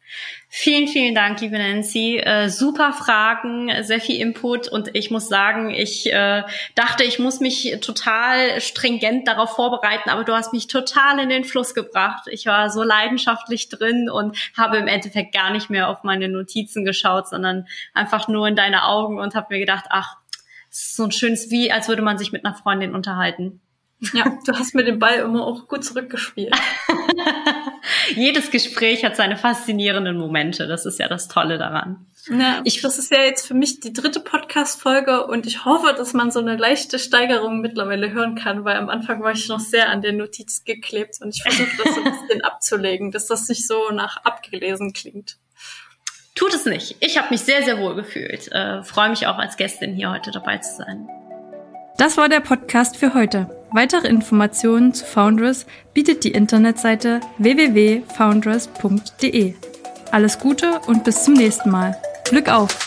Vielen, 0.50 0.88
vielen 0.88 1.16
Dank, 1.16 1.40
liebe 1.42 1.58
Nancy. 1.58 2.18
Äh, 2.18 2.50
super 2.50 2.94
Fragen, 2.94 3.72
sehr 3.84 4.00
viel 4.00 4.20
Input 4.20 4.68
und 4.68 4.94
ich 4.94 5.10
muss 5.10 5.30
sagen, 5.30 5.70
ich 5.70 6.12
äh, 6.12 6.44
dachte, 6.76 7.04
ich 7.04 7.20
muss 7.20 7.40
mich 7.40 7.78
total 7.82 8.60
stringent 8.62 9.28
darauf 9.28 9.56
vorbereiten, 9.56 10.10
aber 10.10 10.24
du 10.24 10.34
hast 10.34 10.54
mich 10.54 10.68
total 10.68 11.20
in 11.20 11.30
den 11.30 11.44
Fluss 11.44 11.74
gebracht. 11.74 12.28
Ich 12.30 12.46
war 12.46 12.70
so 12.70 12.84
leidenschaftlich 12.84 13.70
drin 13.70 14.10
und 14.10 14.38
habe 14.58 14.78
im 14.78 14.88
Endeffekt 14.88 15.34
gar 15.34 15.52
nicht 15.52 15.70
mehr 15.70 15.90
auf 15.90 16.04
meine 16.04 16.28
Notizen 16.28 16.86
geschaut, 16.86 17.30
sondern 17.30 17.68
einfach 17.94 18.28
nur 18.28 18.48
in 18.48 18.56
deine 18.56 18.86
Augen 18.86 19.20
und 19.20 19.34
habe 19.34 19.54
mir 19.54 19.60
gedacht, 19.60 19.86
ach, 19.90 20.18
so 20.70 21.04
ein 21.04 21.12
schönes 21.12 21.52
Wie, 21.52 21.72
als 21.72 21.88
würde 21.88 22.02
man 22.02 22.18
sich 22.18 22.32
mit 22.32 22.46
einer 22.46 22.56
Freundin 22.56 22.96
unterhalten. 22.96 23.62
Ja, 24.14 24.38
du 24.46 24.54
hast 24.54 24.76
mir 24.76 24.84
den 24.84 25.00
Ball 25.00 25.20
immer 25.20 25.46
auch 25.46 25.68
gut 25.68 25.86
zurückgespielt. 25.86 26.56
Jedes 28.16 28.52
Gespräch 28.52 29.06
hat 29.06 29.16
seine 29.16 29.38
faszinierenden 29.38 30.18
Momente. 30.18 30.68
Das 30.68 30.86
ist 30.86 31.00
ja 31.00 31.08
das 31.08 31.28
Tolle 31.28 31.58
daran. 31.58 32.06
Ja, 32.30 32.62
ich, 32.64 32.82
das 32.82 33.00
ist 33.00 33.12
ja 33.12 33.22
jetzt 33.22 33.48
für 33.48 33.54
mich 33.54 33.82
die 33.82 33.92
dritte 33.92 34.22
Podcast-Folge 34.22 35.28
und 35.28 35.46
ich 35.46 35.66
hoffe, 35.66 35.94
dass 35.94 36.14
man 36.14 36.32
so 36.32 36.40
eine 36.40 36.56
leichte 36.56 36.98
Steigerung 36.98 37.60
mittlerweile 37.60 38.12
hören 38.12 38.36
kann, 38.36 38.64
weil 38.64 38.78
am 38.78 38.90
Anfang 38.90 39.22
war 39.22 39.34
ich 39.34 39.50
noch 39.50 39.60
sehr 39.60 39.90
an 39.90 40.02
den 40.02 40.18
Notizen 40.18 40.64
geklebt 40.64 41.18
und 41.22 41.36
ich 41.36 41.42
versuche 41.42 41.84
das 41.84 41.96
so 41.96 42.02
ein 42.02 42.12
bisschen 42.12 42.42
abzulegen, 42.44 43.12
dass 43.12 43.28
das 43.28 43.50
nicht 43.50 43.68
so 43.68 43.90
nach 43.92 44.18
abgelesen 44.24 44.94
klingt. 44.94 45.38
Tut 46.36 46.54
es 46.54 46.66
nicht. 46.66 46.96
Ich 47.00 47.18
habe 47.18 47.30
mich 47.30 47.42
sehr, 47.42 47.64
sehr 47.64 47.78
wohl 47.78 47.96
gefühlt. 47.96 48.52
Äh, 48.52 48.84
Freue 48.84 49.10
mich 49.10 49.28
auch 49.28 49.38
als 49.38 49.58
Gästin 49.58 49.94
hier 49.94 50.10
heute 50.10 50.32
dabei 50.32 50.58
zu 50.58 50.78
sein. 50.78 51.08
Das 51.98 52.18
war 52.18 52.28
der 52.28 52.40
Podcast 52.40 52.98
für 52.98 53.14
heute. 53.14 53.63
Weitere 53.74 54.08
Informationen 54.08 54.94
zu 54.94 55.04
Foundress 55.04 55.66
bietet 55.96 56.24
die 56.24 56.32
Internetseite 56.32 57.22
www.foundress.de. 57.40 59.56
Alles 60.12 60.38
Gute 60.38 60.80
und 60.86 61.04
bis 61.04 61.24
zum 61.24 61.34
nächsten 61.34 61.72
Mal. 61.72 61.98
Glück 62.30 62.50
auf! 62.50 62.78